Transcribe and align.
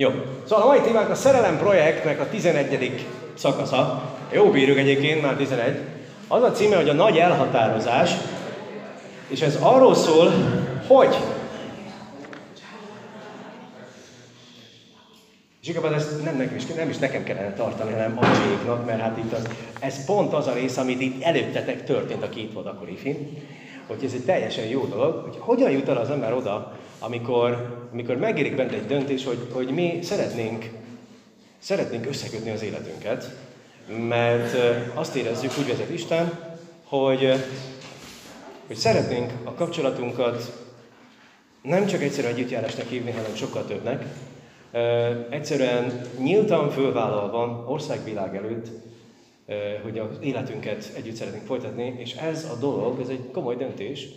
Jó, 0.00 0.10
szóval 0.48 0.64
a 0.64 0.66
mai 0.66 0.80
témánk 0.80 1.10
a 1.10 1.14
Szerelem 1.14 1.58
projektnek 1.58 2.20
a 2.20 2.28
11. 2.28 3.06
szakasza. 3.34 4.02
Jó 4.32 4.50
bírjuk 4.50 4.78
egyébként, 4.78 5.22
már 5.22 5.34
11. 5.34 5.78
Az 6.28 6.42
a 6.42 6.52
címe, 6.52 6.76
hogy 6.76 6.88
a 6.88 6.92
nagy 6.92 7.16
elhatározás, 7.16 8.10
és 9.28 9.40
ez 9.40 9.58
arról 9.60 9.94
szól, 9.94 10.32
hogy 10.86 11.16
És 15.62 15.68
igazából 15.68 15.94
ezt 15.94 16.24
nem, 16.24 16.36
nekem 16.36 16.56
is, 16.56 16.66
nem 16.66 16.88
is 16.88 16.98
nekem 16.98 17.24
kellene 17.24 17.52
tartani, 17.52 17.92
hanem 17.92 18.18
Acséknak, 18.18 18.86
mert 18.86 19.00
hát 19.00 19.18
itt 19.18 19.32
az, 19.32 19.48
ez 19.80 20.04
pont 20.04 20.32
az 20.32 20.46
a 20.46 20.52
rész, 20.52 20.76
amit 20.76 21.00
itt 21.00 21.22
előttetek 21.22 21.84
történt 21.84 22.22
a 22.22 22.28
két 22.28 22.52
vadakori 22.52 22.96
film, 22.96 23.16
hogy 23.88 24.04
ez 24.04 24.12
egy 24.12 24.24
teljesen 24.24 24.64
jó 24.64 24.84
dolog, 24.84 25.22
hogy 25.22 25.36
hogyan 25.38 25.70
jut 25.70 25.88
el 25.88 25.96
az 25.96 26.10
ember 26.10 26.32
oda, 26.32 26.78
amikor, 26.98 27.76
amikor 27.92 28.16
megérik 28.16 28.56
bent 28.56 28.72
egy 28.72 28.86
döntés, 28.86 29.24
hogy, 29.24 29.48
hogy 29.52 29.70
mi 29.70 29.98
szeretnénk, 30.02 30.70
szeretnénk 31.58 32.06
összekötni 32.06 32.50
az 32.50 32.62
életünket, 32.62 33.30
mert 34.08 34.56
azt 34.94 35.14
érezzük, 35.14 35.50
úgy 35.58 35.68
vezet 35.68 35.90
Isten, 35.90 36.38
hogy, 36.84 37.32
hogy 38.66 38.76
szeretnénk 38.76 39.32
a 39.44 39.54
kapcsolatunkat 39.54 40.66
nem 41.62 41.86
csak 41.86 42.02
egyszerűen 42.02 42.34
együttjárásnak 42.34 42.86
hívni, 42.86 43.10
hanem 43.10 43.34
sokkal 43.34 43.64
többnek, 43.64 44.04
egyszerűen 45.30 46.00
nyíltan 46.18 46.70
fölvállalva 46.70 47.64
országvilág 47.68 48.36
előtt, 48.36 48.68
hogy 49.82 49.98
az 49.98 50.18
életünket 50.20 50.92
együtt 50.96 51.14
szeretnénk 51.14 51.46
folytatni, 51.46 51.94
és 51.98 52.14
ez 52.14 52.44
a 52.44 52.58
dolog, 52.60 53.00
ez 53.00 53.08
egy 53.08 53.30
komoly 53.32 53.56
döntés. 53.56 54.08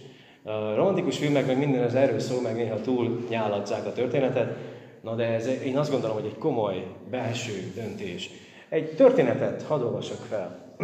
A 0.43 0.75
romantikus 0.75 1.17
filmek 1.17 1.45
meg 1.45 1.57
minden 1.57 1.83
az 1.83 1.95
erről 1.95 2.19
szól, 2.19 2.41
meg 2.41 2.55
néha 2.55 2.81
túl 2.81 3.25
nyáladzzák 3.29 3.85
a 3.85 3.93
történetet, 3.93 4.57
na 5.01 5.15
de 5.15 5.25
ez, 5.25 5.47
én 5.65 5.77
azt 5.77 5.91
gondolom, 5.91 6.15
hogy 6.15 6.25
egy 6.25 6.37
komoly 6.37 6.85
belső 7.09 7.71
döntés. 7.75 8.29
Egy 8.69 8.95
történetet 8.95 9.63
hadd 9.63 9.81
olvasok 9.81 10.17
fel. 10.17 10.75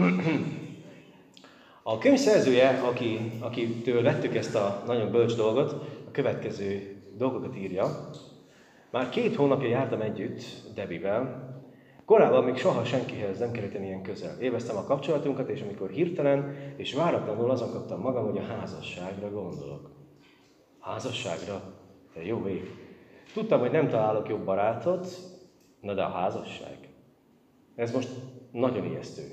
A 1.84 1.98
könyv 1.98 2.18
szerzője, 2.18 2.70
aki, 2.70 3.32
akitől 3.40 4.04
vettük 4.04 4.36
ezt 4.36 4.56
a 4.56 4.84
nagyon 4.86 5.12
bölcs 5.12 5.36
dolgot, 5.36 5.72
a 6.08 6.12
következő 6.12 6.96
dolgokat 7.18 7.58
írja. 7.58 8.10
Már 8.92 9.10
két 9.10 9.36
hónapja 9.36 9.68
jártam 9.68 10.02
együtt 10.02 10.44
Debivel, 10.76 11.47
Korábban 12.08 12.44
még 12.44 12.56
soha 12.56 12.84
senkihez 12.84 13.40
nem 13.40 13.52
kerültem 13.52 13.84
ilyen 13.84 14.02
közel. 14.02 14.40
Éveztem 14.40 14.78
a 14.78 14.84
kapcsolatunkat, 14.84 15.50
és 15.50 15.62
amikor 15.62 15.90
hirtelen 15.90 16.56
és 16.76 16.94
váratlanul 16.94 17.52
azon 17.52 17.72
kaptam 17.72 18.02
magam, 18.02 18.26
hogy 18.26 18.38
a 18.38 18.42
házasságra 18.42 19.30
gondolok. 19.30 19.92
Házasságra? 20.80 21.62
Te 22.14 22.26
jó 22.26 22.48
ég. 22.48 22.72
Tudtam, 23.34 23.60
hogy 23.60 23.72
nem 23.72 23.88
találok 23.88 24.30
jobb 24.30 24.46
barátot, 24.46 25.08
na 25.82 25.94
de 25.94 26.02
a 26.02 26.10
házasság. 26.10 26.78
Ez 27.76 27.94
most 27.94 28.10
nagyon 28.52 28.86
ijesztő. 28.86 29.24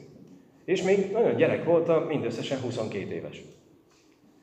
És 0.65 0.83
még 0.83 1.13
nagyon 1.13 1.37
gyerek 1.37 1.65
voltam, 1.65 2.03
mindösszesen 2.03 2.61
22 2.61 3.15
éves. 3.15 3.43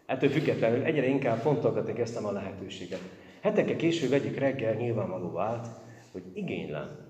Ettől 0.06 0.30
függetlenül 0.30 0.84
egyre 0.84 1.08
inkább 1.08 1.38
fontolgatni 1.38 1.94
kezdtem 1.94 2.26
a 2.26 2.32
lehetőséget. 2.32 3.02
Hetekkel 3.42 3.76
később 3.76 4.12
egyik 4.12 4.40
reggel 4.40 4.74
nyilvánvaló 4.74 5.32
vált, 5.32 5.68
hogy 6.12 6.24
igénylem 6.34 7.01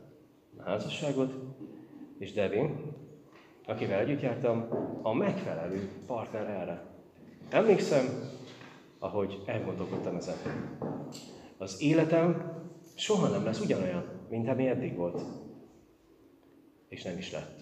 házasságot, 0.65 1.33
és 2.19 2.33
Devin, 2.33 2.93
akivel 3.65 3.99
együtt 3.99 4.21
jártam, 4.21 4.67
a 5.01 5.13
megfelelő 5.13 5.89
partner 6.07 6.49
erre. 6.49 6.85
Emlékszem, 7.49 8.05
ahogy 8.99 9.41
elgondolkodtam 9.45 10.15
ezen. 10.15 10.35
Az 11.57 11.81
életem 11.81 12.59
soha 12.95 13.27
nem 13.27 13.45
lesz 13.45 13.59
ugyanolyan, 13.59 14.03
mint 14.29 14.47
ami 14.47 14.67
eddig 14.67 14.95
volt. 14.95 15.21
És 16.89 17.03
nem 17.03 17.17
is 17.17 17.31
lett. 17.31 17.59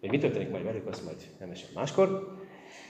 Hogy 0.00 0.10
mi 0.10 0.18
történik 0.18 0.50
majd 0.50 0.64
velük, 0.64 0.86
azt 0.86 1.04
majd 1.04 1.16
nem 1.38 1.50
esem 1.50 1.68
máskor. 1.74 2.36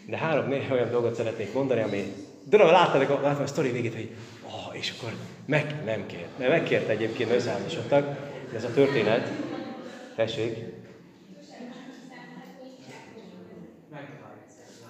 De 0.09 0.17
három 0.17 0.51
olyan 0.51 0.91
dolgot 0.91 1.15
szeretnék 1.15 1.55
mondani, 1.55 1.81
ami... 1.81 2.03
Tudom, 2.49 2.67
láttatok, 2.67 3.23
láttam 3.23 3.43
a 3.43 3.47
sztori 3.47 3.71
végét, 3.71 3.95
hogy 3.95 4.11
oh, 4.45 4.77
és 4.77 4.95
akkor 4.99 5.13
meg 5.47 5.83
nem 5.85 6.07
kért. 6.07 6.39
Mert 6.39 6.51
megkért 6.51 6.89
egyébként 6.89 7.31
összeházasodtak. 7.31 8.32
Ez 8.55 8.65
a 8.65 8.73
történet. 8.73 9.29
Tessék. 10.17 10.57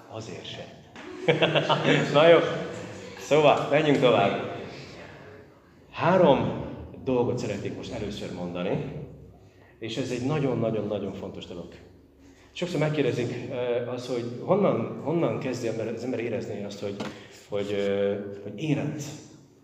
Azért 0.08 0.46
se. 0.46 0.66
Na 2.12 2.28
jó. 2.28 2.38
Szóval, 3.18 3.68
menjünk 3.70 4.00
tovább. 4.00 4.60
Három 5.90 6.64
dolgot 7.04 7.38
szeretnék 7.38 7.76
most 7.76 7.92
először 7.92 8.32
mondani, 8.32 9.04
és 9.78 9.96
ez 9.96 10.10
egy 10.10 10.26
nagyon-nagyon-nagyon 10.26 11.12
fontos 11.12 11.46
dolog. 11.46 11.74
Sokszor 12.52 12.80
megkérdezik 12.80 13.50
az, 13.94 14.06
hogy 14.06 14.24
honnan, 14.40 15.00
honnan 15.02 15.38
kezdi 15.38 15.68
az 15.68 16.04
ember 16.04 16.20
érezni 16.20 16.64
azt, 16.64 16.80
hogy, 16.80 16.96
hogy, 17.48 17.76
hogy 18.42 18.62
érett 18.62 19.02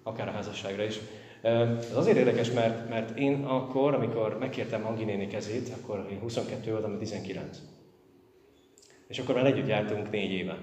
akár 0.03 0.29
a 0.29 0.31
házasságra 0.31 0.83
is. 0.85 0.99
Ez 1.43 1.97
azért 1.97 2.17
érdekes, 2.17 2.51
mert, 2.51 2.89
mert 2.89 3.19
én 3.19 3.45
akkor, 3.45 3.95
amikor 3.95 4.37
megkértem 4.39 4.87
Angi 4.87 5.05
néni 5.05 5.27
kezét, 5.27 5.73
akkor 5.81 6.07
én 6.11 6.19
22 6.19 6.71
voltam, 6.71 6.99
19. 6.99 7.59
És 9.09 9.19
akkor 9.19 9.35
már 9.35 9.47
együtt 9.47 9.67
jártunk 9.67 10.11
négy 10.11 10.31
éve. 10.31 10.59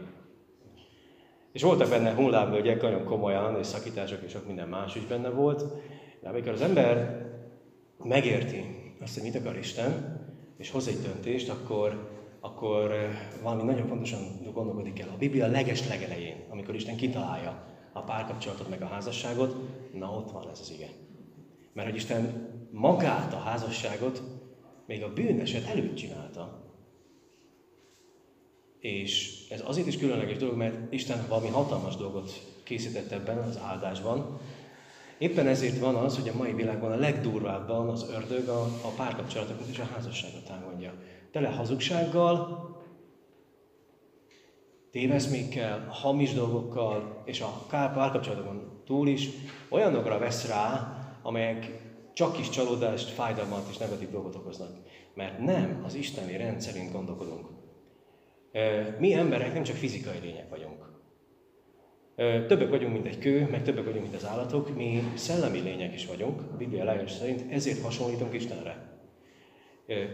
És 1.52 1.62
voltak 1.62 1.90
benne 1.90 2.14
hullámvölgyek, 2.14 2.82
nagyon 2.82 3.04
komolyan, 3.04 3.60
és 3.60 3.66
szakítások, 3.66 4.20
és 4.26 4.32
sok 4.32 4.48
minden 4.48 4.68
más 4.68 4.96
is 4.96 5.06
benne 5.06 5.30
volt. 5.30 5.64
De 6.22 6.30
amikor 6.30 6.52
az 6.52 6.62
ember 6.62 7.26
megérti 8.04 8.64
azt, 9.02 9.14
hogy 9.14 9.24
mit 9.24 9.36
akar 9.36 9.58
Isten, 9.58 10.20
és 10.58 10.72
hoz 10.72 10.88
egy 10.88 11.00
döntést, 11.02 11.50
akkor, 11.50 12.10
akkor 12.40 12.96
valami 13.42 13.64
nagyon 13.64 13.88
fontosan 13.88 14.20
gondolkodik 14.54 15.00
el. 15.00 15.10
A 15.14 15.18
Biblia 15.18 15.48
leges 15.48 15.88
legelején, 15.88 16.36
amikor 16.50 16.76
Isten 16.76 16.96
kitalálja 16.96 17.75
a 17.96 18.02
párkapcsolatot, 18.02 18.70
meg 18.70 18.82
a 18.82 18.88
házasságot, 18.88 19.56
na 19.94 20.12
ott 20.12 20.32
van 20.32 20.50
ez 20.50 20.60
az 20.60 20.72
ige. 20.72 20.90
Mert 21.74 21.88
hogy 21.88 21.98
Isten 21.98 22.50
magát, 22.72 23.34
a 23.34 23.38
házasságot 23.40 24.22
még 24.86 25.04
a 25.04 25.14
bűneset 25.14 25.66
előtt 25.66 25.96
csinálta. 25.96 26.64
És 28.80 29.44
ez 29.50 29.64
azért 29.66 29.88
is 29.88 29.98
különleges 29.98 30.38
dolog, 30.38 30.56
mert 30.56 30.94
Isten 30.94 31.26
valami 31.28 31.48
hatalmas 31.48 31.96
dolgot 31.96 32.32
készített 32.64 33.12
ebben 33.12 33.38
az 33.38 33.60
áldásban. 33.64 34.40
Éppen 35.18 35.48
ezért 35.48 35.80
van 35.80 35.96
az, 35.96 36.16
hogy 36.16 36.30
a 36.30 36.38
mai 36.38 36.54
világban 36.54 36.92
a 36.92 36.96
legdurvábban 36.96 37.90
az 37.90 38.10
ördög 38.10 38.48
a, 38.48 38.62
a 38.62 38.94
párkapcsolatokat 38.96 39.68
és 39.68 39.80
a 39.80 39.90
házasságot 39.94 40.46
támadja. 40.46 40.94
Tele 41.32 41.50
hazugsággal, 41.50 42.75
téveszmékkel, 44.96 45.88
hamis 45.90 46.34
dolgokkal, 46.34 47.22
és 47.26 47.42
a 47.42 47.66
párkapcsolatokon 47.70 48.82
túl 48.86 49.08
is 49.08 49.30
olyanokra 49.70 50.20
vesz 50.20 50.48
rá, 50.48 50.98
amelyek 51.22 51.72
csak 52.14 52.40
is 52.40 52.50
csalódást, 52.50 53.10
fájdalmat 53.10 53.68
és 53.70 53.78
negatív 53.78 54.10
dolgot 54.10 54.36
okoznak. 54.36 54.70
Mert 55.14 55.40
nem 55.40 55.82
az 55.86 55.96
isteni 55.96 56.38
rend 56.38 56.62
szerint 56.62 56.92
gondolkodunk. 56.92 57.48
Mi 59.00 59.14
emberek 59.14 59.54
nem 59.54 59.64
csak 59.64 59.76
fizikai 59.76 60.20
lények 60.22 60.50
vagyunk. 60.50 61.00
Többek 62.48 62.70
vagyunk, 62.70 62.94
mint 62.94 63.08
egy 63.08 63.20
kő, 63.20 63.48
meg 63.52 63.64
többek 63.64 63.86
vagyunk, 63.86 64.04
mint 64.04 64.16
az 64.16 64.26
állatok, 64.26 64.76
mi 64.76 65.04
szellemi 65.14 65.60
lények 65.60 65.94
is 65.94 66.06
vagyunk, 66.06 66.42
a 66.42 66.56
Biblia 66.58 66.84
legalábbis 66.84 67.12
szerint, 67.12 67.52
ezért 67.52 67.82
hasonlítunk 67.82 68.34
Istenre 68.34 68.95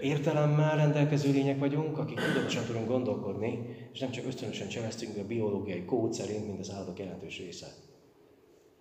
értelemmel 0.01 0.75
rendelkező 0.75 1.31
lények 1.31 1.59
vagyunk, 1.59 1.97
akik 1.97 2.19
tudatosan 2.19 2.65
tudunk 2.65 2.87
gondolkodni, 2.87 3.59
és 3.93 3.99
nem 3.99 4.11
csak 4.11 4.25
ösztönösen 4.25 4.67
cseleztünk 4.67 5.17
a 5.17 5.27
biológiai 5.27 5.85
kód 5.85 6.13
szerint, 6.13 6.47
mint 6.47 6.59
az 6.59 6.71
állatok 6.71 6.99
jelentős 6.99 7.37
része. 7.37 7.67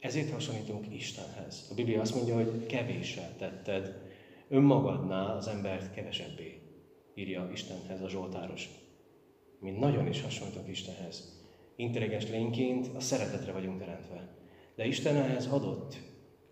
Ezért 0.00 0.32
hasonlítunk 0.32 0.94
Istenhez. 0.94 1.68
A 1.70 1.74
Biblia 1.74 2.00
azt 2.00 2.14
mondja, 2.14 2.34
hogy 2.34 2.66
kevéssel 2.66 3.36
tetted 3.38 4.02
önmagadnál 4.48 5.36
az 5.36 5.48
embert 5.48 5.94
kevesebbé, 5.94 6.60
írja 7.14 7.50
Istenhez 7.52 8.02
a 8.02 8.08
Zsoltáros. 8.08 8.68
Mi 9.60 9.70
nagyon 9.70 10.06
is 10.06 10.22
hasonlítunk 10.22 10.68
Istenhez. 10.68 11.38
Intelligens 11.76 12.28
lényként 12.28 12.90
a 12.96 13.00
szeretetre 13.00 13.52
vagyunk 13.52 13.78
teremtve. 13.78 14.28
De 14.76 14.86
Isten 14.86 15.16
ehhez 15.16 15.46
adott 15.46 15.96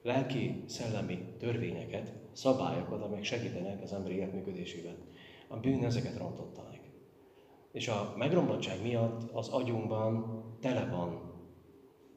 lelki, 0.03 0.63
szellemi 0.67 1.19
törvényeket, 1.39 2.13
szabályokat, 2.39 3.03
amelyek 3.03 3.25
segítenek 3.25 3.83
az 3.83 3.93
emberi 3.93 4.15
élet. 4.15 4.97
A 5.49 5.57
bűn 5.57 5.85
ezeket 5.85 6.19
rontotta 6.19 6.63
meg. 6.71 6.81
És 7.73 7.89
a 7.89 8.15
megromlottság 8.17 8.83
miatt 8.83 9.31
az 9.33 9.49
agyunkban 9.49 10.43
tele 10.61 10.89
van 10.91 11.33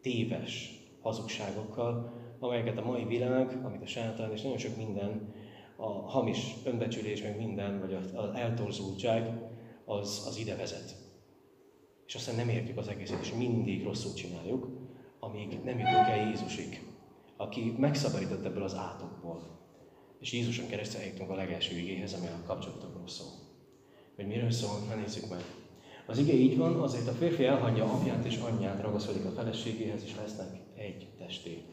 téves 0.02 0.80
hazugságokkal, 1.02 2.14
amelyeket 2.40 2.78
a 2.78 2.86
mai 2.86 3.06
világ, 3.06 3.60
amit 3.64 3.82
a 3.82 3.86
sátán 3.86 4.32
és 4.32 4.42
nagyon 4.42 4.58
sok 4.58 4.78
minden, 4.78 5.34
a 5.76 5.90
hamis 5.90 6.56
önbecsülés, 6.66 7.22
meg 7.22 7.38
minden, 7.38 7.80
vagy 7.80 7.94
az 7.94 8.36
eltorzultság, 8.36 9.40
az, 9.86 10.26
az 10.28 10.38
ide 10.38 10.56
vezet. 10.56 10.96
És 12.06 12.16
aztán 12.16 12.36
nem 12.36 12.50
értjük 12.50 12.78
az 12.78 12.88
egészet, 12.88 13.22
és 13.22 13.34
mindig 13.34 13.84
rosszul 13.84 14.14
csináljuk, 14.14 14.68
amíg 15.20 15.60
nem 15.64 15.80
jutunk 15.80 16.08
el 16.08 16.28
Jézusig 16.28 16.90
aki 17.42 17.76
megszabadított 17.78 18.46
ebből 18.46 18.64
az 18.64 18.76
átokból. 18.76 19.61
És 20.22 20.32
Jézuson 20.34 20.68
keresztül 20.68 21.02
eljutunk 21.02 21.30
a 21.30 21.36
legelső 21.36 21.78
igéhez, 21.78 22.14
ami 22.14 22.28
a 22.28 22.46
kapcsolatokról 22.46 23.08
szól. 23.08 23.32
Hogy 24.16 24.28
miről 24.28 24.52
szól, 24.52 24.80
ha 24.90 24.96
nézzük 24.96 25.30
meg. 25.30 25.42
Az 26.06 26.18
ige 26.18 26.34
így 26.34 26.58
van, 26.58 26.76
azért 26.76 27.08
a 27.08 27.12
férfi 27.12 27.46
elhagyja 27.46 27.84
apját 27.84 28.26
és 28.26 28.38
anyját, 28.38 28.82
ragaszkodik 28.82 29.26
a 29.26 29.30
feleségéhez, 29.30 30.04
és 30.06 30.16
lesznek 30.22 30.48
egy 30.76 31.08
testé. 31.18 31.64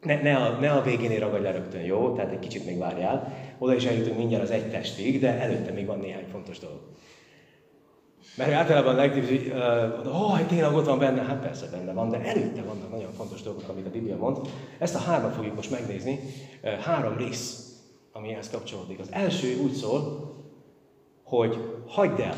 Ne, 0.00 0.22
ne, 0.22 0.36
a, 0.36 0.60
ne 0.60 0.72
a 0.72 0.82
végén 0.82 1.18
ragadj 1.18 1.42
le 1.42 1.50
rögtön, 1.50 1.80
jó? 1.80 2.14
Tehát 2.14 2.32
egy 2.32 2.38
kicsit 2.38 2.66
még 2.66 2.78
várjál. 2.78 3.32
Oda 3.58 3.74
is 3.74 3.84
eljutunk 3.84 4.16
mindjárt 4.16 4.42
az 4.42 4.50
egy 4.50 4.70
testig, 4.70 5.20
de 5.20 5.40
előtte 5.40 5.72
még 5.72 5.86
van 5.86 5.98
néhány 5.98 6.26
fontos 6.30 6.58
dolog. 6.58 6.80
Mert 8.36 8.52
általában 8.52 8.94
legtöbb, 8.94 9.24
hogy 9.24 9.52
oh, 10.06 10.46
tényleg 10.46 10.74
ott 10.74 10.86
van 10.86 10.98
benne, 10.98 11.22
hát 11.22 11.40
persze 11.40 11.68
benne 11.70 11.92
van, 11.92 12.08
de 12.08 12.20
előtte 12.20 12.62
vannak 12.62 12.90
nagyon 12.90 13.12
fontos 13.12 13.42
dolgok, 13.42 13.68
amit 13.68 13.86
a 13.86 13.90
Biblia 13.90 14.16
mond. 14.16 14.38
Ezt 14.78 14.94
a 14.94 14.98
hármat 14.98 15.34
fogjuk 15.34 15.54
most 15.54 15.70
megnézni. 15.70 16.20
Három 16.80 17.16
rész, 17.16 17.74
ami 18.12 18.32
ehhez 18.32 18.50
kapcsolódik. 18.50 18.98
Az 18.98 19.08
első 19.10 19.58
úgy 19.62 19.72
szól, 19.72 20.34
hogy 21.24 21.80
hagyd 21.86 22.20
el. 22.20 22.36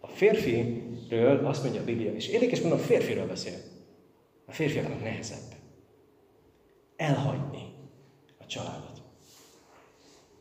A 0.00 0.06
férfiről 0.06 1.46
azt 1.46 1.62
mondja 1.62 1.80
a 1.80 1.84
Biblia, 1.84 2.12
és 2.12 2.28
érdekes 2.28 2.60
mondom, 2.60 2.78
a 2.78 2.82
férfiről 2.82 3.26
beszél. 3.26 3.56
A 4.46 4.52
férfiaknak 4.52 5.02
nehezebb. 5.02 5.54
Elhagyni 6.96 7.74
a 8.38 8.46
családot. 8.46 9.02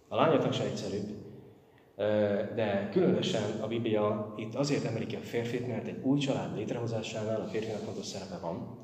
A 0.08 0.16
lányoknak 0.16 0.54
se 0.54 0.64
egyszerűbb, 0.64 1.21
de 2.56 2.90
különösen 2.92 3.62
a 3.62 3.68
Biblia 3.68 4.34
itt 4.38 4.56
azért 4.56 4.86
emeli 4.86 5.06
ki 5.06 5.16
a 5.16 5.20
férfit, 5.20 5.68
mert 5.68 5.88
egy 5.88 6.00
új 6.04 6.20
család 6.20 6.56
létrehozásánál 6.56 7.42
a 7.42 7.48
férfinak 7.48 7.80
fontos 7.80 8.06
szerepe 8.06 8.38
van. 8.42 8.80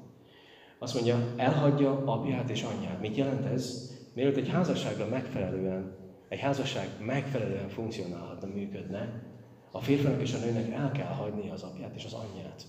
Azt 0.80 0.94
mondja, 0.94 1.34
elhagyja 1.36 2.04
apját 2.06 2.50
és 2.50 2.64
anyját. 2.64 3.02
Mit 3.02 3.16
jelent 3.16 3.46
ez? 3.46 3.92
Mielőtt 4.14 4.38
egy 4.38 4.50
házasságra 4.50 5.08
megfelelően, 5.08 5.96
egy 6.30 6.40
házasság 6.40 6.88
megfelelően 7.00 7.70
funkcionálhatna, 7.70 8.48
működne, 8.48 9.24
a 9.72 9.80
férfinak 9.80 10.22
és 10.22 10.34
a 10.34 10.46
nőnek 10.46 10.72
el 10.72 10.92
kell 10.92 11.14
hagyni 11.14 11.50
az 11.50 11.64
apját 11.64 11.96
és 11.96 12.06
az 12.06 12.14
anyját. 12.14 12.66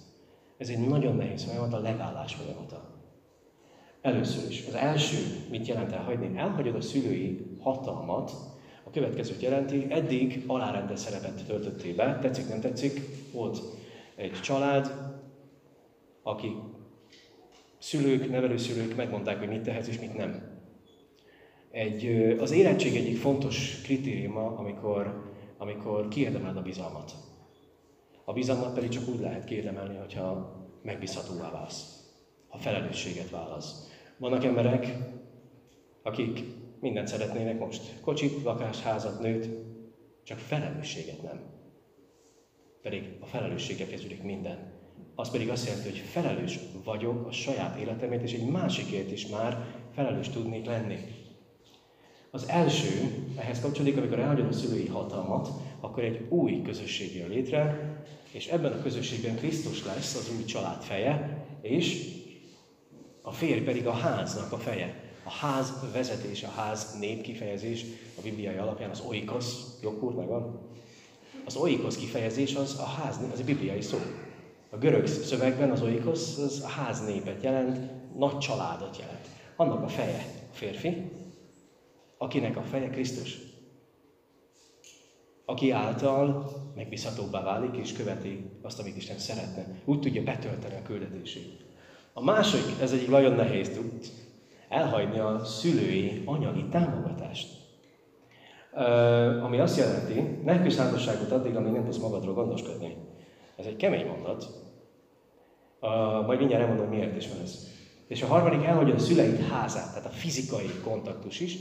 Ez 0.59 0.69
egy 0.69 0.89
nagyon 0.89 1.17
nehéz 1.17 1.45
folyamat, 1.45 1.73
a 1.73 1.81
levállás 1.81 2.35
folyamata. 2.35 2.97
Először 4.03 4.51
is, 4.51 4.67
az 4.67 4.75
első, 4.75 5.17
mit 5.51 5.67
jelent 5.67 5.93
elhagyni? 5.93 6.39
Elhagyod 6.39 6.75
a 6.75 6.81
szülői 6.81 7.57
hatalmat, 7.61 8.33
a 8.89 8.91
következőt 8.91 9.43
jelenti, 9.43 9.87
eddig 9.89 10.45
alárendes 10.47 10.99
szerepet 10.99 11.45
töltöttél 11.47 11.95
be, 11.95 12.19
tetszik, 12.21 12.49
nem 12.49 12.61
tetszik, 12.61 13.01
volt 13.33 13.59
egy 14.15 14.41
család, 14.41 14.93
aki 16.23 16.57
szülők, 17.79 18.31
nevelőszülők 18.31 18.97
megmondták, 18.97 19.39
hogy 19.39 19.49
mit 19.49 19.63
tehetsz 19.63 19.89
és 19.89 20.01
mit 20.01 20.17
nem. 20.17 20.61
Egy, 21.71 22.07
az 22.41 22.51
érettség 22.51 22.97
egyik 22.97 23.17
fontos 23.17 23.81
kritériuma, 23.83 24.57
amikor, 24.57 25.33
amikor 25.59 26.09
kiérdemeled 26.09 26.57
a 26.57 26.63
bizalmat. 26.63 27.13
A 28.25 28.33
bizalmat 28.33 28.75
pedig 28.75 28.89
csak 28.89 29.09
úgy 29.09 29.21
lehet 29.21 29.45
kiérdemelni, 29.45 29.97
hogyha 29.97 30.57
megbízhatóvá 30.83 31.51
válsz, 31.51 32.09
ha 32.49 32.59
felelősséget 32.59 33.31
válasz. 33.31 33.89
Vannak 34.17 34.45
emberek, 34.45 34.97
akik 36.03 36.58
mindent 36.81 37.09
szeretnének 37.09 37.59
most. 37.59 38.01
Kocsit, 38.01 38.43
lakást, 38.43 38.81
házat, 38.81 39.21
nőt, 39.21 39.49
csak 40.25 40.39
felelősséget 40.39 41.23
nem. 41.23 41.41
Pedig 42.83 43.17
a 43.21 43.27
felelősséggel 43.27 43.87
kezdődik 43.87 44.23
minden. 44.23 44.73
Az 45.15 45.31
pedig 45.31 45.49
azt 45.49 45.67
jelenti, 45.67 45.89
hogy 45.89 45.99
felelős 45.99 46.59
vagyok 46.85 47.27
a 47.27 47.33
saját 47.33 47.79
életemért, 47.79 48.23
és 48.23 48.33
egy 48.33 48.47
másikért 48.47 49.13
is 49.13 49.27
már 49.27 49.65
felelős 49.95 50.29
tudnék 50.29 50.67
lenni. 50.67 50.97
Az 52.31 52.49
első, 52.49 52.89
ehhez 53.37 53.61
kapcsolódik, 53.61 53.97
amikor 53.97 54.19
elhagyod 54.19 54.47
a 54.47 54.53
szülői 54.53 54.87
hatalmat, 54.87 55.49
akkor 55.81 56.03
egy 56.03 56.27
új 56.29 56.63
közösség 56.63 57.17
jön 57.17 57.29
létre, 57.29 57.93
és 58.33 58.47
ebben 58.47 58.73
a 58.73 58.83
közösségben 58.83 59.37
Krisztus 59.37 59.85
lesz 59.85 60.15
az 60.15 60.37
új 60.37 60.45
család 60.45 60.83
feje, 60.83 61.45
és 61.63 62.17
a 63.23 63.33
férj 63.33 63.61
pedig 63.61 63.87
a 63.87 63.93
háznak 63.93 64.53
a 64.53 64.59
feje. 64.59 65.08
A 65.29 65.31
ház 65.31 65.73
vezetés, 65.93 66.43
a 66.43 66.49
ház 66.49 66.97
nép 66.99 67.23
kifejezés 67.23 67.85
a 68.19 68.21
bibliai 68.23 68.57
alapján 68.57 68.91
az 68.91 69.01
oikosz, 69.01 69.79
jobbúr 69.83 70.15
megvan? 70.15 70.61
Az 71.45 71.57
oikosz 71.57 71.97
kifejezés 71.97 72.55
az 72.55 72.79
a 72.79 72.85
ház, 72.85 73.21
az 73.33 73.41
a 73.41 73.45
bibliai 73.45 73.81
szó. 73.81 73.99
A 74.71 74.77
görög 74.77 75.07
szövegben 75.07 75.71
az 75.71 75.83
oikosz 75.83 76.39
az 76.39 76.63
a 76.65 76.69
ház 76.69 77.05
népet 77.05 77.43
jelent, 77.43 77.79
nagy 78.17 78.39
családot 78.39 78.99
jelent. 78.99 79.29
Annak 79.57 79.83
a 79.83 79.89
feje 79.89 80.25
a 80.53 80.55
férfi, 80.55 81.11
akinek 82.19 82.57
a 82.57 82.63
feje 82.63 82.91
Krisztus. 82.91 83.39
Aki 85.45 85.71
által 85.71 86.53
megbízhatóbbá 86.75 87.43
válik 87.43 87.77
és 87.77 87.93
követi 87.93 88.51
azt, 88.63 88.79
amit 88.79 88.97
Isten 88.97 89.19
szeretne. 89.19 89.67
Úgy 89.85 90.01
tudja 90.01 90.23
betölteni 90.23 90.75
a 90.75 90.83
küldetését. 90.83 91.65
A 92.13 92.25
másik, 92.25 92.81
ez 92.81 92.93
egy 92.93 93.09
nagyon 93.09 93.33
nehéz 93.33 93.69
tud, 93.69 94.11
elhagyni 94.69 95.19
a 95.19 95.45
szülői 95.45 96.23
anyagi 96.25 96.65
támogatást. 96.65 97.57
Ami 99.43 99.59
azt 99.59 99.79
jelenti, 99.79 100.41
ne 100.45 100.63
küzd 100.63 100.79
házasságot 100.79 101.31
addig, 101.31 101.57
amíg 101.57 101.73
nem 101.73 101.85
tudsz 101.85 101.99
magadról 101.99 102.35
gondoskodni. 102.35 102.97
Ez 103.57 103.67
egy 103.67 103.77
kemény 103.77 104.07
mondat. 104.07 104.47
Majd 106.27 106.39
mindjárt 106.39 106.63
elmondom, 106.63 106.89
miért 106.89 107.17
is 107.17 107.29
van 107.29 107.41
ez. 107.43 107.67
És 108.07 108.23
a 108.23 108.27
harmadik 108.27 108.65
elhagyja 108.65 108.95
a 108.95 108.99
szüleid 108.99 109.41
házát, 109.41 109.89
tehát 109.89 110.07
a 110.07 110.15
fizikai 110.15 110.71
kontaktus 110.85 111.41
is. 111.41 111.59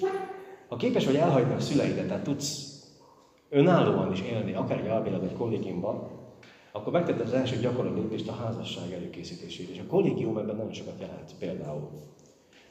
Ha 0.67 0.75
képes 0.75 1.05
vagy 1.05 1.15
elhagyni 1.15 1.53
a 1.53 1.59
szüleidet, 1.59 2.07
tehát 2.07 2.23
tudsz 2.23 2.75
önállóan 3.49 4.11
is 4.11 4.21
élni, 4.21 4.53
akár 4.53 4.79
egy 4.79 4.87
albélet 4.87 5.19
vagy 5.19 5.33
kollégiumban, 5.33 6.09
akkor 6.71 6.93
megtetted 6.93 7.25
az 7.25 7.33
első 7.33 7.59
gyakorló 7.59 7.93
lépést 7.93 8.27
a 8.27 8.33
házasság 8.33 8.91
előkészítésére. 8.91 9.71
És 9.71 9.79
a 9.79 9.89
kollégium 9.89 10.37
ebben 10.37 10.55
nagyon 10.55 10.73
sokat 10.73 10.99
jelent 10.99 11.35
például 11.39 11.89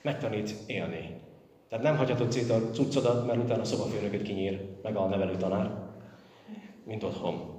megtanít 0.07 0.55
élni. 0.67 1.21
Tehát 1.69 1.85
nem 1.85 1.97
hagyhatod 1.97 2.33
szét 2.33 2.51
a 2.51 2.71
cuccodat, 2.71 3.27
mert 3.27 3.39
utána 3.39 3.61
a 3.61 3.65
szobafőnököt 3.65 4.23
kinyír, 4.23 4.61
meg 4.83 4.97
a 4.97 5.07
nevelő 5.07 5.37
tanár, 5.37 5.71
mint 6.85 7.03
otthon. 7.03 7.55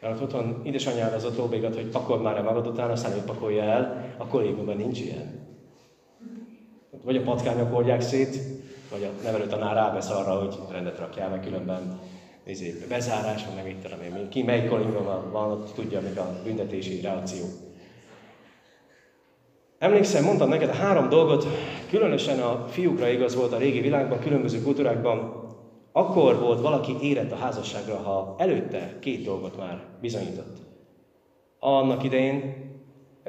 Mert 0.00 0.20
otthon 0.20 0.60
édesanyád 0.64 1.12
az 1.12 1.24
ott 1.24 1.40
óbégat, 1.40 1.74
hogy 1.74 1.86
pakold 1.86 2.22
már 2.22 2.36
el 2.36 2.42
magad 2.42 2.66
után, 2.66 2.90
aztán 2.90 3.12
ő 3.12 3.22
pakolja 3.26 3.62
el, 3.62 4.14
a 4.18 4.26
kollégiumban 4.26 4.76
nincs 4.76 5.00
ilyen. 5.00 5.46
Vagy 7.04 7.16
a 7.16 7.22
patkányok 7.22 7.74
oldják 7.74 8.00
szét, 8.00 8.38
vagy 8.90 9.02
a 9.02 9.22
nevelő 9.22 9.46
tanár 9.46 9.74
rávesz 9.74 10.10
arra, 10.10 10.38
hogy 10.38 10.56
rendet 10.70 10.98
rakjál, 10.98 11.28
meg 11.28 11.40
különben 11.40 12.00
izé, 12.46 12.84
bezárás, 12.88 13.44
meg 13.54 13.64
mit 13.64 13.76
tudom 13.76 14.02
én, 14.02 14.28
ki 14.28 14.42
melyik 14.42 14.68
kollégiumban 14.68 15.30
van, 15.32 15.50
ott 15.50 15.72
tudja, 15.74 16.00
még 16.00 16.18
a 16.18 16.40
büntetési 16.44 17.00
reakció. 17.00 17.44
Emlékszem, 19.78 20.24
mondtam 20.24 20.48
neked 20.48 20.68
a 20.68 20.72
három 20.72 21.08
dolgot, 21.08 21.46
különösen 21.88 22.40
a 22.40 22.64
fiúkra 22.68 23.08
igaz 23.08 23.34
volt 23.34 23.52
a 23.52 23.58
régi 23.58 23.80
világban, 23.80 24.18
különböző 24.18 24.62
kultúrákban. 24.62 25.46
Akkor 25.92 26.38
volt 26.38 26.60
valaki 26.60 26.96
érett 27.00 27.32
a 27.32 27.36
házasságra, 27.36 27.96
ha 27.96 28.34
előtte 28.38 28.96
két 29.00 29.24
dolgot 29.24 29.56
már 29.56 29.84
bizonyított. 30.00 30.56
Annak 31.58 32.02
idején, 32.02 32.54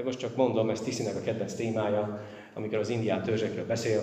most 0.03 0.19
csak 0.19 0.35
mondom, 0.35 0.69
ez 0.69 0.81
Tiszinek 0.81 1.15
a 1.15 1.19
kedvenc 1.19 1.53
témája, 1.53 2.21
amikor 2.53 2.77
az 2.77 2.89
indián 2.89 3.23
törzsekről 3.23 3.65
beszél. 3.65 4.01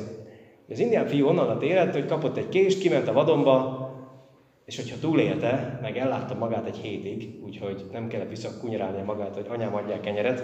Az 0.69 0.79
indián 0.79 1.07
fiú 1.07 1.26
onnan 1.26 1.62
érett, 1.62 1.93
hogy 1.93 2.07
kapott 2.07 2.37
egy 2.37 2.49
kést, 2.49 2.79
kiment 2.79 3.09
a 3.09 3.12
vadonba, 3.12 3.85
és 4.65 4.76
hogyha 4.76 4.99
túlélte, 4.99 5.79
meg 5.83 5.99
ellátta 5.99 6.35
magát 6.35 6.67
egy 6.67 6.76
hétig, 6.76 7.45
úgyhogy 7.45 7.85
nem 7.93 8.09
kellett 8.09 8.29
visszakunyarálnia 8.29 9.05
magát, 9.05 9.35
hogy 9.35 9.47
anyám 9.49 9.75
adják 9.75 10.00
kenyeret, 10.00 10.43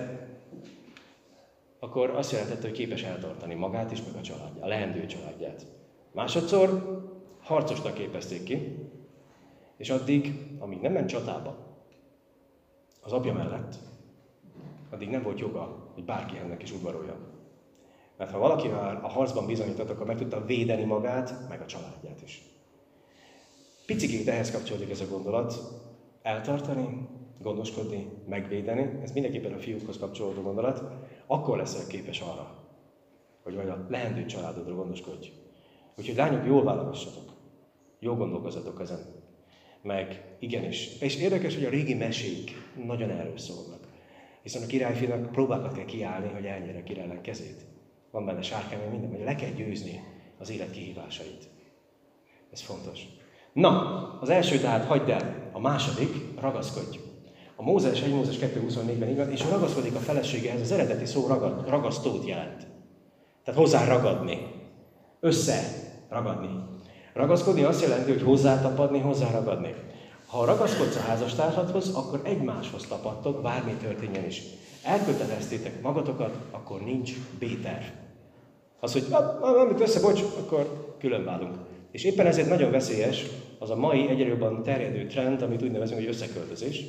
akkor 1.82 2.10
azt 2.10 2.32
jelentette, 2.32 2.68
hogy 2.68 2.76
képes 2.76 3.02
eltartani 3.02 3.54
magát 3.54 3.90
és 3.90 4.02
meg 4.02 4.14
a 4.16 4.20
családját, 4.20 4.64
a 4.64 4.66
leendő 4.66 5.06
családját. 5.06 5.66
Másodszor 6.12 7.00
harcosnak 7.40 7.94
képezték 7.94 8.42
ki, 8.42 8.88
és 9.76 9.90
addig, 9.90 10.32
amíg 10.58 10.80
nem 10.80 10.92
ment 10.92 11.08
csatába, 11.08 11.56
az 13.00 13.12
apja 13.12 13.32
mellett, 13.32 13.74
addig 14.90 15.08
nem 15.08 15.22
volt 15.22 15.38
joga, 15.38 15.90
hogy 15.94 16.04
bárki 16.04 16.36
ennek 16.36 16.62
is 16.62 16.72
udvarolja. 16.72 17.16
Mert 18.16 18.30
ha 18.30 18.38
valaki 18.38 18.68
már 18.68 19.04
a 19.04 19.08
harcban 19.08 19.46
bizonyított, 19.46 19.90
akkor 19.90 20.06
meg 20.06 20.16
tudta 20.16 20.44
védeni 20.44 20.84
magát, 20.84 21.48
meg 21.48 21.60
a 21.60 21.66
családját 21.66 22.22
is. 22.22 22.42
Picikét 23.86 24.28
ehhez 24.28 24.50
kapcsolódik 24.50 24.90
ez 24.90 25.00
a 25.00 25.08
gondolat, 25.08 25.54
eltartani, 26.22 27.08
gondoskodni, 27.42 28.08
megvédeni, 28.28 29.00
ez 29.02 29.12
mindenképpen 29.12 29.52
a 29.52 29.58
fiúkhoz 29.58 29.98
kapcsolódó 29.98 30.40
gondolat, 30.40 30.82
akkor 31.26 31.56
leszel 31.56 31.86
képes 31.86 32.20
arra, 32.20 32.62
hogy 33.42 33.54
vagy 33.54 33.68
a 33.68 33.86
lehendő 33.88 34.26
családodról 34.26 34.76
gondoskodj. 34.76 35.28
Úgyhogy 35.98 36.16
lányok, 36.16 36.46
jól 36.46 36.64
válogassatok. 36.64 37.32
Jól 37.98 38.16
gondolkozatok 38.16 38.80
ezen. 38.80 38.98
Meg 39.82 40.36
igenis. 40.38 41.00
És 41.00 41.16
érdekes, 41.16 41.54
hogy 41.54 41.64
a 41.64 41.70
régi 41.70 41.94
mesék 41.94 42.50
nagyon 42.84 43.10
erről 43.10 43.38
szólnak. 43.38 43.88
Hiszen 44.42 44.62
a 44.62 44.66
királyfinak 44.66 45.32
próbákat 45.32 45.74
kell 45.74 45.84
kiállni, 45.84 46.28
hogy 46.28 46.44
elnyere 46.44 46.82
királynak 46.82 47.22
kezét. 47.22 47.64
van 48.10 48.24
benne 48.24 48.42
sárkány, 48.42 48.90
minden, 48.90 49.10
hogy 49.10 49.24
le 49.24 49.34
kell 49.34 49.50
győzni 49.50 50.04
az 50.38 50.50
élet 50.50 50.70
kihívásait. 50.70 51.48
Ez 52.52 52.60
fontos. 52.60 53.00
Na, 53.52 53.70
az 54.20 54.28
első 54.28 54.58
tehát 54.58 54.84
hagyd 54.84 55.08
el, 55.08 55.50
a 55.52 55.58
második, 55.58 56.40
ragaszkodj. 56.40 56.98
A 57.56 57.62
Mózes 57.62 58.02
1 58.02 58.14
Mózes 58.14 58.36
2.24-ben 58.38 59.08
igaz, 59.08 59.28
és 59.28 59.44
ragaszkodik 59.50 59.94
a 59.94 59.98
feleségehez, 59.98 60.60
az 60.60 60.72
eredeti 60.72 61.04
szó 61.04 61.26
ragad, 61.26 61.68
ragasztót 61.68 62.26
jelent. 62.26 62.66
Tehát 63.44 63.60
hozzá 63.60 63.84
ragadni. 63.84 64.38
Össze 65.20 65.60
ragadni. 66.08 66.48
Ragaszkodni 67.12 67.62
azt 67.62 67.82
jelenti, 67.82 68.10
hogy 68.10 68.22
hozzátapadni, 68.22 68.98
hozzáragadni. 68.98 69.74
Ha 70.26 70.44
ragaszkodsz 70.44 70.96
a 70.96 71.00
házastársadhoz, 71.00 71.94
akkor 71.94 72.20
egymáshoz 72.24 72.86
tapadtok, 72.86 73.42
bármi 73.42 73.72
történjen 73.72 74.26
is. 74.26 74.42
Elköteleztétek 74.82 75.82
magatokat, 75.82 76.36
akkor 76.50 76.80
nincs 76.80 77.12
B-terv. 77.38 77.84
Az, 78.80 78.92
hogy 78.92 79.06
amit 79.40 79.80
össze, 79.80 80.00
bocs, 80.00 80.22
akkor 80.38 80.94
külön 80.98 81.24
válunk. 81.24 81.54
És 81.90 82.04
éppen 82.04 82.26
ezért 82.26 82.48
nagyon 82.48 82.70
veszélyes 82.70 83.26
az 83.58 83.70
a 83.70 83.76
mai 83.76 84.08
egyre 84.08 84.26
jobban 84.26 84.62
terjedő 84.62 85.06
trend, 85.06 85.42
amit 85.42 85.62
úgy 85.62 85.70
nevezünk, 85.70 85.98
hogy 85.98 86.08
összeköltözés, 86.08 86.84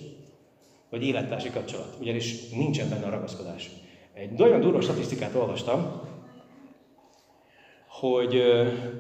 vagy 0.93 1.03
élettársi 1.03 1.50
kapcsolat. 1.50 1.97
Ugyanis 2.00 2.50
nincsen 2.50 2.89
benne 2.89 3.05
a 3.05 3.09
ragaszkodás. 3.09 3.69
Egy 4.13 4.31
nagyon 4.31 4.59
durva 4.59 4.81
statisztikát 4.81 5.35
olvastam, 5.35 6.01
hogy 7.88 8.41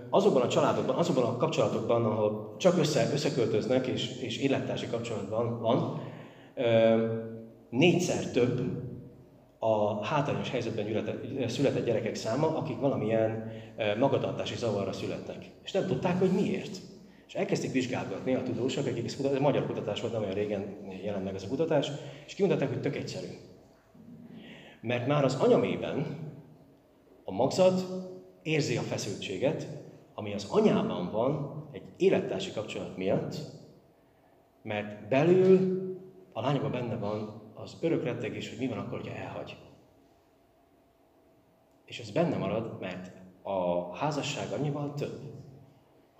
azokban 0.09 0.41
a 0.41 0.47
családokban, 0.47 0.95
azokban 0.95 1.23
a 1.23 1.37
kapcsolatokban, 1.37 2.05
ahol 2.05 2.55
csak 2.57 2.77
össze, 2.77 3.09
összeköltöznek 3.13 3.87
és, 3.87 4.17
és 4.21 4.37
élettársi 4.37 4.87
kapcsolatban 4.87 5.61
van, 5.61 6.01
négyszer 7.69 8.31
több 8.31 8.61
a 9.59 10.05
hátrányos 10.05 10.49
helyzetben 10.49 10.85
született 11.47 11.85
gyerekek 11.85 12.15
száma, 12.15 12.57
akik 12.57 12.79
valamilyen 12.79 13.51
magatartási 13.99 14.55
zavarra 14.55 14.91
születnek. 14.91 15.45
És 15.63 15.71
nem 15.71 15.87
tudták, 15.87 16.19
hogy 16.19 16.31
miért. 16.31 16.77
És 17.33 17.39
elkezdték 17.39 17.71
vizsgálgatni 17.71 18.33
a 18.33 18.43
tudósok, 18.43 18.85
akik 18.85 19.05
ezt 19.05 19.25
ez 19.25 19.39
magyar 19.39 19.65
kutatás 19.65 20.01
volt, 20.01 20.13
nem 20.13 20.21
olyan 20.21 20.33
régen 20.33 20.77
jelent 21.03 21.23
meg 21.23 21.35
ez 21.35 21.43
a 21.43 21.47
kutatás, 21.47 21.91
és 22.25 22.33
kimutatták, 22.33 22.69
hogy 22.69 22.81
tök 22.81 22.95
egyszerű. 22.95 23.27
Mert 24.81 25.07
már 25.07 25.23
az 25.23 25.35
anyamében 25.35 26.17
a 27.23 27.31
magzat 27.31 27.85
érzi 28.41 28.77
a 28.77 28.81
feszültséget, 28.81 29.67
ami 30.13 30.33
az 30.33 30.47
anyában 30.49 31.11
van 31.11 31.63
egy 31.71 31.83
élettársi 31.97 32.51
kapcsolat 32.51 32.97
miatt, 32.97 33.35
mert 34.61 35.07
belül 35.07 35.81
a 36.33 36.41
lányokban 36.41 36.71
benne 36.71 36.95
van 36.95 37.41
az 37.53 37.77
örök 37.81 38.03
rettegés, 38.03 38.49
hogy 38.49 38.59
mi 38.59 38.67
van 38.67 38.77
akkor, 38.77 38.99
hogyha 38.99 39.15
elhagy. 39.15 39.57
És 41.85 41.99
ez 41.99 42.11
benne 42.11 42.37
marad, 42.37 42.79
mert 42.79 43.11
a 43.41 43.95
házasság 43.95 44.51
annyival 44.51 44.93
több, 44.93 45.32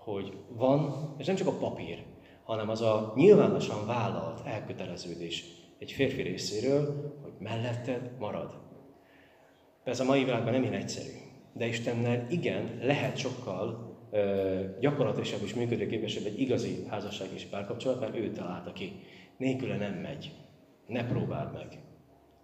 hogy 0.04 0.36
van, 0.48 1.14
és 1.18 1.26
nem 1.26 1.36
csak 1.36 1.46
a 1.46 1.58
papír, 1.58 2.04
hanem 2.44 2.68
az 2.68 2.80
a 2.80 3.12
nyilvánosan 3.16 3.86
vállalt 3.86 4.46
elköteleződés 4.46 5.44
egy 5.78 5.92
férfi 5.92 6.22
részéről, 6.22 7.12
hogy 7.22 7.32
melletted 7.38 8.10
marad. 8.18 8.58
Ez 9.84 10.00
a 10.00 10.04
mai 10.04 10.24
világban 10.24 10.52
nem 10.52 10.62
ilyen 10.62 10.74
egyszerű. 10.74 11.10
De 11.52 11.66
Istennel 11.66 12.26
igen, 12.30 12.78
lehet 12.82 13.16
sokkal 13.16 13.96
ö, 14.10 14.60
gyakorlatilag 14.80 15.42
és 15.42 15.54
működőképesebb 15.54 16.24
egy 16.24 16.40
igazi 16.40 16.84
házasság 16.88 17.28
és 17.34 17.44
párkapcsolat, 17.44 18.00
mert 18.00 18.16
ő 18.16 18.32
találta 18.32 18.72
ki. 18.72 18.92
Nélküle 19.36 19.76
nem 19.76 19.94
megy. 19.94 20.32
Ne 20.86 21.06
próbáld 21.06 21.52
meg. 21.52 21.78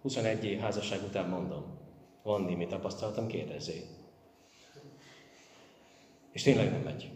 21 0.01 0.45
év 0.45 0.59
házasság 0.59 0.99
után 1.07 1.29
mondom. 1.29 1.79
Van 2.23 2.41
némi 2.41 2.67
tapasztalatom, 2.67 3.27
kérdezzé. 3.27 3.81
És 6.31 6.41
tényleg 6.41 6.71
nem 6.71 6.81
megy. 6.81 7.11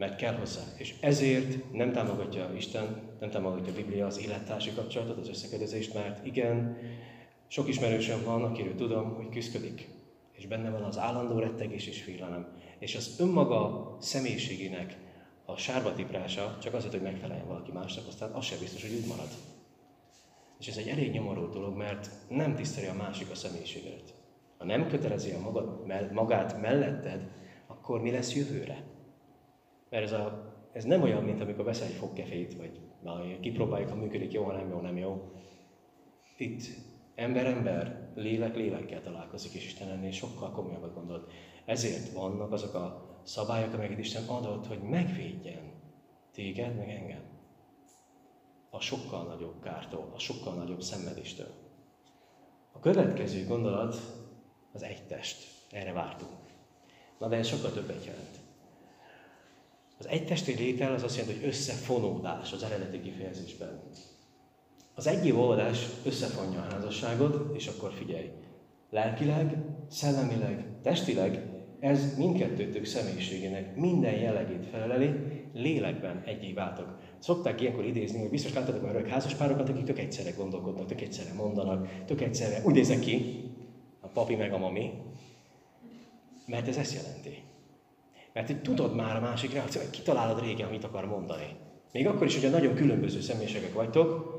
Mert 0.00 0.16
kell 0.16 0.34
hozzá. 0.34 0.62
És 0.76 0.94
ezért 1.00 1.72
nem 1.72 1.92
támogatja 1.92 2.52
Isten, 2.56 3.16
nem 3.20 3.30
támogatja 3.30 3.72
a 3.72 3.76
Biblia 3.76 4.06
az 4.06 4.20
élettársi 4.20 4.70
kapcsolatot, 4.74 5.18
az 5.18 5.28
összekedezést, 5.28 5.94
mert 5.94 6.26
igen, 6.26 6.76
sok 7.46 7.68
ismerősöm 7.68 8.24
van, 8.24 8.44
akiről 8.44 8.74
tudom, 8.74 9.14
hogy 9.14 9.28
küzdik. 9.28 9.88
És 10.32 10.46
benne 10.46 10.70
van 10.70 10.82
az 10.82 10.98
állandó 10.98 11.38
rettegés 11.38 11.86
és 11.86 12.02
félelem. 12.02 12.56
És 12.78 12.94
az 12.94 13.16
önmaga 13.18 13.96
személyiségének 14.00 14.96
a 15.44 15.56
sárba 15.56 15.94
tiprása 15.94 16.56
csak 16.62 16.74
azért, 16.74 16.92
hogy 16.92 17.02
megfeleljen 17.02 17.46
valaki 17.46 17.72
másnak, 17.72 18.06
aztán 18.06 18.30
az 18.30 18.44
sem 18.44 18.58
biztos, 18.58 18.82
hogy 18.82 18.98
úgy 19.02 19.08
marad. 19.08 19.28
És 20.58 20.68
ez 20.68 20.76
egy 20.76 20.88
elég 20.88 21.10
nyomorú 21.10 21.50
dolog, 21.50 21.76
mert 21.76 22.10
nem 22.28 22.54
tiszteli 22.54 22.86
a 22.86 22.94
másik 22.94 23.30
a 23.30 23.34
személyiséget. 23.34 24.14
Ha 24.58 24.64
nem 24.64 24.88
kötelezi 24.88 25.30
a 25.30 25.40
magad, 25.40 25.86
magát 26.12 26.60
melletted, 26.60 27.28
akkor 27.66 28.00
mi 28.00 28.10
lesz 28.10 28.34
jövőre? 28.34 28.98
Mert 29.90 30.04
ez, 30.04 30.12
a, 30.12 30.54
ez 30.72 30.84
nem 30.84 31.02
olyan, 31.02 31.24
mint 31.24 31.40
amikor 31.40 31.64
veszel 31.64 31.86
egy 31.86 31.92
fogkefét, 31.92 32.56
vagy 32.56 32.80
na, 33.02 33.40
kipróbáljuk, 33.40 33.88
ha 33.88 33.96
működik 33.96 34.32
jó, 34.32 34.44
ha 34.44 34.52
nem 34.52 34.68
jó, 34.68 34.80
nem 34.80 34.96
jó. 34.96 35.32
Itt 36.36 36.62
ember-ember, 37.14 38.10
lélek-lélekkel 38.14 39.02
találkozik, 39.02 39.52
és 39.52 39.64
Isten 39.64 39.88
ennél 39.88 40.10
sokkal 40.10 40.50
komolyabbat 40.50 40.94
gondol. 40.94 41.26
Ezért 41.64 42.12
vannak 42.12 42.52
azok 42.52 42.74
a 42.74 43.08
szabályok, 43.22 43.72
amelyeket 43.72 43.98
Isten 43.98 44.26
adott, 44.26 44.66
hogy 44.66 44.82
megvédjen 44.82 45.72
téged, 46.32 46.76
meg 46.76 46.90
engem. 46.90 47.22
A 48.70 48.80
sokkal 48.80 49.24
nagyobb 49.24 49.62
kártól, 49.62 50.12
a 50.14 50.18
sokkal 50.18 50.54
nagyobb 50.54 50.80
szenvedéstől. 50.80 51.50
A 52.72 52.78
következő 52.78 53.46
gondolat 53.46 53.96
az 54.72 54.82
egy 54.82 55.06
test. 55.06 55.48
Erre 55.70 55.92
vártunk. 55.92 56.38
Na 57.18 57.28
de 57.28 57.36
ez 57.36 57.46
sokkal 57.46 57.72
többet 57.72 58.04
jelent. 58.04 58.39
Az 60.00 60.08
egy 60.08 60.26
testi 60.26 60.54
létel 60.54 60.94
az 60.94 61.02
azt 61.02 61.16
jelenti, 61.16 61.38
hogy 61.38 61.48
összefonódás 61.48 62.52
az 62.52 62.62
eredeti 62.62 63.00
kifejezésben. 63.00 63.82
Az 64.94 65.06
egyéb 65.06 65.36
oldás 65.36 65.86
összefonja 66.04 66.58
a 66.60 66.72
házasságot, 66.72 67.56
és 67.56 67.66
akkor 67.66 67.92
figyelj. 67.92 68.30
Lelkileg, 68.90 69.56
szellemileg, 69.88 70.66
testileg 70.82 71.50
ez 71.80 72.16
mindkettőtök 72.16 72.84
személyiségének 72.84 73.76
minden 73.76 74.14
jellegét 74.14 74.66
feleleli, 74.70 75.10
lélekben 75.52 76.22
egyé 76.26 76.52
váltok. 76.52 76.98
Szokták 77.18 77.60
ilyenkor 77.60 77.84
idézni, 77.84 78.20
hogy 78.20 78.30
biztos 78.30 78.52
láttatok 78.52 78.82
már 78.82 78.94
örök 78.94 79.08
házaspárokat, 79.08 79.68
akik 79.68 79.84
tök 79.84 79.98
egyszerre 79.98 80.30
gondolkodnak, 80.30 80.86
tök 80.86 81.00
egyszerre 81.00 81.32
mondanak, 81.32 82.04
tök 82.06 82.20
egyszerre 82.20 82.62
úgy 82.64 82.74
néznek 82.74 82.98
ki, 82.98 83.44
a 84.00 84.06
papi 84.06 84.34
meg 84.34 84.52
a 84.52 84.58
mami, 84.58 84.90
mert 86.46 86.68
ez 86.68 86.76
ezt 86.76 86.94
jelenti. 86.94 87.49
Mert 88.32 88.46
hogy 88.46 88.62
tudod 88.62 88.94
már 88.94 89.16
a 89.16 89.20
másik 89.20 89.52
reakció, 89.52 89.80
hogy 89.80 89.90
kitalálod 89.90 90.40
régen, 90.40 90.68
amit 90.68 90.84
akar 90.84 91.04
mondani. 91.04 91.56
Még 91.92 92.06
akkor 92.06 92.26
is, 92.26 92.34
hogy 92.34 92.44
a 92.44 92.50
nagyon 92.50 92.74
különböző 92.74 93.20
személyiségek 93.20 93.72
vagytok, 93.72 94.38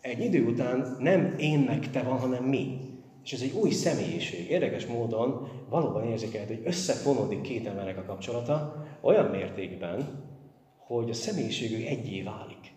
egy 0.00 0.24
idő 0.24 0.46
után 0.46 0.96
nem 0.98 1.34
én 1.38 1.58
meg 1.58 1.90
te 1.90 2.02
van, 2.02 2.18
hanem 2.18 2.44
mi. 2.44 2.78
És 3.24 3.32
ez 3.32 3.40
egy 3.40 3.52
új 3.52 3.70
személyiség. 3.70 4.50
Érdekes 4.50 4.86
módon 4.86 5.48
valóban 5.68 6.04
érzékelhető, 6.04 6.54
hogy 6.54 6.66
összefonódik 6.66 7.40
két 7.40 7.66
emberek 7.66 7.98
a 7.98 8.04
kapcsolata 8.04 8.86
olyan 9.00 9.26
mértékben, 9.26 10.26
hogy 10.76 11.10
a 11.10 11.14
személyiségük 11.14 11.86
egyé 11.86 12.22
válik. 12.22 12.76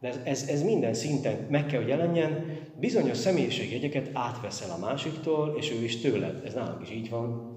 De 0.00 0.08
ez, 0.08 0.20
ez, 0.24 0.48
ez 0.48 0.62
minden 0.62 0.94
szinten 0.94 1.46
meg 1.50 1.66
kell, 1.66 1.80
hogy 1.80 1.88
jelenjen, 1.88 2.44
bizonyos 2.80 3.16
személyiségjegyeket 3.16 4.10
átveszel 4.12 4.70
a 4.70 4.78
másiktól, 4.78 5.54
és 5.58 5.70
ő 5.70 5.84
is 5.84 6.00
tőled. 6.00 6.44
Ez 6.44 6.54
nálunk 6.54 6.82
is 6.82 6.90
így 6.90 7.10
van. 7.10 7.55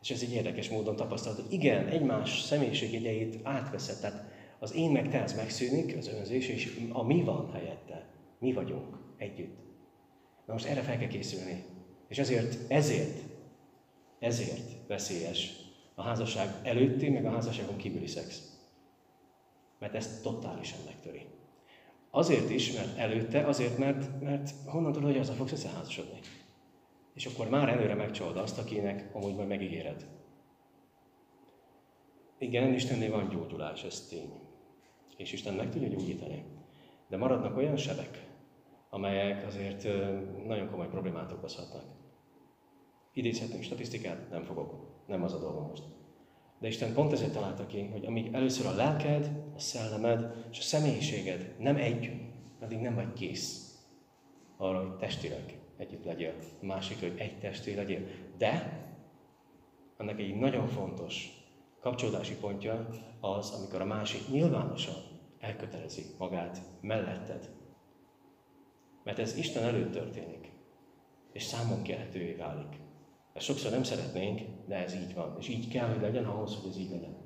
És 0.00 0.10
ez 0.10 0.22
egy 0.22 0.32
érdekes 0.32 0.68
módon 0.68 0.96
tapasztalt, 0.96 1.40
hogy 1.40 1.52
igen, 1.52 1.86
egymás 1.86 2.40
személyiségjegyeit 2.40 3.38
átveszed. 3.42 4.00
Tehát 4.00 4.24
az 4.58 4.74
én 4.74 4.90
meg 4.90 5.10
te, 5.10 5.22
az 5.22 5.34
megszűnik, 5.34 5.96
az 5.96 6.08
önzés, 6.08 6.48
és 6.48 6.86
a 6.92 7.02
mi 7.02 7.22
van 7.22 7.52
helyette. 7.52 8.08
Mi 8.38 8.52
vagyunk 8.52 8.96
együtt. 9.16 9.58
Na 10.46 10.52
most 10.52 10.66
erre 10.66 10.80
fel 10.80 10.98
kell 10.98 11.08
készülni. 11.08 11.64
És 12.08 12.18
ezért, 12.18 12.70
ezért, 12.70 13.18
ezért 14.18 14.86
veszélyes 14.86 15.52
a 15.94 16.02
házasság 16.02 16.54
előtti, 16.62 17.08
meg 17.08 17.24
a 17.24 17.30
házasságon 17.30 17.76
kívüli 17.76 18.06
szex. 18.06 18.42
Mert 19.78 19.94
ezt 19.94 20.22
totálisan 20.22 20.78
megtöri. 20.84 21.26
Azért 22.10 22.50
is, 22.50 22.72
mert 22.72 22.98
előtte, 22.98 23.46
azért, 23.46 23.78
mert, 23.78 24.20
mert 24.20 24.50
honnan 24.64 24.92
tudod, 24.92 25.10
hogy 25.10 25.20
azzal 25.20 25.34
fogsz 25.34 25.52
összeházasodni. 25.52 26.18
És 27.20 27.26
akkor 27.26 27.48
már 27.48 27.68
előre 27.68 27.94
megcsalod 27.94 28.36
azt, 28.36 28.58
akinek 28.58 29.10
amúgy 29.12 29.34
majd 29.34 29.48
megígéred. 29.48 30.06
Igen, 32.38 32.74
Istennél 32.74 33.10
van 33.10 33.28
gyógyulás, 33.28 33.84
ez 33.84 34.06
tény. 34.08 34.32
És 35.16 35.32
Isten 35.32 35.54
meg 35.54 35.70
tudja 35.70 35.88
gyógyítani. 35.88 36.44
De 37.08 37.16
maradnak 37.16 37.56
olyan 37.56 37.76
sebek, 37.76 38.26
amelyek 38.90 39.46
azért 39.46 39.82
nagyon 40.46 40.70
komoly 40.70 40.88
problémát 40.88 41.32
okozhatnak. 41.32 41.84
Idézhetnénk 43.12 43.62
statisztikát? 43.62 44.30
Nem 44.30 44.44
fogok. 44.44 44.74
Nem 45.06 45.22
az 45.22 45.32
a 45.32 45.38
dolgom 45.38 45.66
most. 45.68 45.84
De 46.58 46.68
Isten 46.68 46.92
pont 46.92 47.12
ezért 47.12 47.32
találta 47.32 47.66
ki, 47.66 47.86
hogy 47.86 48.04
amíg 48.04 48.34
először 48.34 48.66
a 48.66 48.74
lelked, 48.74 49.30
a 49.54 49.58
szellemed 49.58 50.46
és 50.50 50.58
a 50.58 50.62
személyiséged 50.62 51.54
nem 51.58 51.76
egy, 51.76 52.10
addig 52.60 52.78
nem 52.78 52.94
vagy 52.94 53.12
kész 53.12 53.78
arra, 54.56 54.80
hogy 54.80 54.96
testileg 54.96 55.59
együtt 55.80 56.04
legyél. 56.04 56.34
A 56.62 56.64
másik, 56.64 57.00
hogy 57.00 57.14
egy 57.16 57.38
testé 57.38 57.74
legyél. 57.74 58.06
De 58.38 58.80
annak 59.96 60.18
egy 60.18 60.34
nagyon 60.34 60.68
fontos 60.68 61.28
kapcsolódási 61.80 62.34
pontja 62.34 62.88
az, 63.20 63.50
amikor 63.50 63.80
a 63.80 63.84
másik 63.84 64.28
nyilvánosan 64.28 64.94
elkötelezi 65.38 66.02
magát 66.18 66.60
melletted. 66.80 67.50
Mert 69.04 69.18
ez 69.18 69.36
Isten 69.36 69.62
előtt 69.62 69.92
történik, 69.92 70.52
és 71.32 71.42
számon 71.42 71.82
kérhetővé 71.82 72.32
válik. 72.32 72.76
Ezt 73.32 73.44
sokszor 73.44 73.70
nem 73.70 73.82
szeretnénk, 73.82 74.40
de 74.66 74.74
ez 74.74 74.94
így 74.94 75.14
van. 75.14 75.36
És 75.38 75.48
így 75.48 75.68
kell, 75.68 75.88
hogy 75.88 76.00
legyen 76.00 76.24
ahhoz, 76.24 76.56
hogy 76.56 76.70
ez 76.70 76.78
így 76.78 76.90
legyen. 76.90 77.16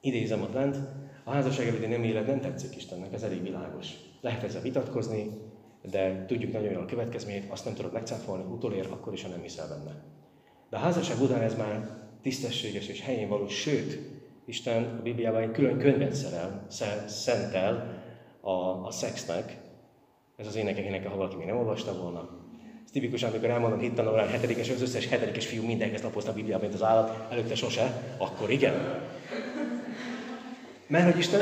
Idézem 0.00 0.42
ott 0.42 0.52
lent, 0.52 0.76
a 1.24 1.30
házasság 1.30 1.66
előtti 1.66 1.86
nem 1.86 2.02
élet 2.02 2.26
nem 2.26 2.40
tetszik 2.40 2.76
Istennek, 2.76 3.12
ez 3.12 3.22
elég 3.22 3.42
világos. 3.42 3.94
Lehet 4.20 4.42
ezzel 4.42 4.62
vitatkozni, 4.62 5.30
de 5.90 6.24
tudjuk 6.26 6.52
nagyon 6.52 6.72
jól 6.72 6.82
a 6.82 6.86
következményét, 6.86 7.50
azt 7.50 7.64
nem 7.64 7.74
tudod 7.74 7.92
megcáfolni, 7.92 8.44
utolér, 8.52 8.86
akkor 8.90 9.12
is, 9.12 9.22
ha 9.22 9.28
nem 9.28 9.42
hiszel 9.42 9.68
benne. 9.68 10.02
De 10.70 10.76
a 10.76 10.80
házasság 10.80 11.20
után 11.20 11.42
ez 11.42 11.56
már 11.56 11.88
tisztességes 12.22 12.88
és 12.88 13.00
helyén 13.00 13.28
való, 13.28 13.48
sőt, 13.48 13.98
Isten 14.46 14.96
a 14.98 15.02
Bibliában 15.02 15.42
egy 15.42 15.50
külön 15.50 15.78
könyvet 15.78 16.14
szerel, 16.14 16.66
szentel 17.06 18.02
a, 18.40 18.50
a 18.50 18.90
szexnek. 18.90 19.56
Ez 20.36 20.46
az 20.46 20.56
énekek 20.56 21.08
ha 21.08 21.16
valaki 21.16 21.36
még 21.36 21.46
nem 21.46 21.56
olvasta 21.56 21.96
volna. 21.96 22.28
Ez 22.84 22.90
tipikusan, 22.90 23.30
amikor 23.30 23.50
elmondom 23.50 23.78
hittanórán 23.78 24.28
hetedikes, 24.28 24.70
az 24.70 24.82
összes 24.82 25.08
hetedikes 25.08 25.46
fiú 25.46 25.64
mindenki 25.64 26.02
lapozta 26.02 26.30
a 26.30 26.34
Bibliában, 26.34 26.62
mint 26.62 26.74
az 26.74 26.82
állat, 26.82 27.32
előtte 27.32 27.54
sose, 27.54 28.14
akkor 28.18 28.50
igen. 28.50 28.74
Mert 30.86 31.04
hogy 31.04 31.18
Isten, 31.18 31.40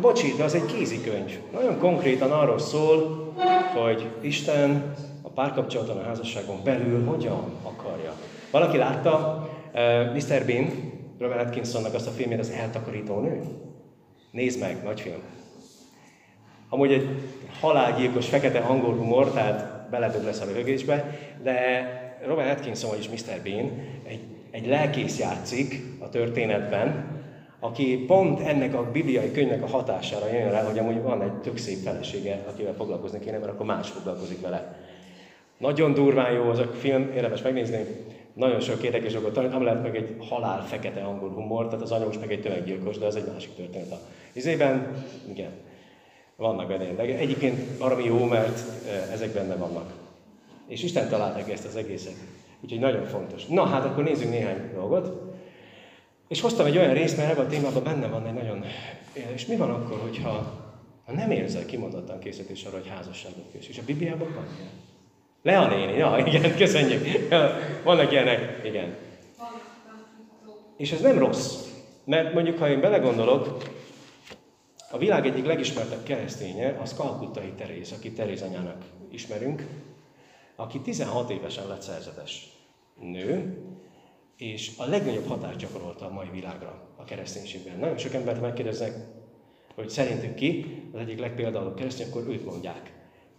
bocsi, 0.00 0.34
de 0.36 0.44
az 0.44 0.54
egy 0.54 0.66
kézikönyv. 0.66 1.38
Nagyon 1.52 1.78
konkrétan 1.78 2.30
arról 2.30 2.58
szól, 2.58 3.32
hogy 3.74 4.06
Isten 4.20 4.94
a 5.22 5.28
párkapcsolaton, 5.28 5.96
a 5.96 6.02
házasságon 6.02 6.60
belül 6.64 7.04
hogyan 7.04 7.44
akarja. 7.62 8.12
Valaki 8.50 8.76
látta 8.76 9.48
uh, 9.74 10.14
Mr. 10.14 10.44
Bean, 10.46 10.92
Robert 11.18 11.46
Atkinsonnak 11.46 11.94
azt 11.94 12.06
a 12.06 12.10
filmjét, 12.10 12.38
az 12.38 12.50
Eltakarító 12.50 13.20
nő? 13.20 13.42
Nézd 14.30 14.60
meg, 14.60 14.82
nagy 14.84 15.00
film. 15.00 15.20
Amúgy 16.68 16.92
egy 16.92 17.08
halálgyilkos, 17.60 18.28
fekete 18.28 18.58
angol 18.58 18.94
humor, 18.94 19.30
tehát 19.30 19.88
beledög 19.90 20.24
lesz 20.24 20.40
a 20.40 20.44
röhögésbe, 20.44 21.18
de 21.42 22.18
Robert 22.26 22.58
Atkinson, 22.58 22.90
vagyis 22.90 23.08
Mr. 23.08 23.40
Bean, 23.42 23.70
egy, 24.06 24.20
egy 24.50 24.66
lelkész 24.66 25.18
játszik 25.18 25.82
a 25.98 26.08
történetben, 26.08 27.19
aki 27.60 28.04
pont 28.06 28.40
ennek 28.40 28.74
a 28.74 28.90
bibliai 28.90 29.32
könyvnek 29.32 29.62
a 29.62 29.66
hatására 29.66 30.32
jön 30.32 30.50
rá, 30.50 30.62
hogy 30.62 30.78
amúgy 30.78 31.02
van 31.02 31.22
egy 31.22 31.32
tök 31.32 31.56
szép 31.56 31.78
felesége, 31.78 32.44
akivel 32.48 32.74
foglalkozni 32.74 33.18
kéne, 33.18 33.38
mert 33.38 33.52
akkor 33.52 33.66
más 33.66 33.88
foglalkozik 33.90 34.40
vele. 34.40 34.76
Nagyon 35.58 35.94
durván 35.94 36.32
jó 36.32 36.42
az 36.42 36.58
a 36.58 36.66
film, 36.66 37.10
érdemes 37.14 37.42
megnézni. 37.42 37.86
Nagyon 38.32 38.60
sok 38.60 38.82
érdekes 38.82 39.12
dolgot 39.12 39.32
tanít, 39.32 39.62
lehet 39.62 39.82
meg 39.82 39.96
egy 39.96 40.16
halál 40.28 40.66
fekete 40.66 41.00
angol 41.00 41.30
humor, 41.30 41.66
tehát 41.66 41.82
az 41.82 41.92
anyós 41.92 42.18
meg 42.18 42.32
egy 42.32 42.40
tömeggyilkos, 42.40 42.98
de 42.98 43.06
az 43.06 43.16
egy 43.16 43.26
másik 43.32 43.54
történet. 43.54 43.98
Izében, 44.32 45.04
igen, 45.30 45.50
vannak 46.36 46.68
benne 46.68 46.92
de 46.92 47.02
Egyébként 47.02 47.80
arra 47.80 47.98
jó, 47.98 48.24
mert 48.24 48.62
e, 48.88 49.12
ezek 49.12 49.30
benne 49.30 49.54
vannak. 49.54 49.92
És 50.66 50.82
Isten 50.82 51.08
találták 51.08 51.50
ezt 51.50 51.66
az 51.66 51.76
egészet. 51.76 52.14
Úgyhogy 52.60 52.78
nagyon 52.78 53.04
fontos. 53.04 53.46
Na 53.46 53.64
hát 53.64 53.84
akkor 53.84 54.04
nézzünk 54.04 54.30
néhány 54.30 54.70
dolgot. 54.74 55.29
És 56.30 56.40
hoztam 56.40 56.66
egy 56.66 56.76
olyan 56.78 56.94
részt, 56.94 57.16
mert 57.16 57.30
ebben 57.30 57.44
a 57.44 57.48
témában 57.48 57.82
benne 57.82 58.06
van 58.06 58.26
egy 58.26 58.34
nagyon... 58.34 58.64
És 59.34 59.46
mi 59.46 59.56
van 59.56 59.70
akkor, 59.70 59.98
hogyha 59.98 60.60
ha 61.06 61.12
nem 61.12 61.30
érzel 61.30 61.64
kimondottan 61.64 62.18
készítés 62.18 62.64
arra, 62.64 62.76
hogy 62.76 62.88
házasságot 62.88 63.44
kös? 63.52 63.68
És 63.68 63.78
a 63.78 63.82
Bibliában 63.86 64.32
van 64.34 64.46
ilyen. 64.58 64.70
Lea 65.42 65.76
néni, 65.76 65.98
ja, 65.98 66.22
igen, 66.26 66.56
köszönjük. 66.56 67.28
Vannak 67.84 68.12
ilyenek, 68.12 68.60
igen. 68.64 68.96
És 70.76 70.92
ez 70.92 71.00
nem 71.00 71.18
rossz. 71.18 71.54
Mert 72.04 72.34
mondjuk, 72.34 72.58
ha 72.58 72.68
én 72.68 72.80
belegondolok, 72.80 73.62
a 74.90 74.98
világ 74.98 75.26
egyik 75.26 75.46
legismertebb 75.46 76.02
kereszténye 76.02 76.78
az 76.82 76.94
Kalkuttai 76.94 77.52
Teréz, 77.56 77.92
aki 77.92 78.12
Teréz 78.12 78.42
anyának 78.42 78.82
ismerünk, 79.08 79.66
aki 80.56 80.80
16 80.80 81.30
évesen 81.30 81.68
lett 81.68 81.82
szerzetes 81.82 82.48
nő, 83.00 83.58
és 84.40 84.70
a 84.76 84.84
legnagyobb 84.84 85.26
hatást 85.26 85.58
gyakorolta 85.58 86.06
a 86.06 86.12
mai 86.12 86.28
világra 86.32 86.88
a 86.96 87.04
kereszténységben. 87.04 87.78
Nagyon 87.78 87.98
sok 87.98 88.14
embert 88.14 88.40
megkérdeznek, 88.40 88.92
hogy 89.74 89.88
szerintük 89.88 90.34
ki 90.34 90.64
az 90.92 91.00
egyik 91.00 91.18
legpéldául 91.18 91.74
keresztény, 91.74 92.06
akkor 92.06 92.28
őt 92.28 92.44
mondják. 92.44 92.92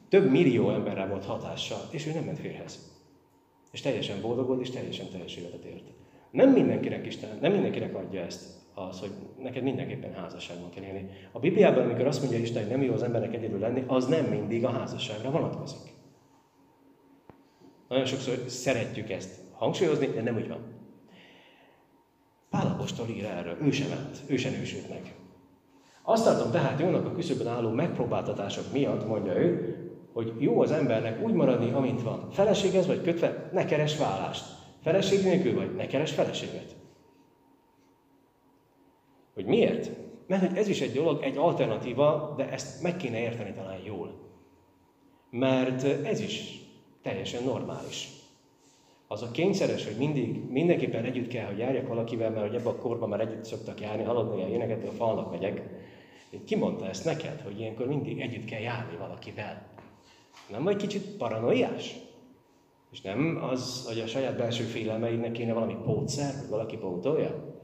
Több 0.10 0.30
millió 0.30 0.72
emberre 0.72 1.06
volt 1.06 1.26
hatással, 1.26 1.80
és 1.92 2.06
ő 2.08 2.12
nem 2.12 2.24
ment 2.24 2.40
férhez. 2.40 2.92
És 3.72 3.82
teljesen 3.82 4.22
boldog 4.22 4.48
volt, 4.48 4.62
és 4.62 4.70
teljesen 4.70 5.10
teljes 5.10 5.36
életet 5.36 5.64
élt. 5.64 5.84
Nem 6.32 6.50
mindenkinek 6.50 7.06
Isten, 7.06 7.38
nem 7.42 7.52
mindenkinek 7.52 7.96
adja 7.96 8.22
ezt 8.22 8.44
az, 8.74 9.00
hogy 9.00 9.12
neked 9.40 9.64
mindenképpen 9.64 10.14
házasságban 10.14 10.70
kell 10.70 10.84
élni. 10.84 11.10
A 11.32 11.40
Bibliában, 11.40 11.84
amikor 11.84 12.08
azt 12.08 12.22
mondja 12.22 12.40
Isten, 12.40 12.62
hogy 12.62 12.72
nem 12.72 12.82
jó 12.82 12.94
az 12.94 13.04
embernek 13.04 13.34
egyedül 13.34 13.60
lenni, 13.60 13.84
az 13.88 14.08
nem 14.08 14.26
mindig 14.26 14.66
a 14.66 14.70
házasságra 14.70 15.32
vonatkozik. 15.32 15.94
Nagyon 17.88 18.06
sokszor 18.06 18.44
szeretjük 18.48 19.10
ezt 19.10 19.40
hangsúlyozni, 19.52 20.06
de 20.06 20.22
nem 20.22 20.36
úgy 20.36 20.48
van. 20.48 20.71
Pálapostól 22.52 23.08
ír 23.08 23.26
erről, 23.26 23.58
ő 23.62 23.72
sem 23.72 23.90
ment, 23.90 24.22
ő 24.28 24.38
sem 24.38 24.54
ősült 24.54 24.90
meg. 24.90 25.16
Azt 26.02 26.24
tartom 26.24 26.52
tehát 26.52 26.80
jónak 26.80 27.06
a 27.06 27.12
küszöbön 27.12 27.48
álló 27.48 27.70
megpróbáltatások 27.70 28.72
miatt, 28.72 29.08
mondja 29.08 29.34
ő, 29.34 29.76
hogy 30.14 30.34
jó 30.38 30.62
az 30.62 30.72
embernek 30.72 31.22
úgy 31.22 31.34
maradni, 31.34 31.72
amint 31.72 32.02
van. 32.02 32.32
Feleségez 32.32 32.88
vagy 32.88 33.02
kötve, 33.02 33.50
ne 33.54 33.66
keres 33.66 33.98
vállást. 33.98 34.44
Feleség 34.82 35.24
nélkül 35.24 35.56
vagy, 35.56 35.76
ne 35.76 35.88
keres 35.88 36.12
feleséget. 36.12 36.76
Hogy 39.34 39.46
miért? 39.46 39.92
Mert 40.28 40.48
hogy 40.48 40.58
ez 40.58 40.68
is 40.68 40.82
egy 40.82 40.94
dolog, 40.94 41.24
egy 41.24 41.38
alternatíva, 41.38 42.34
de 42.38 42.50
ezt 42.50 42.82
meg 42.82 42.98
kéne 42.98 43.20
érteni 43.20 43.54
talán 43.54 43.80
jól. 43.86 44.20
Mert 45.30 45.84
ez 45.84 46.20
is 46.20 46.60
teljesen 47.02 47.44
normális 47.44 48.21
az 49.12 49.22
a 49.22 49.32
kényszeres, 49.32 49.86
hogy 49.86 49.98
mindig, 49.98 50.50
mindenképpen 50.50 51.04
együtt 51.04 51.28
kell, 51.28 51.46
hogy 51.46 51.58
járjak 51.58 51.88
valakivel, 51.88 52.30
mert 52.30 52.48
hogy 52.48 52.56
ebben 52.56 52.74
a 52.74 52.78
korban 52.78 53.10
már 53.10 53.20
együtt 53.20 53.46
szoktak 53.46 53.82
járni, 53.82 54.04
haladni 54.04 54.38
ilyen 54.38 54.50
éneket, 54.50 54.88
a 54.88 54.92
falnak 54.92 55.32
megyek. 55.32 55.62
Ki 56.46 56.56
mondta 56.56 56.88
ezt 56.88 57.06
neked, 57.06 57.42
hogy 57.42 57.60
ilyenkor 57.60 57.88
mindig 57.88 58.20
együtt 58.20 58.46
kell 58.46 58.60
járni 58.60 58.98
valakivel? 58.98 59.68
Nem 60.50 60.64
vagy 60.64 60.76
kicsit 60.76 61.18
paranoiás? 61.18 61.96
És 62.92 63.02
nem 63.02 63.40
az, 63.52 63.86
hogy 63.88 64.00
a 64.00 64.08
saját 64.08 64.38
belső 64.38 64.64
félelmeidnek 64.64 65.32
kéne 65.32 65.54
valami 65.54 65.76
pótszer, 65.84 66.34
hogy 66.40 66.50
valaki 66.50 66.78
pótolja? 66.78 67.60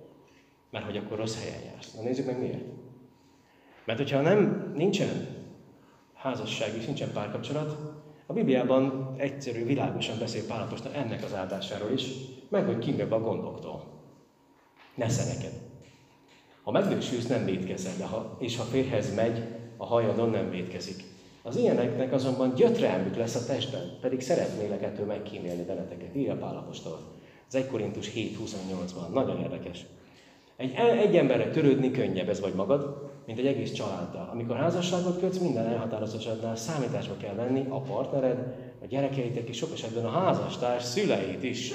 Mert 0.72 0.86
hogy 0.86 0.98
akkor 0.98 1.18
rossz 1.18 1.44
helyen 1.44 1.74
jársz. 1.74 1.94
Na 1.94 2.02
nézzük 2.02 2.26
meg 2.26 2.40
miért. 2.40 2.66
Mert 3.86 4.00
hogyha 4.00 4.22
nem, 4.22 4.72
nincsen 4.76 5.28
házasság 6.14 6.76
és 6.76 6.86
nincsen 6.86 7.12
párkapcsolat, 7.14 7.97
a 8.28 8.34
Bibliában 8.34 9.14
egyszerű, 9.18 9.66
világosan 9.66 10.20
beszél 10.20 10.46
Pálapostól 10.46 10.94
ennek 10.94 11.24
az 11.24 11.34
áldásáról 11.34 11.92
is, 11.92 12.08
meg 12.50 12.66
hogy 12.66 12.80
kinőbb 12.80 13.12
a 13.12 13.20
gondoktól. 13.20 13.84
Ne 14.96 15.06
neked. 15.06 15.54
Ha 16.64 16.72
megnősülsz, 16.72 17.28
nem 17.28 17.46
védkezel, 17.46 17.94
de 17.98 18.06
ha, 18.06 18.38
és 18.40 18.58
ha 18.58 18.64
férhez 18.64 19.16
megy, 19.16 19.44
a 19.78 19.86
hajadon 19.86 20.30
nem 20.30 20.50
védkezik. 20.50 21.04
Az 21.42 21.56
ilyeneknek 21.56 22.14
azonban 22.14 22.54
gyötrelmük 22.54 23.16
lesz 23.16 23.36
a 23.36 23.46
testben, 23.46 23.98
pedig 24.02 24.22
szeretnélek 24.22 24.84
ettől 24.84 25.06
megkímélni 25.06 25.64
benneteket, 25.64 26.16
írja 26.16 26.36
Pálapostól. 26.36 27.00
Az 27.48 27.56
1 27.56 27.68
Korintus 27.68 28.12
7.28-ban. 28.12 29.14
Nagyon 29.14 29.42
érdekes. 29.42 29.86
Egy, 30.56 30.74
egy 30.76 31.16
emberre 31.16 31.50
törődni 31.50 31.92
könnyebb, 31.92 32.30
ez 32.30 32.40
vagy 32.40 32.54
magad, 32.54 33.07
mint 33.28 33.40
egy 33.40 33.46
egész 33.46 33.72
családdal. 33.72 34.30
Amikor 34.32 34.56
házasságot 34.56 35.20
kötsz, 35.20 35.38
minden 35.38 35.66
elhatározottságnál 35.66 36.56
számításba 36.56 37.18
kell 37.18 37.34
venni 37.34 37.66
a 37.70 37.82
partnered, 37.82 38.56
a 38.82 38.86
gyerekeitek 38.86 39.50
és 39.50 39.58
sok 39.58 39.74
esetben 39.74 40.06
a 40.06 40.10
házastárs 40.10 40.84
szüleit 40.84 41.44
is. 41.44 41.72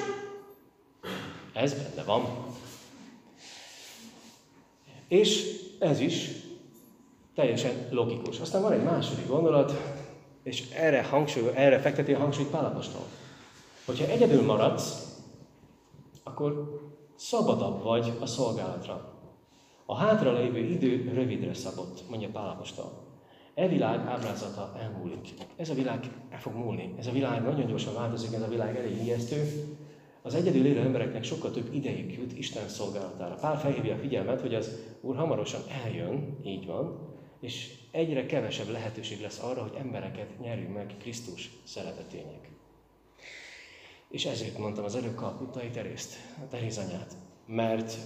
Ez 1.53 1.75
benne 1.75 2.03
van. 2.07 2.23
És 5.09 5.61
ez 5.79 6.01
is 6.01 6.31
teljesen 7.35 7.87
logikus. 7.91 8.41
Aztán 8.41 8.62
van 8.62 8.73
egy 8.73 8.83
második 8.83 9.27
gondolat, 9.27 9.73
és 10.43 10.71
erre, 10.71 11.03
hangsúly, 11.03 11.51
erre 11.55 11.79
fekteti 11.79 12.12
a 12.12 12.19
hangsúlyt 12.19 12.51
Pálapostól. 12.51 13.05
Hogyha 13.85 14.07
egyedül 14.07 14.43
maradsz, 14.43 15.17
akkor 16.23 16.81
szabadabb 17.17 17.83
vagy 17.83 18.12
a 18.21 18.27
szolgálatra. 18.27 19.12
A 19.92 19.96
hátra 19.96 20.33
lévő 20.33 20.59
idő 20.59 21.11
rövidre 21.14 21.55
szabott, 21.55 22.09
mondja 22.09 22.28
Pálapostól. 22.28 22.92
E 23.55 23.68
világ 23.68 24.07
ábrázata 24.07 24.72
elmúlik. 24.78 25.28
Ez 25.57 25.70
a 25.70 25.74
világ 25.74 26.11
el 26.31 26.40
fog 26.40 26.55
múlni. 26.55 26.94
Ez 26.98 27.07
a 27.07 27.12
világ 27.12 27.42
nagyon 27.42 27.66
gyorsan 27.66 27.94
változik, 27.94 28.33
ez 28.33 28.42
a 28.42 28.48
világ 28.48 28.76
elég 28.76 29.02
ijesztő. 29.02 29.66
Az 30.22 30.35
egyedül 30.35 30.66
élő 30.66 30.81
embereknek 30.81 31.24
sokkal 31.24 31.50
több 31.50 31.74
idejük 31.74 32.16
jut 32.16 32.38
Isten 32.38 32.68
szolgálatára. 32.68 33.35
Pál 33.35 33.59
felhívja 33.59 33.94
a 33.94 33.98
figyelmet, 33.98 34.40
hogy 34.40 34.55
az 34.55 34.78
Úr 35.00 35.16
hamarosan 35.16 35.61
eljön, 35.85 36.38
így 36.44 36.66
van, 36.66 37.16
és 37.40 37.74
egyre 37.90 38.26
kevesebb 38.26 38.68
lehetőség 38.68 39.20
lesz 39.20 39.42
arra, 39.42 39.62
hogy 39.62 39.76
embereket 39.78 40.40
nyerjünk 40.40 40.74
meg 40.74 40.94
Krisztus 40.98 41.50
szeretetének. 41.64 42.50
És 44.09 44.24
ezért 44.24 44.59
mondtam 44.59 44.85
az 44.85 44.96
előbb 44.96 45.14
Kalkuttai 45.14 45.70
Terészt, 45.70 46.14
a 46.44 46.48
Teréz 46.48 46.78
anyát. 46.78 47.14
Mert 47.46 47.96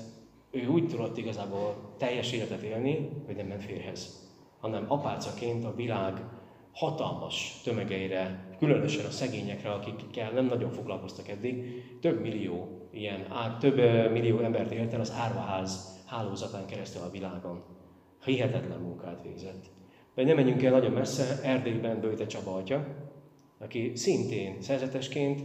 ő 0.57 0.66
úgy 0.66 0.88
tudott 0.88 1.16
igazából 1.16 1.95
teljes 1.99 2.33
életet 2.33 2.62
élni, 2.62 3.09
hogy 3.27 3.37
nem 3.37 3.47
ment 3.47 3.64
férhez, 3.64 4.31
hanem 4.61 4.85
apácaként 4.88 5.64
a 5.64 5.75
világ 5.75 6.23
hatalmas 6.73 7.61
tömegeire, 7.64 8.49
különösen 8.59 9.05
a 9.05 9.11
szegényekre, 9.11 9.71
akikkel 9.71 10.31
nem 10.31 10.47
nagyon 10.47 10.71
foglalkoztak 10.71 11.29
eddig, 11.29 11.83
több 12.01 12.21
millió 12.21 12.88
ilyen, 12.90 13.27
több 13.61 13.77
millió 14.11 14.38
embert 14.38 14.71
élt 14.71 14.92
el 14.92 15.01
az 15.01 15.12
árvaház 15.12 16.01
hálózatán 16.07 16.66
keresztül 16.66 17.03
a 17.03 17.11
világon. 17.11 17.62
Hihetetlen 18.25 18.81
munkát 18.81 19.23
végzett. 19.23 19.64
De 20.14 20.25
nem 20.25 20.37
menjünk 20.37 20.62
el 20.62 20.71
nagyon 20.71 20.92
messze, 20.92 21.40
Erdélyben 21.42 22.01
Böjte 22.01 22.27
Csaba 22.27 22.55
atya, 22.55 22.87
aki 23.59 23.92
szintén 23.95 24.62
szerzetesként, 24.62 25.42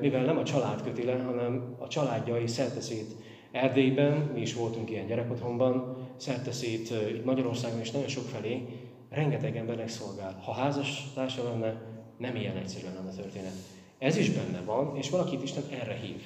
mivel 0.00 0.24
nem 0.24 0.38
a 0.38 0.44
család 0.44 0.82
köti 0.82 1.04
le, 1.04 1.22
hanem 1.22 1.76
a 1.78 1.88
családjai 1.88 2.46
szerteszét 2.46 3.14
Erdélyben, 3.56 4.12
mi 4.34 4.40
is 4.40 4.54
voltunk 4.54 4.90
ilyen 4.90 5.06
gyerekotthonban, 5.06 5.96
szerteszét 6.16 6.90
itt 6.90 7.24
Magyarországon 7.24 7.80
is 7.80 7.90
nagyon 7.90 8.08
sok 8.08 8.24
felé, 8.24 8.66
rengeteg 9.10 9.56
embernek 9.56 9.88
szolgál. 9.88 10.40
Ha 10.44 10.52
házas 10.52 11.04
társa 11.14 11.42
lenne, 11.42 11.80
nem 12.16 12.36
ilyen 12.36 12.56
egyszerűen 12.56 12.94
lenne 12.94 13.08
a 13.08 13.14
történet. 13.14 13.54
Ez 13.98 14.16
is 14.16 14.30
benne 14.30 14.60
van, 14.64 14.96
és 14.96 15.10
valakit 15.10 15.42
Isten 15.42 15.62
erre 15.70 15.94
hív. 15.94 16.22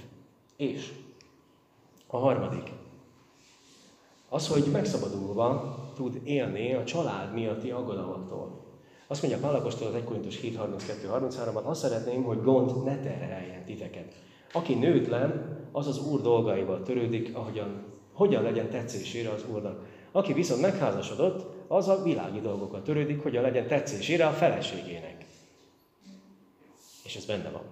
És 0.56 0.92
a 2.06 2.16
harmadik, 2.16 2.72
az, 4.28 4.48
hogy 4.48 4.64
megszabadulva 4.72 5.78
tud 5.96 6.20
élni 6.24 6.72
a 6.72 6.84
család 6.84 7.34
miatti 7.34 7.70
aggodalmaktól. 7.70 8.64
Azt 9.06 9.22
mondja 9.22 9.40
Pálapostól 9.40 9.88
az 9.88 9.94
1 9.94 10.04
Korintus 10.04 10.40
7.32-33-ban, 10.40 11.62
azt 11.62 11.80
szeretném, 11.80 12.22
hogy 12.22 12.42
gond 12.42 12.84
ne 12.84 12.98
terheljen 12.98 13.64
titeket. 13.64 14.14
Aki 14.52 14.74
nőtlen, 14.74 15.59
az 15.72 15.86
az 15.86 16.06
Úr 16.06 16.20
dolgaival 16.20 16.82
törődik, 16.82 17.36
ahogyan, 17.36 17.84
hogyan 18.12 18.42
legyen 18.42 18.70
tetszésére 18.70 19.30
az 19.30 19.44
Úrnak. 19.52 19.86
Aki 20.12 20.32
viszont 20.32 20.60
megházasodott, 20.60 21.46
az 21.68 21.88
a 21.88 22.02
világi 22.02 22.40
dolgokat 22.40 22.84
törődik, 22.84 23.22
hogyan 23.22 23.42
legyen 23.42 23.66
tetszésére 23.66 24.26
a 24.26 24.30
feleségének. 24.30 25.24
És 27.04 27.16
ez 27.16 27.24
benne 27.24 27.50
van. 27.50 27.62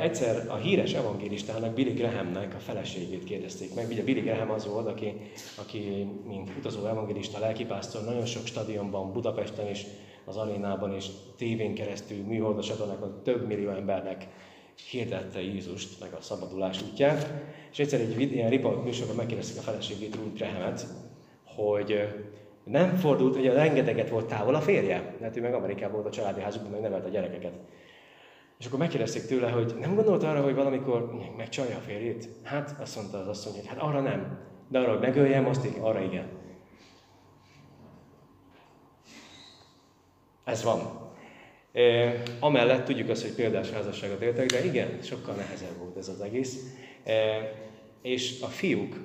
Egyszer 0.00 0.46
a 0.48 0.56
híres 0.56 0.92
evangélistának, 0.92 1.74
Billy 1.74 1.92
Grahamnek 1.92 2.54
a 2.54 2.58
feleségét 2.58 3.24
kérdezték 3.24 3.74
meg. 3.74 3.88
Ugye 3.90 4.02
Billy 4.02 4.20
Graham 4.20 4.50
az 4.50 4.66
volt, 4.66 4.86
aki, 4.86 5.14
aki 5.58 6.06
mint 6.26 6.50
utazó 6.58 6.86
evangélista, 6.86 7.38
lelkipásztor 7.38 8.04
nagyon 8.04 8.26
sok 8.26 8.46
stadionban, 8.46 9.12
Budapesten 9.12 9.70
is, 9.70 9.86
az 10.24 10.36
arénában 10.36 10.94
és 10.94 11.06
tévén 11.36 11.74
keresztül 11.74 12.24
műholdas 12.24 12.72
több 13.22 13.46
millió 13.46 13.70
embernek 13.70 14.28
hirdette 14.90 15.42
Jézust, 15.42 16.00
meg 16.00 16.12
a 16.12 16.20
szabadulás 16.20 16.82
útját. 16.82 17.32
És 17.72 17.78
egyszer 17.78 18.00
egy 18.00 18.32
ilyen 18.32 18.50
riport 18.50 18.84
műsorban 18.84 19.16
megkérdezték 19.16 19.58
a 19.58 19.62
feleségét, 19.62 20.14
Ruth 20.14 20.36
Grahamet, 20.36 20.86
hogy 21.44 22.08
nem 22.64 22.96
fordult, 22.96 23.36
hogy 23.36 23.46
a 23.46 23.52
rengeteget 23.52 24.08
volt 24.08 24.26
távol 24.26 24.54
a 24.54 24.60
férje, 24.60 25.16
mert 25.20 25.36
ő 25.36 25.40
meg 25.40 25.54
Amerikában 25.54 25.94
volt 25.94 26.06
a 26.06 26.10
családi 26.10 26.40
házukban, 26.40 26.70
meg 26.70 26.80
nevelt 26.80 27.04
a 27.04 27.08
gyerekeket. 27.08 27.52
És 28.58 28.66
akkor 28.66 28.78
megkérdezték 28.78 29.26
tőle, 29.26 29.50
hogy 29.50 29.74
nem 29.80 29.94
gondolt 29.94 30.22
arra, 30.22 30.42
hogy 30.42 30.54
valamikor 30.54 31.10
megcsalja 31.36 31.76
a 31.76 31.80
férjét? 31.80 32.28
Hát 32.42 32.76
azt 32.80 32.96
mondta 32.96 33.18
az 33.18 33.28
asszony, 33.28 33.52
hogy 33.52 33.66
hát 33.66 33.78
arra 33.78 34.00
nem. 34.00 34.38
De 34.68 34.78
arra, 34.78 34.90
hogy 34.90 35.00
megöljem, 35.00 35.46
azt 35.46 35.64
igen, 35.64 35.82
arra 35.82 36.00
igen. 36.00 36.26
Ez 40.44 40.62
van. 40.62 41.10
E, 41.72 42.12
amellett 42.40 42.84
tudjuk 42.84 43.08
azt, 43.08 43.22
hogy 43.22 43.34
példás 43.34 43.70
házasságot 43.70 44.20
éltek, 44.20 44.46
de 44.46 44.64
igen, 44.64 44.98
sokkal 45.02 45.34
nehezebb 45.34 45.78
volt 45.78 45.96
ez 45.96 46.08
az 46.08 46.20
egész. 46.20 46.56
E, 47.04 47.12
és 48.02 48.40
a 48.40 48.46
fiúk, 48.46 48.96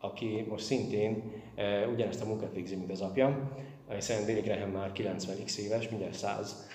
aki 0.00 0.44
most 0.48 0.64
szintén 0.64 1.32
e, 1.54 1.86
ugyanezt 1.86 2.22
a 2.22 2.26
munkát 2.26 2.54
végzi, 2.54 2.76
mint 2.76 2.90
az 2.90 3.00
apja, 3.00 3.52
hiszen 3.94 4.24
Billy 4.24 4.40
Graham 4.40 4.70
már 4.70 4.92
90x 4.94 5.56
éves, 5.56 5.88
mindjárt 5.88 6.14
100, 6.14 6.68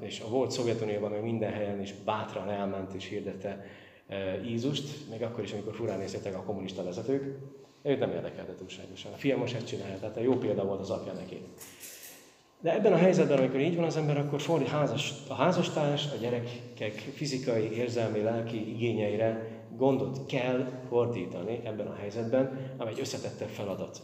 és 0.00 0.20
a 0.20 0.28
volt 0.28 0.50
Szovjetunióban 0.50 1.10
meg 1.10 1.22
minden 1.22 1.52
helyen 1.52 1.80
is 1.80 1.92
bátran 2.04 2.50
elment 2.50 2.92
és 2.92 3.08
hirdette 3.08 3.64
Ízust, 4.46 5.10
még 5.10 5.22
akkor 5.22 5.44
is, 5.44 5.52
amikor 5.52 5.74
furán 5.74 5.98
néztek 5.98 6.34
a 6.34 6.42
kommunista 6.42 6.84
vezetők, 6.84 7.38
őt 7.82 7.98
nem 7.98 8.10
érdekelte 8.10 8.54
túlságosan. 8.54 9.12
A 9.12 9.16
fiam 9.16 9.38
most 9.38 9.54
ezt 9.54 9.66
csinálja, 9.66 9.98
tehát 9.98 10.20
jó 10.22 10.36
példa 10.36 10.64
volt 10.64 10.80
az 10.80 10.90
apja 10.90 11.12
neki. 11.12 11.42
De 12.66 12.72
ebben 12.72 12.92
a 12.92 12.96
helyzetben, 12.96 13.38
amikor 13.38 13.60
így 13.60 13.76
van 13.76 13.84
az 13.84 13.96
ember, 13.96 14.18
akkor 14.18 14.40
fordít 14.40 14.68
házas, 14.68 15.12
a 15.28 15.34
házastárs, 15.34 16.06
a 16.12 16.16
gyerekek 16.16 16.92
fizikai, 17.14 17.72
érzelmi, 17.72 18.20
lelki 18.20 18.70
igényeire 18.70 19.60
gondot 19.76 20.26
kell 20.26 20.82
fordítani 20.88 21.60
ebben 21.64 21.86
a 21.86 21.94
helyzetben, 21.94 22.74
amely 22.76 22.92
egy 22.92 23.00
összetettebb 23.00 23.48
feladat. 23.48 24.02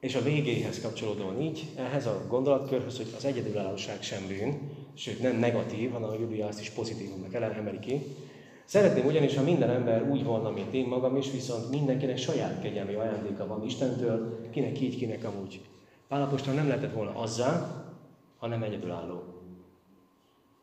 És 0.00 0.14
a 0.14 0.22
végéhez 0.22 0.80
kapcsolódóan 0.80 1.40
így, 1.40 1.66
ehhez 1.76 2.06
a 2.06 2.24
gondolatkörhöz, 2.28 2.96
hogy 2.96 3.12
az 3.16 3.24
egyedülállóság 3.24 4.02
sem 4.02 4.26
bűn, 4.26 4.70
sőt 4.94 5.22
nem 5.22 5.36
negatív, 5.36 5.90
hanem 5.90 6.08
a 6.08 6.16
Biblia 6.16 6.48
ezt 6.48 6.60
is 6.60 6.70
pozitívumnak 6.70 7.34
emeli 7.34 7.78
ki. 7.78 8.02
Szeretném 8.68 9.06
ugyanis, 9.06 9.36
ha 9.36 9.42
minden 9.42 9.70
ember 9.70 10.10
úgy 10.10 10.24
volna, 10.24 10.50
mint 10.50 10.74
én 10.74 10.86
magam 10.86 11.16
is, 11.16 11.30
viszont 11.30 11.70
mindenkinek 11.70 12.16
saját 12.16 12.60
kegyelmi 12.60 12.94
ajándéka 12.94 13.46
van 13.46 13.64
Istentől, 13.64 14.40
kinek 14.50 14.80
így, 14.80 14.96
kinek 14.96 15.24
amúgy. 15.24 15.60
Pálapostól 16.08 16.54
nem 16.54 16.68
lehetett 16.68 16.92
volna 16.92 17.12
azzá, 17.14 17.70
ha 18.38 18.46
nem 18.46 18.62
egyedülálló. 18.62 19.22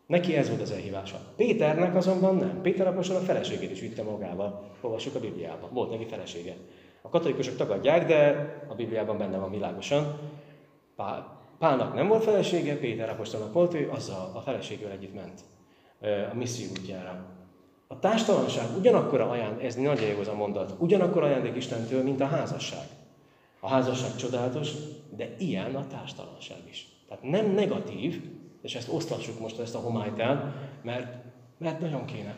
Neki 0.07 0.35
ez 0.35 0.49
volt 0.49 0.61
az 0.61 0.71
elhívása. 0.71 1.19
Péternek 1.35 1.95
azonban 1.95 2.35
nem. 2.35 2.61
Péter 2.61 2.87
apostol 2.87 3.15
a 3.15 3.19
feleségét 3.19 3.71
is 3.71 3.79
vitte 3.79 4.03
magával. 4.03 4.63
Olvassuk 4.81 5.15
a 5.15 5.19
Bibliában. 5.19 5.69
Volt 5.73 5.89
neki 5.89 6.05
felesége. 6.05 6.55
A 7.01 7.09
katolikusok 7.09 7.55
tagadják, 7.55 8.07
de 8.07 8.49
a 8.67 8.75
Bibliában 8.75 9.17
benne 9.17 9.37
van 9.37 9.51
világosan. 9.51 10.19
Pál, 10.95 11.41
Pálnak 11.59 11.93
nem 11.93 12.07
volt 12.07 12.23
felesége, 12.23 12.77
Péter 12.77 13.09
apostolnak 13.09 13.53
volt, 13.53 13.73
ő 13.73 13.89
azzal 13.91 14.31
a 14.33 14.39
feleségével 14.39 14.91
együtt 14.91 15.13
ment 15.13 15.39
a 16.31 16.35
misszió 16.35 16.69
útjára. 16.71 17.35
A 17.95 17.99
társtalanság 17.99 18.77
ugyanakkor 18.77 19.21
ajándék, 19.21 19.65
ez 19.65 19.75
nagyon 19.75 20.10
jó 20.10 20.19
az 20.19 20.27
a 20.27 20.36
mondat, 20.36 20.75
ugyanakkor 20.77 21.23
ajándék 21.23 21.55
Istentől, 21.55 22.03
mint 22.03 22.21
a 22.21 22.25
házasság. 22.25 22.88
A 23.60 23.69
házasság 23.69 24.15
csodálatos, 24.15 24.71
de 25.15 25.36
ilyen 25.38 25.75
a 25.75 25.88
társtalanság 25.88 26.58
is. 26.69 26.88
Tehát 27.08 27.23
nem 27.23 27.51
negatív, 27.51 28.21
és 28.62 28.75
ezt 28.75 28.93
osztassuk 28.93 29.39
most 29.39 29.60
ezt 29.60 29.75
a 29.75 29.79
homályt 29.79 30.19
el, 30.19 30.53
mert, 30.81 31.23
mert 31.58 31.79
nagyon 31.79 32.05
kéne 32.05 32.36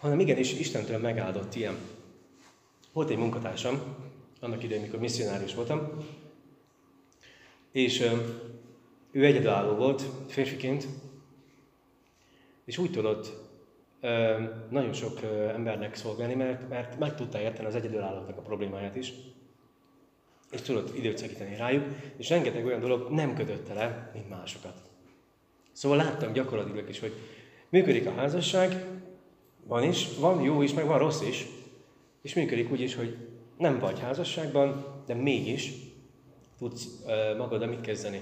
hanem 0.00 0.20
igenis 0.20 0.52
Istentől 0.52 0.98
megáldott 0.98 1.54
ilyen. 1.54 1.76
Volt 2.92 3.10
egy 3.10 3.16
munkatársam, 3.16 3.80
annak 4.40 4.62
idején, 4.62 4.82
mikor 4.82 4.98
misszionárius 4.98 5.54
voltam, 5.54 5.88
és 7.72 8.10
ő 9.10 9.24
egyedülálló 9.24 9.74
volt 9.74 10.02
férfiként, 10.28 10.86
és 12.64 12.78
úgy 12.78 12.90
tudott 12.90 13.48
nagyon 14.70 14.92
sok 14.92 15.22
embernek 15.54 15.94
szolgálni, 15.94 16.34
mert, 16.34 16.68
mert 16.68 16.98
meg 16.98 17.14
tudta 17.14 17.40
érteni 17.40 17.68
az 17.68 17.74
egyedülállóknak 17.74 18.38
a 18.38 18.42
problémáját 18.42 18.96
is, 18.96 19.12
és 20.50 20.60
tudott 20.60 20.96
időt 20.96 21.18
szakítani 21.18 21.56
rájuk, 21.56 21.84
és 22.16 22.28
rengeteg 22.28 22.64
olyan 22.64 22.80
dolog 22.80 23.10
nem 23.10 23.34
kötötte 23.34 23.74
le, 23.74 24.10
mint 24.12 24.28
másokat. 24.28 24.82
Szóval 25.72 25.96
láttam 25.96 26.32
gyakorlatilag 26.32 26.88
is, 26.88 27.00
hogy 27.00 27.12
működik 27.68 28.06
a 28.06 28.14
házasság, 28.14 28.84
van 29.64 29.82
is, 29.82 30.16
van 30.18 30.42
jó 30.42 30.62
is, 30.62 30.74
meg 30.74 30.86
van 30.86 30.98
rossz 30.98 31.22
is. 31.22 31.46
És 32.22 32.34
működik 32.34 32.70
úgy 32.70 32.80
is, 32.80 32.94
hogy 32.94 33.16
nem 33.56 33.78
vagy 33.78 34.00
házasságban, 34.00 34.84
de 35.06 35.14
mégis 35.14 35.72
tudsz 36.58 36.84
uh, 36.84 37.36
magad 37.36 37.68
mit 37.68 37.80
kezdeni. 37.80 38.20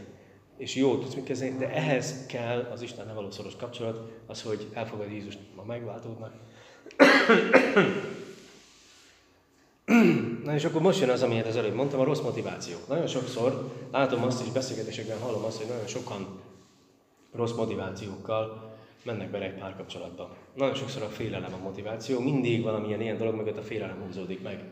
És 0.59 0.75
jól 0.75 0.99
tudsz 0.99 1.14
mit 1.14 1.25
kezdeni, 1.25 1.59
de 1.59 1.73
ehhez 1.73 2.27
kell 2.27 2.68
az 2.73 2.83
Istennel 2.83 3.14
való 3.14 3.31
szoros 3.31 3.57
kapcsolat, 3.57 4.11
az, 4.27 4.42
hogy 4.42 4.66
elfogad 4.73 5.11
Jézust, 5.11 5.38
ma 5.57 5.62
megváltódnak. 5.62 6.33
Na 10.44 10.55
és 10.55 10.64
akkor 10.64 10.81
most 10.81 11.01
jön 11.01 11.11
az, 11.11 11.23
amiért 11.23 11.47
az 11.47 11.57
előbb 11.57 11.75
mondtam, 11.75 12.01
a 12.01 12.05
rossz 12.05 12.21
motiváció. 12.21 12.77
Nagyon 12.88 13.07
sokszor 13.07 13.73
látom 13.90 14.23
azt, 14.23 14.47
és 14.47 14.53
beszélgetésekben 14.53 15.18
hallom 15.18 15.44
azt, 15.44 15.59
hogy 15.59 15.66
nagyon 15.66 15.87
sokan 15.87 16.40
rossz 17.33 17.53
motivációkkal 17.53 18.77
mennek 19.03 19.31
bele 19.31 19.44
egy 19.44 19.59
párkapcsolatba. 19.59 20.37
Nagyon 20.55 20.75
sokszor 20.75 21.03
a 21.03 21.09
félelem 21.09 21.55
a 21.55 21.62
motiváció, 21.62 22.21
mindig 22.21 22.62
valamilyen 22.62 23.01
ilyen 23.01 23.16
dolog 23.16 23.35
mögött 23.35 23.57
a 23.57 23.62
félelem 23.62 24.03
húzódik 24.07 24.42
meg. 24.42 24.64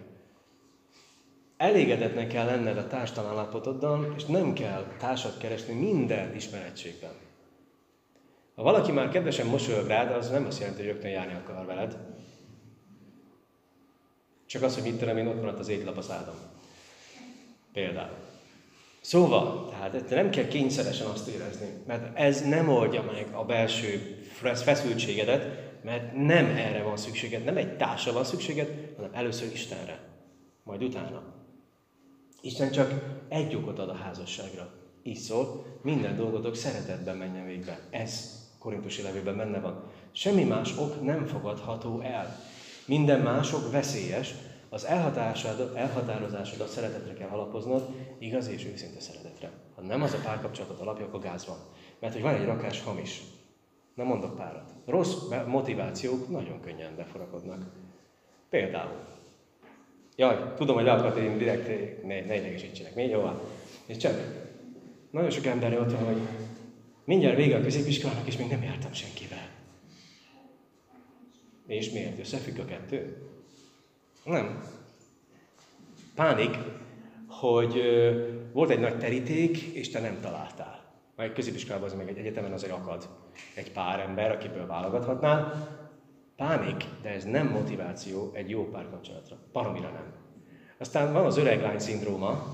Elégedetnek 1.56 2.28
kell 2.28 2.46
lenned 2.46 2.78
a 2.78 2.86
társtalan 2.86 3.30
állapotoddal, 3.30 4.14
és 4.16 4.24
nem 4.24 4.52
kell 4.52 4.86
társat 4.98 5.38
keresni 5.38 5.74
minden 5.74 6.34
ismerettségben. 6.34 7.12
Ha 8.54 8.62
valaki 8.62 8.92
már 8.92 9.08
kedvesen 9.08 9.46
mosolyog 9.46 9.86
rád, 9.86 10.10
az 10.10 10.30
nem 10.30 10.46
azt 10.46 10.58
jelenti, 10.58 10.82
hogy 10.82 10.90
rögtön 10.90 11.10
járni 11.10 11.34
akar 11.34 11.66
veled. 11.66 11.96
Csak 14.46 14.62
az, 14.62 14.74
hogy 14.74 14.82
mit 14.82 14.98
tudom 14.98 15.16
én, 15.16 15.26
ott 15.26 15.40
maradt 15.40 15.58
az 15.58 15.68
étlap 15.68 15.96
a 15.96 16.02
szádam. 16.02 16.34
Például. 17.72 18.16
Szóval, 19.00 19.68
tehát 19.68 20.10
nem 20.10 20.30
kell 20.30 20.46
kényszeresen 20.46 21.06
azt 21.06 21.28
érezni, 21.28 21.68
mert 21.86 22.18
ez 22.18 22.48
nem 22.48 22.68
oldja 22.68 23.02
meg 23.02 23.26
a 23.32 23.44
belső 23.44 24.20
feszültségedet, 24.54 25.64
mert 25.84 26.14
nem 26.14 26.46
erre 26.46 26.82
van 26.82 26.96
szükséged, 26.96 27.44
nem 27.44 27.56
egy 27.56 27.76
társra 27.76 28.12
van 28.12 28.24
szükséged, 28.24 28.92
hanem 28.96 29.10
először 29.14 29.52
Istenre, 29.52 29.98
majd 30.62 30.82
utána. 30.82 31.35
Isten 32.46 32.70
csak 32.70 32.92
egy 33.28 33.54
okot 33.54 33.78
ad 33.78 33.88
a 33.88 33.94
házasságra. 33.94 34.72
Így 35.02 35.16
szól, 35.16 35.64
minden 35.82 36.16
dolgotok 36.16 36.54
szeretetben 36.54 37.16
menjen 37.16 37.46
végbe. 37.46 37.78
Ez 37.90 38.40
korintusi 38.58 39.02
levélben 39.02 39.36
benne 39.36 39.60
van. 39.60 39.84
Semmi 40.12 40.44
más 40.44 40.78
ok 40.78 41.02
nem 41.02 41.26
fogadható 41.26 42.00
el. 42.00 42.36
Minden 42.84 43.20
mások 43.20 43.70
veszélyes, 43.70 44.34
az 44.68 44.84
elhatározásod, 45.74 46.60
a 46.60 46.66
szeretetre 46.66 47.14
kell 47.14 47.28
alapoznod, 47.28 47.88
igaz 48.18 48.48
és 48.48 48.64
őszinte 48.64 49.00
szeretetre. 49.00 49.50
Ha 49.74 49.82
nem 49.82 50.02
az 50.02 50.12
a 50.12 50.20
párkapcsolatot 50.24 50.80
alapja, 50.80 51.04
akkor 51.04 51.20
gáz 51.20 51.46
van. 51.46 51.58
Mert 52.00 52.12
hogy 52.12 52.22
van 52.22 52.34
egy 52.34 52.44
rakás 52.44 52.82
hamis. 52.82 53.22
Nem 53.94 54.06
mondok 54.06 54.36
párat. 54.36 54.72
Rossz 54.84 55.14
motivációk 55.46 56.28
nagyon 56.28 56.60
könnyen 56.60 56.96
beforakodnak. 56.96 57.66
Például. 58.50 59.15
Jaj, 60.16 60.54
tudom, 60.56 60.76
hogy 60.76 60.88
akartam 60.88 61.22
én 61.22 61.38
direkt, 61.38 61.66
ne, 62.02 62.20
ne 62.20 62.36
idegesítsenek. 62.36 62.94
Még 62.94 63.10
jóvá. 63.10 63.40
És 63.86 63.96
csak 63.96 64.44
nagyon 65.10 65.30
sok 65.30 65.46
ember 65.46 65.78
ott 65.78 65.92
van, 65.92 66.04
hogy 66.04 66.20
mindjárt 67.04 67.36
vége 67.36 67.56
a 67.56 67.60
középiskolának, 67.60 68.26
és 68.26 68.36
még 68.36 68.48
nem 68.48 68.62
jártam 68.62 68.92
senkivel. 68.92 69.48
És 71.66 71.90
miért? 71.90 72.18
Összefügg 72.18 72.58
a 72.58 72.64
kettő? 72.64 73.16
Nem. 74.24 74.62
Pánik, 76.14 76.56
hogy 77.26 77.82
volt 78.52 78.70
egy 78.70 78.80
nagy 78.80 78.98
teríték, 78.98 79.58
és 79.58 79.90
te 79.90 80.00
nem 80.00 80.20
találtál. 80.20 80.84
Majd 81.16 81.32
középiskolában 81.32 81.88
az 81.88 81.94
meg 81.94 82.08
egy 82.08 82.18
egyetemen 82.18 82.52
azért 82.52 82.72
akad 82.72 83.08
egy 83.54 83.72
pár 83.72 84.00
ember, 84.00 84.30
akiből 84.30 84.66
válogathatnál. 84.66 85.68
Pánik, 86.36 86.84
de 87.02 87.08
ez 87.08 87.24
nem 87.24 87.46
motiváció 87.46 88.30
egy 88.34 88.50
jó 88.50 88.68
párkapcsolatra. 88.70 89.36
Baromira 89.52 89.90
nem. 89.90 90.12
Aztán 90.78 91.12
van 91.12 91.24
az 91.24 91.36
öreg 91.36 91.60
lány 91.60 91.78
szindróma, 91.78 92.44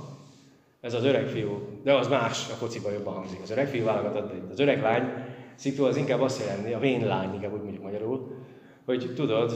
ez 0.80 0.94
az 0.94 1.04
öreg 1.04 1.28
fiú, 1.28 1.80
de 1.82 1.94
az 1.94 2.08
más, 2.08 2.50
a 2.50 2.54
fociba 2.54 2.90
jobban 2.90 3.14
hangzik. 3.14 3.40
Az 3.42 3.50
öreg 3.50 3.68
fiú 3.68 3.84
válogatott, 3.84 4.46
de 4.46 4.52
az 4.52 4.60
öreg 4.60 4.80
lány 4.80 5.12
szitu 5.54 5.84
az 5.84 5.96
inkább 5.96 6.20
azt 6.20 6.40
jelenti, 6.40 6.72
a 6.72 6.78
vén 6.78 7.06
lány, 7.06 7.34
inkább 7.34 7.52
úgy 7.52 7.62
mondjuk 7.62 7.82
magyarul, 7.82 8.44
hogy 8.84 9.12
tudod, 9.14 9.52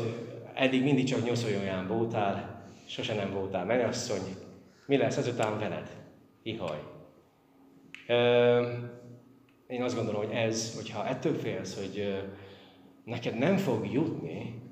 eddig 0.55 0.83
mindig 0.83 1.05
csak 1.05 1.25
nyoszoljon 1.25 1.87
voltál, 1.89 2.65
sose 2.87 3.15
nem 3.15 3.33
voltál 3.33 3.65
menyasszony, 3.65 4.37
mi 4.87 4.97
lesz 4.97 5.17
ezután 5.17 5.59
veled? 5.59 5.91
Ihaj. 6.43 6.83
Én 9.67 9.83
azt 9.83 9.95
gondolom, 9.97 10.21
hogy 10.21 10.35
ez, 10.35 10.75
hogyha 10.77 11.07
ettől 11.07 11.35
félsz, 11.35 11.79
hogy 11.79 12.25
neked 13.07 13.38
nem 13.38 13.57
fog 13.57 13.92
jutni, 13.92 14.62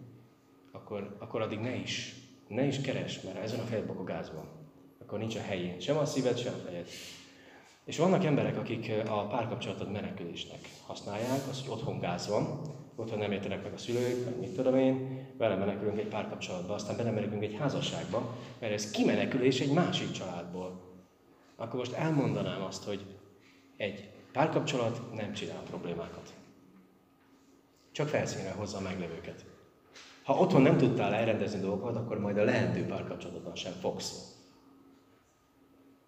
akkor, 0.72 1.16
akkor 1.18 1.40
addig 1.40 1.58
ne 1.58 1.74
is, 1.74 2.14
ne 2.48 2.64
is 2.64 2.80
keres, 2.80 3.20
mert 3.20 3.36
ezen 3.36 3.60
a 3.60 3.64
fejbokogázban, 3.64 4.48
akkor 5.00 5.18
nincs 5.18 5.36
a 5.36 5.40
helyén, 5.40 5.80
sem 5.80 5.96
a 5.96 6.04
szíved, 6.04 6.38
sem 6.38 6.52
a 6.54 6.68
fejed. 6.68 6.88
És 7.84 7.98
vannak 7.98 8.24
emberek, 8.24 8.58
akik 8.58 8.92
a 9.06 9.26
párkapcsolatot 9.26 9.92
menekülésnek 9.92 10.58
használják, 10.86 11.48
az, 11.50 11.60
hogy 11.60 11.72
otthon 11.72 12.00
gáz 12.00 12.28
van, 12.28 12.60
otthon 12.96 13.18
nem 13.18 13.32
értenek 13.32 13.62
meg 13.62 13.72
a 13.72 13.78
szülők, 13.78 14.24
meg 14.24 14.38
mit 14.38 14.54
tudom 14.54 14.76
én, 14.76 15.26
vele 15.36 15.56
menekülünk 15.56 15.98
egy 15.98 16.08
párkapcsolatba, 16.08 16.74
aztán 16.74 16.96
belemenekülünk 16.96 17.42
egy 17.42 17.56
házasságba, 17.58 18.36
mert 18.60 18.72
ez 18.72 18.90
kimenekülés 18.90 19.60
egy 19.60 19.72
másik 19.72 20.10
családból. 20.10 20.80
Akkor 21.56 21.78
most 21.78 21.92
elmondanám 21.92 22.62
azt, 22.62 22.84
hogy 22.84 23.04
egy 23.76 24.08
párkapcsolat 24.32 25.14
nem 25.14 25.32
csinál 25.32 25.62
problémákat. 25.62 26.32
Csak 27.94 28.08
felszínre 28.08 28.50
hozza 28.50 28.78
a 28.78 28.80
meglevőket. 28.80 29.44
Ha 30.22 30.38
otthon 30.38 30.62
nem 30.62 30.76
tudtál 30.76 31.14
elrendezni 31.14 31.60
dolgokat, 31.60 31.96
akkor 31.96 32.18
majd 32.18 32.38
a 32.38 32.44
lehető 32.44 32.86
párkapcsolatban 32.86 33.54
sem 33.54 33.72
fogsz. 33.72 34.34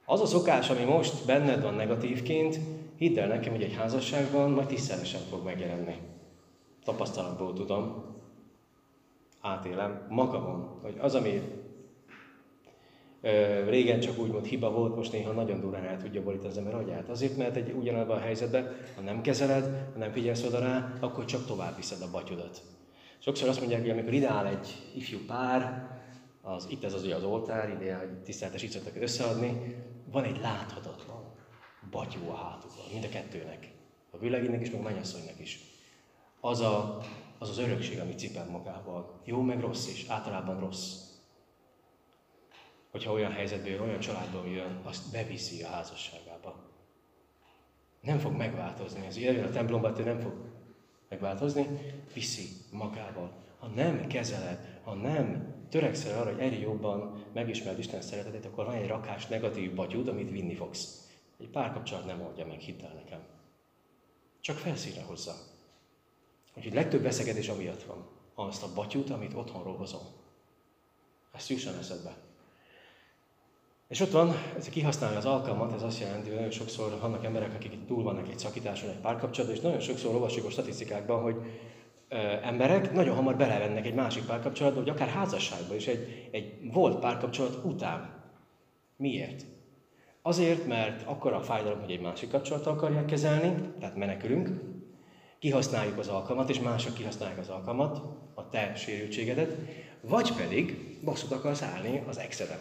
Az 0.05 0.21
a 0.21 0.27
szokás, 0.27 0.71
ami 0.71 0.85
most 0.85 1.27
benned 1.27 1.63
van 1.63 1.75
negatívként, 1.75 2.59
hidd 2.97 3.19
el 3.19 3.27
nekem, 3.27 3.53
hogy 3.53 3.63
egy 3.63 3.75
házasságban 3.75 4.51
majd 4.51 4.67
tízszeresen 4.67 5.21
fog 5.21 5.45
megjelenni. 5.45 5.97
Tapasztalatból 6.85 7.53
tudom, 7.53 8.05
átélem 9.41 10.07
magamon, 10.09 10.79
hogy 10.83 10.97
az, 10.99 11.15
ami 11.15 11.43
régen 13.69 14.01
csak 14.01 14.19
úgymond 14.19 14.47
hiba 14.47 14.71
volt, 14.71 14.97
most 14.97 15.13
néha 15.13 15.33
nagyon 15.33 15.61
durán 15.61 15.85
el 15.85 16.03
tudja 16.03 16.23
borítani 16.23 16.49
az 16.49 16.59
ember 16.59 16.75
agyát. 16.75 17.09
Azért, 17.09 17.37
mert 17.37 17.57
egy 17.57 17.73
ugyanabban 17.73 18.17
a 18.17 18.21
helyzetben, 18.21 18.77
ha 18.95 19.01
nem 19.01 19.21
kezeled, 19.21 19.65
ha 19.93 19.99
nem 19.99 20.13
figyelsz 20.13 20.45
oda 20.45 20.59
rá, 20.59 20.93
akkor 21.01 21.25
csak 21.25 21.47
tovább 21.47 21.77
viszed 21.77 22.03
a 22.03 22.11
batyodat. 22.11 22.63
Sokszor 23.19 23.49
azt 23.49 23.59
mondják, 23.59 23.81
hogy 23.81 23.91
amikor 23.91 24.13
ideál 24.13 24.47
egy 24.47 24.69
ifjú 24.95 25.19
pár, 25.27 25.89
az, 26.43 26.67
itt 26.71 26.85
ez 26.85 26.93
az, 26.93 27.05
az 27.05 27.25
oltár, 27.25 27.79
ide 27.81 28.01
egy 28.01 28.23
tiszteltes 28.23 28.63
icotokat 28.63 29.03
összeadni, 29.03 29.77
van 30.13 30.25
egy 30.25 30.41
láthatatlan 30.41 31.35
batyú 31.91 32.29
a 32.29 32.35
hátukban, 32.35 32.85
mind 32.93 33.05
a 33.05 33.09
kettőnek. 33.09 33.71
A 34.11 34.19
világinek 34.19 34.61
is, 34.61 34.71
meg 34.71 34.83
mennyasszonynak 34.83 35.41
is. 35.41 35.61
Az, 36.41 36.61
a, 36.61 36.99
az 37.39 37.49
az 37.49 37.59
örökség, 37.59 38.01
amit 38.01 38.19
cipel 38.19 38.47
magával. 38.51 39.21
Jó, 39.25 39.41
meg 39.41 39.61
rossz 39.61 39.89
is, 39.89 40.05
általában 40.09 40.61
rossz. 40.61 41.06
Hogyha 42.97 43.13
olyan 43.13 43.33
helyzetből 43.33 43.71
jön, 43.73 43.81
olyan 43.81 44.01
családból 44.01 44.49
jön, 44.49 44.81
azt 44.83 45.13
beviszi 45.13 45.63
a 45.63 45.69
házasságába. 45.69 46.71
Nem 48.01 48.19
fog 48.19 48.33
megváltozni. 48.33 49.07
Ez 49.07 49.17
eljön 49.17 49.45
a 49.45 49.51
templomba, 49.51 49.93
te 49.93 50.05
nem 50.05 50.21
fog 50.21 50.33
megváltozni, 51.09 51.67
viszi 52.15 52.49
magával. 52.73 53.33
Ha 53.59 53.67
nem 53.67 54.07
kezeled, 54.07 54.81
ha 54.85 54.95
nem 54.95 55.55
törekszel 55.69 56.21
arra, 56.21 56.33
hogy 56.33 56.41
egyre 56.41 56.59
jobban 56.59 57.25
megismerd 57.33 57.79
Isten 57.79 58.03
szeretetét, 58.03 58.45
akkor 58.45 58.65
van 58.65 58.75
egy 58.75 58.89
rakás 58.89 59.27
negatív 59.27 59.75
batyúd, 59.75 60.09
amit 60.09 60.31
vinni 60.31 60.55
fogsz. 60.55 61.09
Egy 61.41 61.49
párkapcsolat 61.49 62.07
nem 62.07 62.23
oldja 62.23 62.47
meg, 62.47 62.59
hidd 62.59 62.85
el 62.85 62.93
nekem. 62.95 63.21
Csak 64.41 64.57
felszínre 64.57 65.03
hozza. 65.03 65.35
Úgyhogy 66.57 66.75
legtöbb 66.75 67.03
veszegedés 67.03 67.49
amiatt 67.49 67.83
van. 67.83 68.09
Azt 68.35 68.63
a 68.63 68.73
batyút, 68.75 69.11
amit 69.11 69.35
otthonról 69.35 69.77
hozom. 69.77 70.03
Ezt 71.33 71.49
jusson 71.49 71.79
eszedbe. 71.79 72.26
És 73.89 74.01
ott 74.01 74.11
van, 74.11 74.33
ez 74.57 74.69
kihasználni 74.69 75.17
az 75.17 75.25
alkalmat, 75.25 75.73
ez 75.73 75.83
azt 75.83 76.01
jelenti, 76.01 76.27
hogy 76.27 76.37
nagyon 76.37 76.51
sokszor 76.51 76.99
vannak 77.01 77.25
emberek, 77.25 77.55
akik 77.55 77.87
túl 77.87 78.03
vannak 78.03 78.29
egy 78.29 78.39
szakításon, 78.39 78.91
egy 78.91 79.01
párkapcsolatban, 79.01 79.57
és 79.57 79.63
nagyon 79.63 79.81
sokszor 79.81 80.15
olvasjuk 80.15 80.47
a 80.47 80.51
statisztikákban, 80.51 81.23
hogy 81.23 81.37
emberek 82.43 82.93
nagyon 82.93 83.15
hamar 83.15 83.37
belevennek 83.37 83.87
egy 83.87 83.95
másik 83.95 84.25
párkapcsolatba, 84.25 84.81
vagy 84.81 84.89
akár 84.89 85.09
házasságba 85.09 85.75
is 85.75 85.87
egy, 85.87 86.29
egy 86.31 86.73
volt 86.73 86.99
párkapcsolat 86.99 87.65
után. 87.65 88.25
Miért? 88.97 89.45
Azért, 90.23 90.67
mert 90.67 91.07
akkor 91.07 91.33
a 91.33 91.43
fájdalom, 91.43 91.81
hogy 91.81 91.91
egy 91.91 92.01
másik 92.01 92.31
kapcsolattal 92.31 92.73
akarják 92.73 93.07
kezelni, 93.07 93.73
tehát 93.81 93.97
menekülünk, 93.97 94.51
kihasználjuk 95.39 95.99
az 95.99 96.09
alkalmat, 96.09 96.51
és 96.51 96.61
mások 96.61 96.95
kihasználják 96.95 97.39
az 97.39 97.49
alkalmat, 97.49 98.03
a 98.35 98.49
te 98.49 98.75
sérültségedet, 98.75 99.57
vagy 100.01 100.33
pedig 100.33 100.97
bosszút 101.05 101.33
akarsz 101.33 101.63
állni 101.63 102.03
az 102.07 102.19
exeden. 102.19 102.59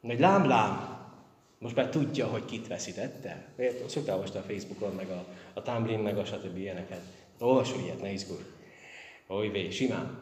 Nagy 0.00 0.20
lám, 0.20 0.48
lám, 0.48 0.96
most 1.58 1.74
már 1.74 1.88
tudja, 1.88 2.26
hogy 2.26 2.44
kit 2.44 2.66
veszítette. 2.66 3.48
Szoktál 3.86 4.14
olvasni 4.14 4.38
a 4.38 4.42
Facebookon, 4.42 4.94
meg 4.94 5.08
a, 5.08 5.24
a 5.54 5.62
Tumblr, 5.62 5.96
meg 5.96 6.18
a 6.18 6.24
stb. 6.24 6.56
ilyeneket. 6.56 7.00
Olvasol 7.38 7.80
ilyet, 7.80 8.00
ne 8.02 8.12
izgulj. 8.12 8.40
Oly 9.26 9.48
vé, 9.48 9.70
simán. 9.70 10.18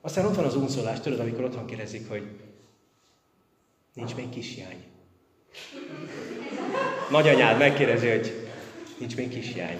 Aztán 0.00 0.26
ott 0.26 0.34
van 0.34 0.44
az 0.44 0.56
unszolás, 0.56 1.00
tudod, 1.00 1.20
amikor 1.20 1.44
otthon 1.44 1.66
kérdezik, 1.66 2.08
hogy 2.08 2.26
nincs 3.94 4.14
még 4.14 4.28
kisjány. 4.28 4.84
Nagyanyád 7.10 7.58
megkérdezi, 7.58 8.08
hogy 8.08 8.48
nincs 8.98 9.16
még 9.16 9.28
kisjány. 9.28 9.78